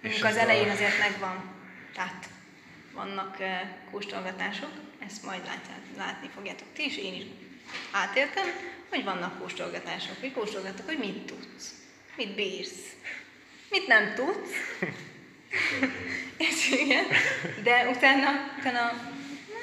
És 0.06 0.22
az 0.22 0.36
elején 0.36 0.68
azért 0.68 0.98
megvan, 0.98 1.54
tehát 1.94 2.28
vannak 2.92 3.36
kóstolgatások, 3.90 4.70
ezt 5.06 5.24
majd 5.24 5.44
látját, 5.44 5.80
látni 5.96 6.30
fogjátok 6.34 6.68
ti 6.74 6.84
is, 6.84 6.96
én 6.96 7.14
is 7.14 7.22
átértem, 7.90 8.46
hogy 8.88 9.04
vannak 9.04 9.38
kóstolgatások, 9.38 10.20
hogy 10.20 10.32
kóstolgatok, 10.32 10.86
hogy 10.86 10.98
mit 10.98 11.26
tudsz, 11.26 11.74
mit 12.16 12.34
bírsz, 12.34 12.96
mit 13.70 13.86
nem 13.86 14.14
tudsz, 14.14 14.50
és 16.48 16.70
igen, 16.70 17.04
de 17.62 17.88
utána, 17.88 18.30
utána 18.58 18.80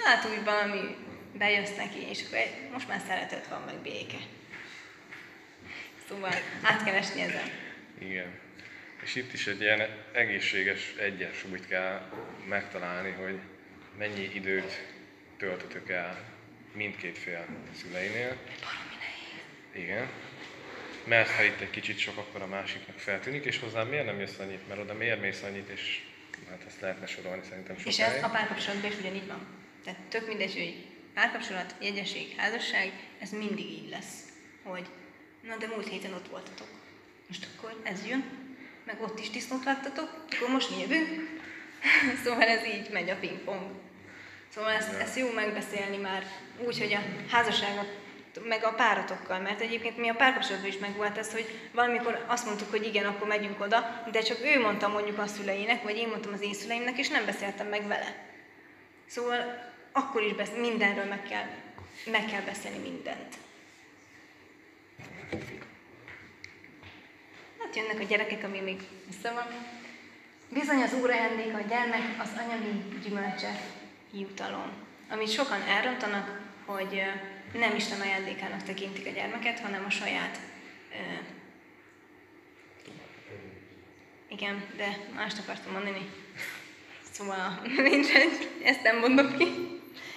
hát 0.03 0.25
úgy 0.25 0.43
valami 0.43 0.95
bejössz 1.37 1.75
neki, 1.77 1.99
és 2.09 2.23
akkor 2.25 2.37
egy, 2.37 2.69
most 2.71 2.87
már 2.87 3.01
szeretet 3.07 3.47
van, 3.47 3.61
meg 3.65 3.75
béke. 3.75 4.17
Szóval 6.07 6.33
át 6.61 6.83
kell 6.83 6.95
esni 6.95 7.21
ezen. 7.21 7.49
Igen. 7.99 8.42
És 9.03 9.15
itt 9.15 9.33
is 9.33 9.47
egy 9.47 9.61
ilyen 9.61 9.81
egészséges 10.11 10.93
egyensúlyt 10.99 11.67
kell 11.67 12.09
megtalálni, 12.47 13.11
hogy 13.11 13.39
mennyi 13.97 14.31
időt 14.33 14.87
töltötök 15.37 15.89
el 15.89 16.33
mindkét 16.73 17.17
fél 17.17 17.45
szüleinél. 17.81 18.37
Igen. 19.71 20.09
Mert 21.03 21.29
ha 21.29 21.43
itt 21.43 21.59
egy 21.59 21.69
kicsit 21.69 21.97
sok, 21.97 22.17
akkor 22.17 22.41
a 22.41 22.47
másiknak 22.47 22.97
feltűnik, 22.99 23.45
és 23.45 23.59
hozzá 23.59 23.83
miért 23.83 24.05
nem 24.05 24.19
jössz 24.19 24.39
annyit, 24.39 24.67
mert 24.67 24.79
oda 24.79 24.93
miért 24.93 25.21
mész 25.21 25.41
annyit, 25.41 25.69
és 25.69 26.01
hát 26.49 26.63
ezt 26.67 26.81
lehetne 26.81 27.05
sorolni 27.05 27.41
szerintem 27.49 27.75
És 27.75 27.95
sokáig. 27.95 28.17
ez 28.17 28.23
a 28.23 28.29
párkapcsolatban 28.29 28.91
is 28.91 28.97
ugyanígy 28.97 29.27
van. 29.27 29.47
Tehát 29.83 29.99
tök 30.09 30.27
mindegy, 30.27 30.53
hogy 30.53 30.85
párkapcsolat, 31.13 31.75
jegyesség, 31.81 32.33
házasság, 32.37 32.91
ez 33.19 33.31
mindig 33.31 33.65
így 33.65 33.89
lesz. 33.89 34.23
Hogy 34.63 34.85
na 35.41 35.57
de 35.57 35.67
múlt 35.67 35.89
héten 35.89 36.13
ott 36.13 36.27
voltatok. 36.27 36.67
Most 37.27 37.47
akkor 37.55 37.81
ez 37.83 38.07
jön, 38.07 38.42
meg 38.85 39.01
ott 39.01 39.19
is 39.19 39.29
disznót 39.29 39.63
láttatok, 39.63 40.25
akkor 40.35 40.49
most 40.49 40.69
mi 40.69 40.81
jövünk. 40.81 41.41
szóval 42.23 42.43
ez 42.43 42.65
így 42.65 42.89
megy 42.91 43.09
a 43.09 43.15
pingpong. 43.15 43.61
Szóval 44.53 44.71
ezt, 44.71 44.93
ezt 44.93 45.17
jó 45.17 45.31
megbeszélni 45.31 45.97
már 45.97 46.25
úgy, 46.65 46.79
hogy 46.79 46.93
a 46.93 46.99
házasságot 47.31 48.01
meg 48.47 48.63
a 48.63 48.73
páratokkal, 48.73 49.39
mert 49.39 49.61
egyébként 49.61 49.97
mi 49.97 50.09
a 50.09 50.15
párkapcsolatban 50.15 50.69
is 50.69 50.77
megvolt 50.77 51.17
ez, 51.17 51.31
hogy 51.31 51.59
valamikor 51.71 52.25
azt 52.27 52.45
mondtuk, 52.45 52.69
hogy 52.69 52.85
igen, 52.85 53.05
akkor 53.05 53.27
megyünk 53.27 53.61
oda, 53.61 54.03
de 54.11 54.21
csak 54.21 54.37
ő 54.43 54.59
mondta 54.59 54.87
mondjuk 54.87 55.17
a 55.17 55.27
szüleinek, 55.27 55.83
vagy 55.83 55.97
én 55.97 56.07
mondtam 56.07 56.33
az 56.33 56.41
én 56.41 56.53
szüleimnek, 56.53 56.97
és 56.97 57.09
nem 57.09 57.25
beszéltem 57.25 57.67
meg 57.67 57.87
vele. 57.87 58.25
Szóval 59.05 59.71
akkor 59.91 60.23
is 60.23 60.33
besz- 60.33 60.57
mindenről 60.57 61.05
meg 61.05 61.23
kell, 61.23 61.47
meg 62.05 62.25
kell 62.25 62.41
beszélni 62.41 62.77
mindent. 62.77 63.35
Hát 67.73 67.81
jönnek 67.81 68.03
a 68.03 68.09
gyerekek, 68.09 68.43
ami 68.43 68.59
még 68.59 68.81
össze 69.09 69.31
van. 69.31 69.45
Bizony 70.49 70.81
az 70.81 70.93
úr 70.93 71.09
ajándéka 71.09 71.57
a 71.57 71.67
gyermek 71.69 72.21
az 72.21 72.29
anyagi 72.37 72.83
gyümölcse 73.03 73.59
jutalom, 74.11 74.71
amit 75.09 75.31
sokan 75.31 75.61
elrontanak, 75.61 76.41
hogy 76.65 77.01
nem 77.53 77.75
Isten 77.75 78.01
ajándékának 78.01 78.63
tekintik 78.63 79.07
a 79.07 79.09
gyermeket, 79.09 79.59
hanem 79.59 79.85
a 79.85 79.89
saját 79.89 80.39
igen, 84.29 84.63
de 84.77 84.97
mást 85.15 85.39
akartam 85.39 85.71
mondani. 85.71 86.09
Szóval 87.11 87.61
mindegy, 87.89 88.49
ezt 88.63 88.83
nem 88.83 88.99
mondom 88.99 89.37
ki. 89.37 89.45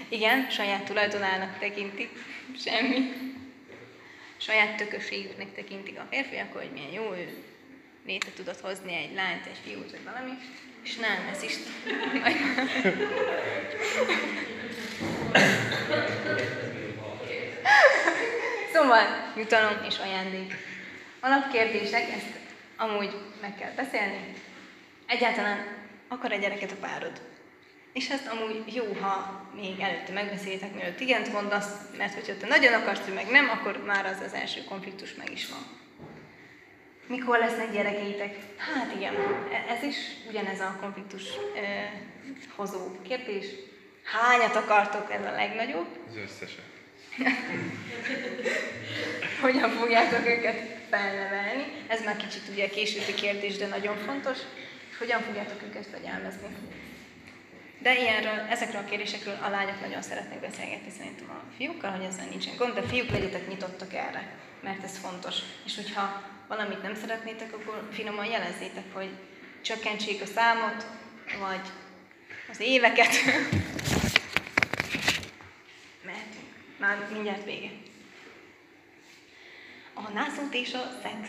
Igen, 0.08 0.50
saját 0.50 0.84
tulajdonának 0.84 1.58
tekintik, 1.58 2.10
semmi. 2.64 3.25
Saját 4.36 4.76
tökösségüknek 4.76 5.54
tekintik 5.54 5.98
a 5.98 6.06
férfiak, 6.10 6.52
hogy 6.52 6.70
milyen 6.72 6.92
jó, 6.92 7.14
ő 7.14 7.28
létre 8.06 8.30
tudott 8.30 8.60
hozni 8.60 8.94
egy 8.94 9.14
lányt, 9.14 9.46
egy 9.46 9.60
fiút, 9.64 9.90
vagy 9.90 10.04
valami. 10.04 10.30
És 10.82 10.96
nem, 10.96 11.28
ez 11.32 11.42
is... 11.42 11.54
Szóval 18.72 19.32
jutalom 19.36 19.84
és 19.88 19.98
ajándék. 19.98 20.54
Alapkérdések, 21.20 22.10
ezt 22.10 22.38
amúgy 22.76 23.10
meg 23.40 23.54
kell 23.58 23.72
beszélni. 23.76 24.32
Egyáltalán 25.06 25.66
akar 26.08 26.32
egy 26.32 26.40
gyereket 26.40 26.70
a 26.70 26.76
párod? 26.80 27.20
És 27.96 28.08
ezt 28.08 28.26
amúgy 28.26 28.74
jó, 28.74 28.92
ha 29.00 29.42
még 29.54 29.80
előtte 29.80 30.12
megbeszélitek, 30.12 30.74
mielőtt 30.74 31.00
igent 31.00 31.32
mondasz, 31.32 31.70
mert 31.96 32.14
hogyha 32.14 32.36
te 32.36 32.46
nagyon 32.46 32.72
akarsz, 32.72 33.04
hogy 33.04 33.14
meg 33.14 33.30
nem, 33.30 33.48
akkor 33.48 33.82
már 33.86 34.06
az 34.06 34.20
az 34.26 34.32
első 34.32 34.64
konfliktus 34.64 35.14
meg 35.14 35.32
is 35.32 35.48
van. 35.48 35.66
Mikor 37.06 37.38
lesznek 37.38 37.72
gyerekeitek? 37.72 38.36
Hát 38.56 38.92
igen, 38.96 39.14
e- 39.52 39.72
ez 39.72 39.82
is 39.82 39.96
ugyanez 40.28 40.60
a 40.60 40.76
konfliktus 40.80 41.22
eh, 41.54 41.90
hozó 42.56 43.00
kérdés. 43.02 43.46
Hányat 44.02 44.56
akartok, 44.56 45.12
ez 45.12 45.24
a 45.24 45.30
legnagyobb? 45.30 45.86
Az 46.08 46.16
összeset. 46.16 46.64
hogyan 49.42 49.70
fogjátok 49.70 50.26
őket 50.26 50.60
felnevelni. 50.90 51.64
Ez 51.86 52.04
már 52.04 52.16
kicsit 52.16 52.42
ugye 52.52 52.68
későbbi 52.68 53.14
kérdés, 53.14 53.56
de 53.56 53.66
nagyon 53.66 53.96
fontos. 53.96 54.38
Hogyan 54.98 55.20
fogjátok 55.20 55.62
őket 55.68 55.86
fegyelmezni. 55.86 56.48
De 57.78 57.98
ilyenről, 57.98 58.46
ezekről 58.50 58.82
a 58.82 58.84
kérdésekről 58.84 59.38
a 59.42 59.48
lányok 59.48 59.80
nagyon 59.80 60.02
szeretnek 60.02 60.40
beszélgetni 60.40 60.90
szerintem 60.90 61.30
a 61.30 61.54
fiúkkal, 61.56 61.90
hogy 61.90 62.04
ezzel 62.04 62.26
nincsen 62.30 62.56
gond, 62.56 62.74
de 62.74 62.82
fiúk 62.82 63.10
legyetek 63.10 63.48
nyitottak 63.48 63.92
erre, 63.94 64.34
mert 64.62 64.84
ez 64.84 64.98
fontos. 64.98 65.34
És 65.64 65.74
hogyha 65.74 66.22
valamit 66.48 66.82
nem 66.82 66.94
szeretnétek, 66.94 67.52
akkor 67.52 67.88
finoman 67.92 68.26
jelezzétek, 68.26 68.92
hogy 68.92 69.10
csökkentsék 69.60 70.22
a 70.22 70.26
számot, 70.26 70.86
vagy 71.40 71.60
az 72.50 72.60
éveket. 72.60 73.14
Mehetünk. 76.04 76.46
Már 76.78 77.08
mindjárt 77.12 77.44
vége. 77.44 77.70
A 79.94 80.10
nászút 80.10 80.54
és 80.54 80.74
a 80.74 80.82
szex. 81.02 81.28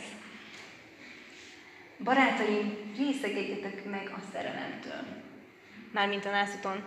Barátaim, 2.04 2.94
részegedjetek 2.98 3.86
meg 3.86 4.12
a 4.16 4.20
szerelemtől. 4.32 5.27
Mármint 5.98 6.26
a 6.26 6.30
nászuton. 6.30 6.84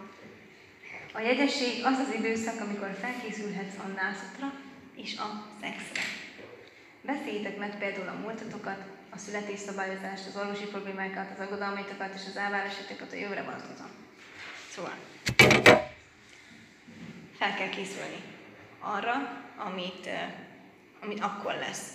A 1.12 1.20
jegyesség 1.20 1.84
az 1.84 1.98
az 1.98 2.14
időszak, 2.14 2.60
amikor 2.60 2.96
felkészülhetsz 3.00 3.78
a 3.78 3.86
nászutra 3.86 4.52
és 4.96 5.16
a 5.16 5.46
szexre. 5.60 6.02
Beszéljétek 7.02 7.56
meg 7.56 7.78
például 7.78 8.08
a 8.08 8.20
múltatokat, 8.20 8.84
a 9.10 9.18
születésszabályozást, 9.18 10.26
az 10.26 10.36
orvosi 10.36 10.64
problémákat, 10.64 11.30
az 11.30 11.46
aggodalmaitokat 11.46 12.14
és 12.14 12.20
az 12.28 12.36
elvárásokat 12.36 13.12
a 13.12 13.16
jövőre 13.16 13.42
vonatkozóan. 13.42 13.90
Szóval, 14.70 14.94
fel 17.38 17.54
kell 17.54 17.68
készülni 17.68 18.22
arra, 18.80 19.42
amit, 19.56 20.08
amit 21.00 21.20
akkor 21.20 21.54
lesz 21.54 21.88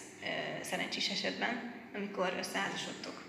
szerencsés 0.61 1.09
esetben, 1.09 1.73
amikor 1.93 2.33
összeházasodtok. 2.37 3.23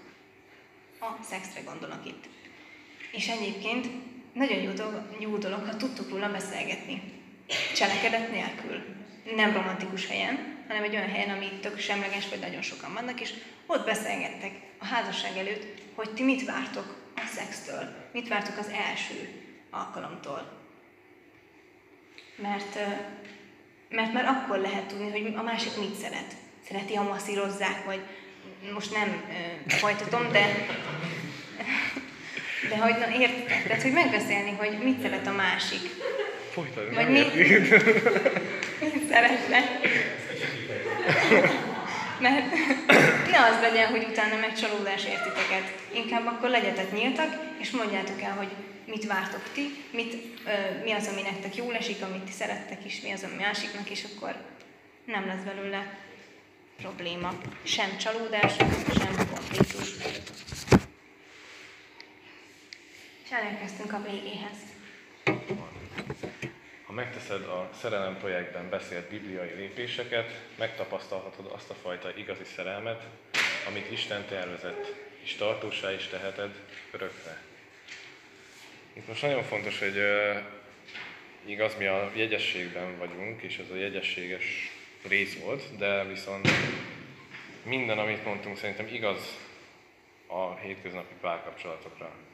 A 1.01 1.23
szexre 1.23 1.61
gondolok 1.61 2.07
itt. 2.07 2.36
És 3.17 3.29
egyébként 3.29 3.87
nagyon 4.33 4.63
jó 4.63 4.71
dolog, 4.71 5.17
jó 5.19 5.37
dolog 5.37 5.67
ha 5.67 5.77
tudtok 5.77 6.11
róla 6.11 6.31
beszélgetni. 6.31 7.03
cselekedet 7.75 8.31
nélkül. 8.31 8.85
Nem 9.37 9.53
romantikus 9.53 10.07
helyen, 10.07 10.65
hanem 10.69 10.83
egy 10.83 10.95
olyan 10.95 11.09
helyen, 11.09 11.37
ami 11.37 11.49
tök 11.61 11.79
semleges, 11.79 12.29
vagy 12.29 12.39
nagyon 12.39 12.63
sokan 12.63 12.93
vannak, 12.93 13.21
és 13.21 13.33
ott 13.67 13.85
beszélgettek 13.85 14.53
a 14.79 14.85
házasság 14.85 15.37
előtt, 15.37 15.65
hogy 15.95 16.11
ti 16.11 16.23
mit 16.23 16.45
vártok 16.45 17.13
a 17.17 17.27
szextől, 17.35 17.95
mit 18.13 18.29
vártok 18.29 18.59
az 18.59 18.69
első 18.69 19.29
alkalomtól. 19.71 20.65
Mert, 22.37 22.79
mert 23.89 24.13
már 24.13 24.25
akkor 24.25 24.59
lehet 24.59 24.87
tudni, 24.87 25.11
hogy 25.11 25.35
a 25.37 25.43
másik 25.43 25.77
mit 25.79 25.95
szeret. 25.95 26.35
Szereti, 26.69 26.95
ha 26.95 27.03
masszírozzák, 27.03 27.85
vagy 27.85 28.01
most 28.73 28.93
nem 28.93 29.25
folytatom, 29.67 30.33
de 30.33 30.67
de 32.69 32.77
hogy 32.77 32.95
na, 32.99 33.21
értitek? 33.21 33.67
Tehát, 33.67 33.83
hogy 33.83 33.93
megbeszélni, 33.93 34.51
hogy 34.51 34.79
mit 34.83 35.01
szeret 35.03 35.27
a 35.27 35.33
másik. 35.33 35.81
Folytatni, 36.51 36.95
Vagy 36.95 37.09
mit, 37.09 37.35
mit 38.81 39.09
szeretne. 39.11 39.59
Mert 42.21 42.45
ne 43.31 43.39
az 43.39 43.61
legyen, 43.61 43.87
hogy 43.89 44.07
utána 44.11 44.37
meg 44.41 44.55
csalódás 44.55 45.05
értiteket. 45.05 45.73
Inkább 45.95 46.27
akkor 46.27 46.51
legyetek 46.51 46.93
nyíltak, 46.93 47.35
és 47.59 47.71
mondjátok 47.71 48.23
el, 48.23 48.33
hogy 48.33 48.49
mit 48.87 49.07
vártok 49.07 49.43
ti, 49.55 49.85
mit, 49.91 50.15
ö, 50.47 50.83
mi 50.85 50.93
az, 50.93 51.09
ami 51.13 51.23
nektek 51.23 51.57
jól 51.57 51.75
esik, 51.75 52.03
amit 52.03 52.23
ti 52.23 52.33
szerettek, 52.33 52.85
és 52.85 53.01
mi 53.01 53.13
az, 53.13 53.23
ami 53.23 53.43
másiknak, 53.43 53.91
és 53.91 54.05
akkor 54.15 54.35
nem 55.05 55.27
lesz 55.27 55.55
belőle 55.55 55.99
probléma. 56.77 57.35
Sem 57.63 57.97
csalódás, 57.97 58.53
sem 58.99 59.29
konfliktus. 59.31 59.89
És 63.27 63.33
elérkeztünk 63.33 63.93
a 63.93 64.03
végéhez. 64.03 64.57
Ha 66.87 66.93
megteszed 66.93 67.43
a 67.43 67.71
szerelem 67.81 68.17
projektben 68.19 68.69
beszélt 68.71 69.09
bibliai 69.09 69.53
lépéseket, 69.55 70.43
megtapasztalhatod 70.59 71.51
azt 71.55 71.71
a 71.71 71.75
fajta 71.75 72.17
igazi 72.17 72.45
szerelmet, 72.45 73.03
amit 73.69 73.91
Isten 73.91 74.25
tervezett, 74.29 74.95
és 75.23 75.35
tartósá 75.35 75.93
is 75.93 76.07
teheted 76.07 76.55
örökre. 76.91 77.43
Itt 78.93 79.09
most 79.09 79.23
nagyon 79.23 79.43
fontos, 79.43 79.79
hogy 79.79 79.97
uh, 79.97 80.37
igaz, 81.45 81.77
mi 81.79 81.87
a 81.87 82.11
jegyességben 82.15 82.99
vagyunk, 82.99 83.43
és 83.43 83.59
ez 83.59 83.71
a 83.71 83.77
jegyességes 83.77 84.71
rész 85.09 85.39
volt, 85.39 85.77
de 85.77 86.05
viszont 86.05 86.49
minden, 87.63 87.99
amit 87.99 88.25
mondtunk, 88.25 88.57
szerintem 88.57 88.87
igaz 88.87 89.39
a 90.27 90.55
hétköznapi 90.55 91.15
párkapcsolatokra. 91.21 92.26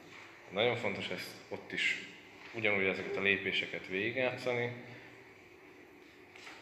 Nagyon 0.52 0.76
fontos 0.76 1.08
ezt 1.08 1.30
ott 1.48 1.72
is 1.72 2.08
ugyanúgy 2.54 2.84
ezeket 2.84 3.16
a 3.16 3.20
lépéseket 3.20 3.86
végigjátszani, 3.86 4.72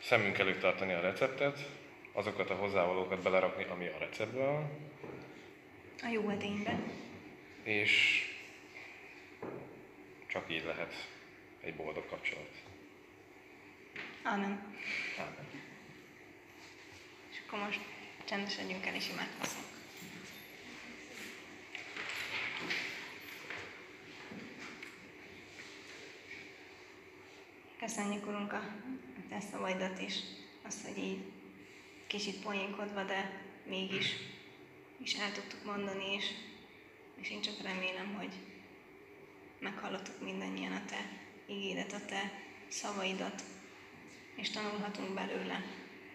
szemünk 0.02 0.38
előtt 0.38 0.60
tartani 0.60 0.92
a 0.92 1.00
receptet, 1.00 1.58
azokat 2.12 2.50
a 2.50 2.54
hozzávalókat 2.54 3.22
belerakni, 3.22 3.64
ami 3.64 3.86
a 3.86 3.98
receptben 3.98 4.46
van, 4.46 4.70
A 6.02 6.08
jó 6.08 6.28
edényben. 6.28 6.82
és 7.62 8.24
csak 10.26 10.52
így 10.52 10.64
lehet 10.64 11.08
egy 11.60 11.74
boldog 11.74 12.06
kapcsolat. 12.08 12.50
Amen. 14.22 14.74
Ámen. 15.18 15.46
És 17.30 17.36
akkor 17.46 17.58
most 17.58 17.80
csendesedjünk 18.24 18.86
el 18.86 18.94
és 18.94 19.08
imádkozzunk. 19.08 19.69
Köszönjük, 27.80 28.26
Urunk, 28.26 28.52
a 28.52 28.62
te 29.28 29.40
szavaidat 29.40 30.00
is, 30.00 30.14
azt, 30.62 30.86
hogy 30.86 30.98
így 30.98 31.22
kicsit 32.06 32.42
poénkodva, 32.42 33.04
de 33.04 33.42
mégis 33.66 34.14
is 35.02 35.14
el 35.14 35.32
tudtuk 35.32 35.64
mondani, 35.64 36.14
és, 36.14 36.24
és 37.20 37.30
én 37.30 37.40
csak 37.40 37.62
remélem, 37.62 38.14
hogy 38.14 38.32
meghallottuk 39.58 40.22
mindannyian 40.22 40.72
a 40.72 40.84
te 40.84 41.08
igédet, 41.46 41.92
a 41.92 42.04
te 42.04 42.32
szavaidat, 42.68 43.42
és 44.36 44.50
tanulhatunk 44.50 45.14
belőle. 45.14 45.64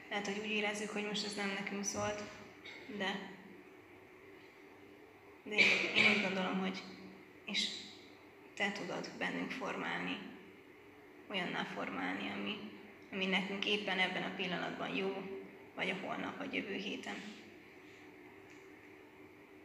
Lehet, 0.10 0.26
hogy 0.26 0.40
úgy 0.44 0.52
érezzük, 0.52 0.90
hogy 0.90 1.06
most 1.06 1.26
ez 1.26 1.36
nem 1.36 1.50
nekünk 1.50 1.84
szólt, 1.84 2.24
de, 2.98 3.30
de 5.44 5.56
én, 5.56 5.96
én 5.96 6.12
úgy 6.16 6.22
gondolom, 6.22 6.60
hogy 6.60 6.84
és 7.46 7.70
te 8.56 8.72
tudod 8.72 9.12
bennünk 9.18 9.52
formálni, 9.52 10.34
olyanná 11.30 11.64
formálni, 11.64 12.30
ami, 12.30 12.58
ami 13.12 13.26
nekünk 13.26 13.66
éppen 13.66 14.00
ebben 14.00 14.24
a 14.24 14.36
pillanatban 14.36 14.96
jó, 14.96 15.14
vagy 15.76 15.90
a 15.90 15.96
holnap, 15.96 16.38
vagy 16.38 16.54
jövő 16.54 16.74
héten. 16.74 17.16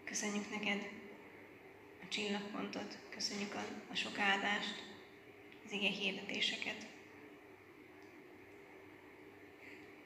Köszönjük 0.04 0.50
neked 0.50 0.88
a 2.02 2.08
csillagpontot, 2.08 2.98
köszönjük 3.08 3.54
a, 3.54 3.64
a 3.90 3.94
sok 3.94 4.18
áldást, 4.18 4.84
az 5.64 5.72
ige 5.72 5.88
hirdetéseket. 5.88 6.86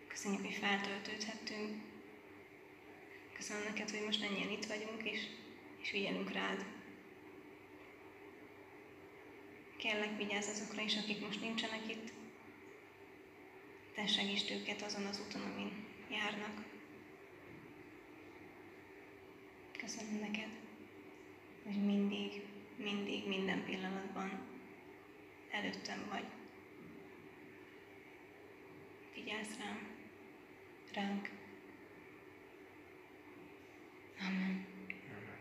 Köszönjük, 0.08 0.44
hogy 0.44 0.54
feltöltődhettünk. 0.54 1.82
Köszönöm 3.32 3.62
neked, 3.62 3.90
hogy 3.90 4.04
most 4.04 4.22
ennyien 4.22 4.50
itt 4.50 4.64
vagyunk, 4.66 5.02
és, 5.02 5.20
és 5.82 5.90
figyelünk 5.90 6.32
rád 6.32 6.64
kérlek 9.84 10.16
vigyázz 10.16 10.48
azokra 10.48 10.82
is, 10.82 10.96
akik 10.96 11.20
most 11.20 11.40
nincsenek 11.40 11.88
itt. 11.88 12.12
Te 13.94 14.06
segítsd 14.06 14.50
őket 14.50 14.82
azon 14.82 15.06
az 15.06 15.20
úton, 15.26 15.40
amin 15.40 15.86
járnak. 16.10 16.64
Köszönöm 19.78 20.20
neked, 20.20 20.48
hogy 21.64 21.84
mindig, 21.84 22.42
mindig, 22.76 23.26
minden 23.26 23.64
pillanatban 23.64 24.46
előttem 25.50 26.06
vagy. 26.10 26.24
Vigyázz 29.14 29.58
rám, 29.58 29.88
ránk. 30.92 31.30
Amen. 34.20 34.73